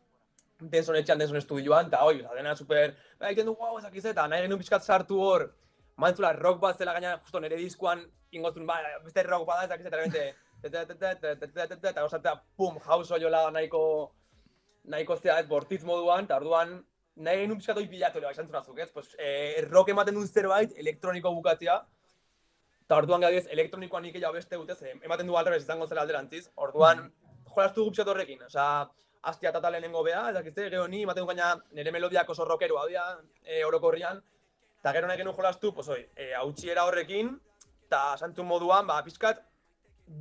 Denson 0.59 0.95
etxean, 0.95 1.19
Denson 1.19 1.37
estudioan, 1.37 1.87
eta 1.87 2.03
oi, 2.03 2.19
oza, 2.23 2.33
dena 2.33 2.55
super, 2.55 2.95
ba, 3.19 3.29
egiten 3.29 3.45
dugu 3.45 3.63
hau 3.63 3.77
ezakiz 3.77 4.05
eta 4.05 4.27
nahi 4.27 4.41
genuen 4.41 4.59
pixkat 4.59 4.83
sartu 4.83 5.21
hor, 5.21 5.51
mantzula 5.97 6.33
rock 6.33 6.59
bat 6.59 6.77
zela 6.77 6.93
gaina, 6.93 7.19
justo 7.19 7.39
nire 7.39 7.61
diskuan, 7.61 8.01
ingoztun, 8.31 8.65
ba, 8.65 8.81
beste 9.03 9.23
rock 9.23 9.45
bat 9.45 9.61
da, 9.61 9.69
ezakiz 9.69 9.85
eta 9.85 9.97
repente, 9.97 10.35
eta 10.63 12.01
gauzatea, 12.01 12.41
pum, 12.57 12.79
jauzo 12.79 13.21
jola 13.21 13.51
nahiko, 13.51 14.15
nahiko 14.89 15.17
zea 15.17 15.39
ez 15.39 15.47
bortitz 15.47 15.83
moduan, 15.87 16.25
eta 16.25 16.37
orduan 16.41 16.79
nahi 17.19 17.43
genuen 17.43 17.59
pixkat 17.59 17.77
hori 17.77 17.89
pilatu 17.91 18.19
ere, 18.19 18.29
bai, 18.29 18.35
santzunazuk, 18.35 18.77
ez? 18.79 18.89
Pues, 18.91 19.15
eh, 19.17 19.65
rock 19.69 19.91
ematen 19.93 20.15
duen 20.15 20.27
zerbait, 20.27 20.73
elektroniko 20.83 21.33
bukatzea, 21.35 21.75
eta 22.85 22.97
orduan 22.97 23.21
gadiez, 23.21 23.45
elektronikoan 23.53 24.07
nik 24.07 24.15
jau 24.21 24.31
beste 24.33 24.55
dute, 24.55 24.75
ze 24.75 24.95
ematen 25.03 25.27
du 25.27 25.35
alderaz 25.37 25.61
izango 25.61 25.87
zela 25.87 26.01
alderantziz, 26.01 26.47
orduan, 26.55 27.11
jolastu 27.53 27.83
gu 27.83 27.91
pixkat 27.91 28.07
horrekin, 28.13 28.41
osea, 28.47 28.87
astia 29.29 29.51
eta 29.51 29.69
lehenengo 29.69 30.03
bea, 30.03 30.29
ez 30.29 30.35
dakizte, 30.37 30.69
gero 30.69 30.87
ni, 30.87 31.03
ematen 31.03 31.25
du 31.25 31.27
gaina 31.27 31.51
nire 31.75 31.91
melodiak 31.91 32.29
oso 32.29 32.47
rockeroa 32.47 32.87
dira, 32.87 33.05
e, 33.43 33.63
orokorrian, 33.67 34.23
eta 34.79 34.93
gero 34.95 35.07
nahi 35.07 35.19
genuen 35.19 35.35
jolastu, 35.35 35.73
pues 35.75 35.89
oi, 35.89 36.01
e, 36.15 36.31
hautsiera 36.39 36.87
horrekin, 36.87 37.35
eta 37.85 38.01
santzun 38.17 38.47
moduan, 38.47 38.87
ba, 38.87 39.01
pixkat, 39.03 39.43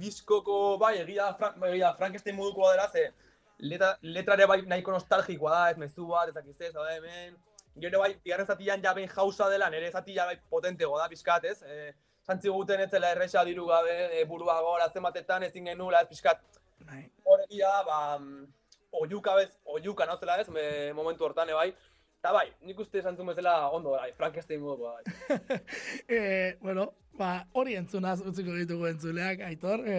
bizkoko, 0.02 0.76
bai, 0.82 0.98
egia, 1.04 1.32
Fra 1.38 1.54
egia 1.70 1.94
Frankenstein 1.96 2.36
modukoa 2.36 2.74
dela, 2.74 2.88
ze 2.92 3.12
letra, 3.59 3.96
letrare 4.02 4.46
bai 4.46 4.62
nahiko 4.66 4.92
nostalgikoa 4.94 5.54
da, 5.54 5.70
ez 5.70 5.78
mezu 5.78 6.06
bat, 6.11 6.28
ez 6.28 6.34
dakizte, 6.34 6.70
zaude 6.72 6.94
hemen, 6.96 7.36
gero 7.82 8.02
bai, 8.02 8.12
bigarren 8.24 8.46
zatian 8.46 8.82
ja 8.84 8.94
behin 8.94 9.11
jauza 9.12 9.48
dela, 9.50 9.70
nire 9.70 9.90
zatia 9.90 10.26
bai 10.26 10.36
potentego 10.50 10.98
da, 10.98 11.09
pixkat, 11.09 11.44
ez? 11.44 11.62
E, 11.62 11.94
Zantzi 12.28 12.50
guten 12.52 12.82
ez 12.84 12.90
zela 12.92 13.09
erresa 13.14 13.40
diru 13.48 13.64
gabe, 13.70 13.92
e, 14.12 14.24
burua 14.28 14.59
gora 14.61 14.90
zenbatetan 14.92 15.46
ezin 15.46 15.70
genula, 15.70 16.02
ez 16.04 16.11
pixkat, 16.11 16.42
Bai. 16.84 17.06
horregia, 17.24 17.70
ba, 17.86 18.18
mm, 18.18 18.42
oiuka 19.00 19.36
bez, 19.38 19.54
oiuka 19.64 20.06
nauzela 20.06 20.36
ez, 20.42 20.48
me, 20.52 20.92
momentu 20.92 21.24
hortan, 21.24 21.48
bai. 21.56 21.70
Eta 22.18 22.32
bai, 22.34 22.48
nik 22.66 22.80
uste 22.82 22.98
esantzun 23.00 23.30
bezala 23.30 23.70
ondo, 23.70 23.94
bai, 23.96 24.11
Frankenstein 24.18 24.61
modukoa, 24.61 24.98
bai. 24.98 25.59
e, 26.18 26.20
bueno, 26.61 26.90
ba, 27.16 27.32
hori 27.54 27.78
entzunaz 27.78 28.18
utziko 28.20 28.52
ditugu 28.59 28.90
entzuleak, 28.90 29.40
aitor, 29.48 29.86
e, 29.88 29.98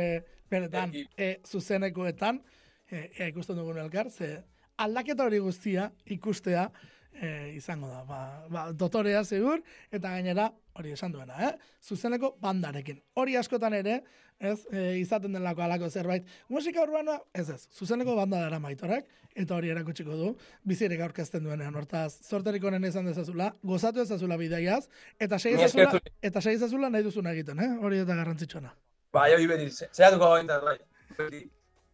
benetan, 0.51 0.93
e, 1.17 1.31
zuzenekoetan, 1.47 2.43
e, 2.91 3.09
ea 3.17 3.27
ikusten 3.31 3.57
dugun 3.57 3.77
elkar, 3.77 4.09
ze 4.11 4.43
aldaketa 4.77 5.25
hori 5.25 5.39
guztia 5.43 5.91
ikustea 6.05 6.69
e, 7.13 7.51
izango 7.55 7.87
da. 7.89 8.03
Ba, 8.07 8.19
ba, 8.49 8.71
dotorea 8.71 9.23
segur, 9.25 9.61
eta 9.91 10.09
gainera, 10.15 10.49
hori 10.79 10.93
esan 10.95 11.11
duena, 11.11 11.35
eh? 11.49 11.53
zuzeneko 11.83 12.37
bandarekin. 12.41 13.01
Hori 13.19 13.35
askotan 13.35 13.73
ere, 13.75 13.97
ez, 14.39 14.61
e, 14.71 14.97
izaten 15.01 15.33
delako 15.35 15.65
alako 15.65 15.89
zerbait. 15.89 16.25
Musika 16.47 16.81
urbana, 16.85 17.17
ez 17.35 17.49
ez, 17.49 17.65
zuzeneko 17.75 18.15
banda 18.15 18.39
dara 18.45 18.59
maitorak, 18.63 19.09
eta 19.35 19.55
hori 19.57 19.73
erakutsiko 19.73 20.15
du, 20.15 20.29
bizirek 20.63 21.03
aurkezten 21.03 21.43
duenean, 21.43 21.75
hortaz, 21.75 22.13
sorterik 22.23 22.63
honen 22.63 22.87
izan 22.87 23.05
dezazula, 23.11 23.51
gozatu 23.63 24.01
ezazula 24.05 24.37
bideiaz, 24.39 24.85
eta 25.19 25.39
segi 25.39 25.57
Ni 25.59 25.67
ezazula, 25.67 25.99
eta 26.23 26.41
segi 26.41 26.55
ezazula 26.61 26.89
nahi 26.89 27.03
duzuna 27.03 27.35
egiten, 27.35 27.59
eh? 27.59 27.71
hori 27.83 27.99
eta 28.05 28.15
garrantzitsuena. 28.15 28.71
Bai, 29.11 29.33
hori 29.35 29.47
beti, 29.49 29.69
ze- 29.71 29.89
zeiatuko 29.91 30.31
gaintan, 30.37 30.63
bai. 30.63 31.43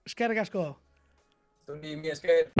Eskerrik 0.06 0.38
asko. 0.46 0.76
Esker. 1.68 2.52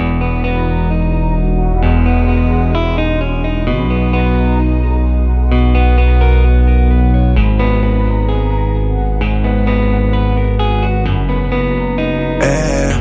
Eh, 12.42 12.92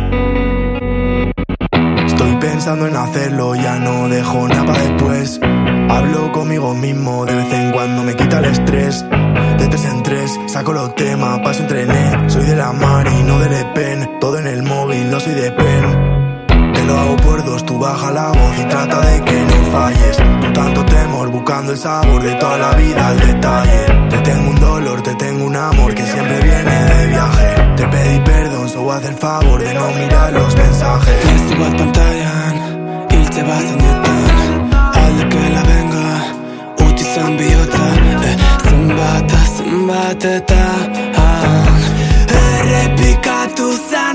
Estoy 2.07 2.36
pensando 2.40 2.86
en 2.86 2.96
hacerlo, 2.96 3.55
ya 3.55 3.78
no 3.78 4.09
dejo 4.09 4.48
nada 4.48 4.66
para 4.66 4.82
después. 4.82 5.40
Hablo 5.89 6.32
conmigo 6.32 6.74
mismo, 6.74 7.24
de 7.26 7.35
vez 7.35 7.53
en 7.53 7.72
cuando 7.72 8.03
me 8.03 8.14
quita 8.14 8.39
el 8.39 8.47
estrés. 8.47 9.05
De 9.59 9.68
tres 9.68 9.85
en 9.85 10.03
tres, 10.03 10.41
saco 10.47 10.72
los 10.72 10.95
temas, 10.95 11.41
paso 11.41 11.62
un 11.62 11.68
trené. 11.68 12.28
Soy 12.28 12.45
de 12.45 12.57
la 12.57 12.72
mar 12.72 13.07
y 13.07 13.22
no 13.22 13.39
del 13.39 13.53
Le 13.53 13.64
Pen. 13.74 14.18
Todo 14.20 14.39
en 14.39 14.47
el 14.47 14.62
móvil, 14.62 15.11
no 15.11 15.20
soy 15.20 15.35
de 15.35 15.51
pen. 15.53 16.74
Te 16.74 16.85
lo 16.85 16.99
hago 16.99 17.16
por 17.16 17.45
dos, 17.45 17.64
tú 17.64 17.78
baja 17.78 18.11
la 18.11 18.28
voz 18.28 18.59
y 18.59 18.64
trata 18.64 19.01
de 19.01 19.20
que 19.22 19.41
no 19.41 19.72
falles. 19.72 20.16
Tú 20.16 20.53
tanto 20.53 20.85
temor, 20.85 21.30
buscando 21.30 21.72
el 21.72 21.78
sabor 21.78 22.22
de 22.22 22.35
toda 22.35 22.59
la 22.59 22.74
vida 22.74 23.09
al 23.09 23.20
detalle. 23.20 24.09
Te 24.11 24.18
tengo 24.18 24.51
un 24.51 24.61
dolor, 24.61 25.03
te 25.03 25.14
tengo 25.14 25.45
un 25.45 25.57
amor 25.57 25.95
que 25.95 26.05
siempre 26.05 26.41
viene 26.41 26.85
de 26.85 27.07
viaje. 27.09 27.76
Te 27.76 27.89
pedí 27.89 28.20
perdón, 28.20 28.68
solo 28.68 28.93
haz 28.93 29.05
el 29.05 29.14
favor 29.14 29.62
de 29.62 29.74
no 29.74 29.91
mirar 29.91 30.32
los 30.32 30.57
mensajes. 30.57 31.14
Beste 31.26 31.55
bat 31.61 31.76
pantailan, 31.76 33.07
hiltze 33.11 33.43
bazenetan 33.43 34.03
zenbatetan 40.05 40.92
Errepikatu 42.28 43.68
zan 43.90 44.13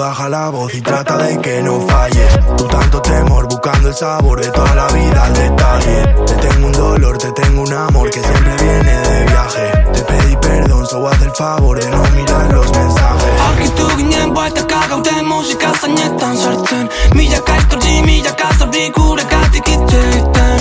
baja 0.00 0.30
la 0.30 0.48
voz 0.48 0.72
y 0.74 0.80
trata 0.80 1.18
de 1.18 1.38
que 1.42 1.62
no 1.62 1.78
falles. 1.86 2.32
Tú 2.56 2.64
tanto 2.68 3.02
temor, 3.02 3.46
buscando 3.46 3.88
el 3.88 3.94
sabor 3.94 4.40
de 4.40 4.50
toda 4.50 4.74
la 4.74 4.86
vida 4.88 5.24
al 5.24 5.34
detalle. 5.34 6.14
Te 6.26 6.34
tengo 6.36 6.66
un 6.68 6.72
dolor, 6.72 7.18
te 7.18 7.30
tengo 7.32 7.62
un 7.62 7.72
amor 7.72 8.08
que 8.08 8.22
siempre 8.22 8.56
viene 8.64 8.92
de 9.08 9.24
viaje. 9.26 9.66
Te 9.92 10.00
pedí 10.02 10.36
perdón, 10.36 10.86
solo 10.86 11.08
haz 11.08 11.20
el 11.20 11.32
favor 11.32 11.78
de 11.78 11.90
no 11.90 12.02
mirar 12.16 12.50
los 12.54 12.72
mensajes. 12.72 13.40
Aurkitu 13.46 13.88
ginen 13.98 14.32
bueltaka 14.32 14.80
gauden 14.88 15.26
musika 15.26 15.72
zainetan 15.80 16.36
sartzen 16.36 16.88
Milaka 17.14 17.56
istortzi, 17.58 18.02
milaka 18.02 18.48
zauri 18.58 18.90
gure 18.96 19.24
gatik 19.24 19.68
itzeiten 19.68 20.58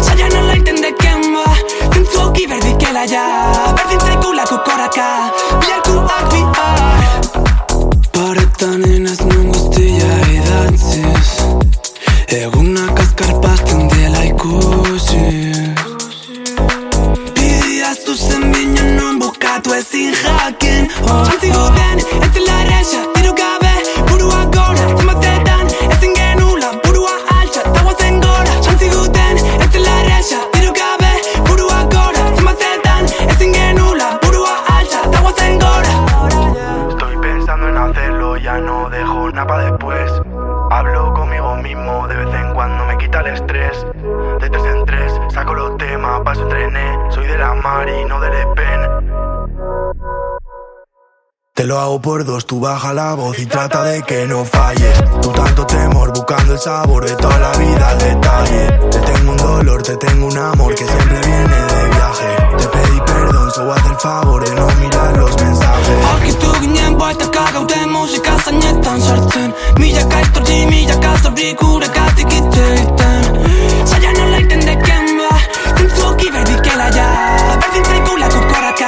Zaian 0.00 0.36
alaiten 0.36 0.80
deken 0.82 1.20
ba, 1.34 1.44
zentzuki 1.92 2.46
berdikela 2.46 3.04
ja 3.04 3.26
Berdin 3.76 4.00
zaigulako 4.00 4.58
koraka, 4.64 5.08
biharkuak 5.60 6.32
bihar 6.32 7.39
Egunak 12.30 12.98
azkarpasten 13.00 13.88
dela 13.90 14.24
ikusiz 14.24 15.58
Bidia 17.34 17.90
zuzen 18.04 18.52
binen 18.52 18.96
non 18.96 19.18
bukatu 19.20 19.74
ezin 19.74 20.14
jakin. 20.22 20.86
Jantzi 21.06 21.50
Te 51.60 51.66
lo 51.66 51.78
hago 51.78 52.00
por 52.00 52.24
dos, 52.24 52.46
tú 52.46 52.58
baja 52.58 52.94
la 52.94 53.12
voz 53.12 53.38
y 53.38 53.44
trata 53.44 53.84
de 53.84 54.02
que 54.04 54.26
no 54.26 54.46
falles. 54.46 55.04
Tú 55.20 55.30
tanto 55.30 55.66
temor, 55.66 56.10
buscando 56.10 56.54
el 56.54 56.58
sabor 56.58 57.04
de 57.04 57.14
toda 57.16 57.38
la 57.38 57.52
vida 57.58 57.90
al 57.90 57.98
detalle. 57.98 58.66
Te 58.90 58.98
tengo 59.00 59.32
un 59.32 59.36
dolor, 59.36 59.82
te 59.82 59.94
tengo 59.98 60.26
un 60.28 60.38
amor 60.38 60.74
que 60.74 60.86
siempre 60.86 61.18
viene 61.18 61.56
de 61.74 61.84
viaje. 61.90 62.56
Te 62.56 62.66
pedí 62.66 63.00
perdón, 63.04 63.50
solo 63.50 63.74
haz 63.74 63.86
el 63.90 63.96
favor 63.96 64.48
de 64.48 64.54
no 64.54 64.66
mirar 64.80 65.16
los 65.18 65.36
mensajes. 65.36 66.06
Aquí 66.16 66.32
tú 66.32 66.50
ginen, 66.60 66.96
vuelta 66.96 67.30
cagauté, 67.30 67.86
música 67.88 68.38
sañetan 68.42 69.02
sartén. 69.02 69.54
Milla 69.78 70.08
kaistorji, 70.08 70.64
milla 70.64 70.98
kastori, 70.98 71.54
kure 71.56 71.88
kati 71.90 72.24
kite 72.24 72.74
iten. 72.84 73.86
Saya 73.86 74.12
no 74.14 74.28
la 74.30 74.38
entendé 74.38 74.78
quién 74.78 75.04
va, 75.20 75.74
tinsuki, 75.76 76.30
baby, 76.30 76.56
que 76.62 76.74
la 76.74 76.90
ya. 76.90 77.58
Perdí, 77.60 77.82
traigo 77.82 78.16
la 78.16 78.28
cucaracha. 78.30 78.79